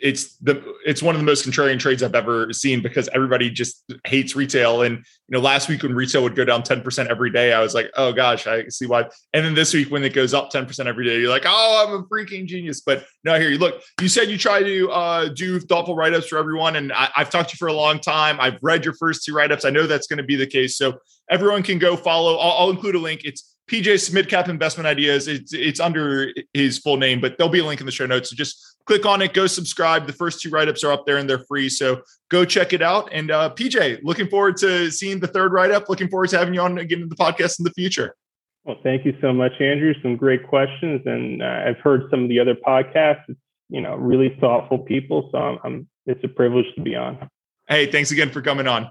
it's 0.00 0.36
the 0.38 0.62
it's 0.84 1.02
one 1.02 1.14
of 1.14 1.20
the 1.20 1.24
most 1.24 1.46
contrarian 1.46 1.78
trades 1.78 2.02
I've 2.02 2.14
ever 2.14 2.52
seen 2.52 2.82
because 2.82 3.08
everybody 3.14 3.50
just 3.50 3.84
hates 4.04 4.36
retail. 4.36 4.82
And 4.82 4.96
you 4.96 5.04
know, 5.28 5.40
last 5.40 5.68
week 5.68 5.82
when 5.82 5.94
retail 5.94 6.22
would 6.22 6.36
go 6.36 6.44
down 6.44 6.62
10% 6.62 7.06
every 7.06 7.30
day, 7.30 7.52
I 7.52 7.60
was 7.60 7.74
like, 7.74 7.90
oh 7.96 8.12
gosh, 8.12 8.46
I 8.46 8.68
see 8.68 8.86
why. 8.86 9.04
And 9.32 9.44
then 9.44 9.54
this 9.54 9.72
week 9.74 9.90
when 9.90 10.04
it 10.04 10.12
goes 10.12 10.34
up 10.34 10.50
10% 10.52 10.86
every 10.86 11.04
day, 11.04 11.20
you're 11.20 11.30
like, 11.30 11.44
oh, 11.46 11.86
I'm 11.86 11.94
a 11.94 12.02
freaking 12.04 12.46
genius. 12.46 12.80
But 12.80 13.04
no, 13.24 13.38
here 13.38 13.50
you 13.50 13.58
look, 13.58 13.82
you 14.00 14.08
said 14.08 14.28
you 14.28 14.38
try 14.38 14.62
to 14.62 14.90
uh, 14.90 15.28
do 15.28 15.58
thoughtful 15.60 15.94
write-ups 15.94 16.28
for 16.28 16.38
everyone. 16.38 16.76
And 16.76 16.92
I, 16.92 17.10
have 17.14 17.30
talked 17.30 17.50
to 17.50 17.54
you 17.54 17.58
for 17.58 17.68
a 17.68 17.72
long 17.72 18.00
time. 18.00 18.38
I've 18.40 18.58
read 18.62 18.84
your 18.84 18.94
first 18.94 19.24
two 19.24 19.34
write-ups. 19.34 19.64
I 19.64 19.70
know 19.70 19.86
that's 19.86 20.06
going 20.06 20.18
to 20.18 20.24
be 20.24 20.36
the 20.36 20.46
case. 20.46 20.76
So 20.76 20.98
everyone 21.30 21.62
can 21.62 21.78
go 21.78 21.96
follow. 21.96 22.36
I'll, 22.36 22.58
I'll 22.58 22.70
include 22.70 22.94
a 22.94 23.00
link. 23.00 23.22
It's 23.24 23.54
PJ 23.68 24.10
Midcap 24.10 24.48
Investment 24.48 24.86
Ideas. 24.86 25.28
It's 25.28 25.52
it's 25.52 25.78
under 25.78 26.32
his 26.54 26.78
full 26.78 26.96
name, 26.96 27.20
but 27.20 27.36
there'll 27.36 27.52
be 27.52 27.60
a 27.60 27.64
link 27.64 27.80
in 27.80 27.86
the 27.86 27.92
show 27.92 28.06
notes. 28.06 28.30
So 28.30 28.36
just 28.36 28.76
click 28.86 29.04
on 29.04 29.20
it, 29.22 29.34
go 29.34 29.46
subscribe. 29.46 30.06
The 30.06 30.12
first 30.14 30.40
two 30.40 30.50
write 30.50 30.68
ups 30.68 30.82
are 30.82 30.90
up 30.90 31.04
there 31.04 31.18
and 31.18 31.28
they're 31.28 31.44
free. 31.46 31.68
So 31.68 32.00
go 32.30 32.44
check 32.44 32.72
it 32.72 32.80
out. 32.80 33.10
And 33.12 33.30
uh, 33.30 33.54
PJ, 33.54 34.00
looking 34.02 34.28
forward 34.28 34.56
to 34.58 34.90
seeing 34.90 35.20
the 35.20 35.26
third 35.26 35.52
write 35.52 35.70
up. 35.70 35.88
Looking 35.88 36.08
forward 36.08 36.30
to 36.30 36.38
having 36.38 36.54
you 36.54 36.62
on 36.62 36.78
again 36.78 37.02
in 37.02 37.08
the 37.08 37.16
podcast 37.16 37.60
in 37.60 37.64
the 37.64 37.72
future. 37.72 38.16
Well, 38.64 38.78
thank 38.82 39.04
you 39.04 39.14
so 39.20 39.32
much, 39.32 39.52
Andrew. 39.60 39.94
Some 40.02 40.16
great 40.16 40.46
questions, 40.46 41.02
and 41.06 41.42
uh, 41.42 41.64
I've 41.66 41.78
heard 41.78 42.04
some 42.10 42.24
of 42.24 42.28
the 42.28 42.40
other 42.40 42.54
podcasts. 42.54 43.22
It's 43.28 43.38
you 43.68 43.80
know 43.80 43.94
really 43.96 44.36
thoughtful 44.40 44.78
people, 44.78 45.28
so 45.32 45.38
I'm, 45.38 45.58
I'm 45.64 45.88
it's 46.06 46.22
a 46.24 46.28
privilege 46.28 46.66
to 46.74 46.82
be 46.82 46.96
on. 46.96 47.30
Hey, 47.68 47.90
thanks 47.90 48.10
again 48.10 48.30
for 48.30 48.42
coming 48.42 48.66
on. 48.66 48.90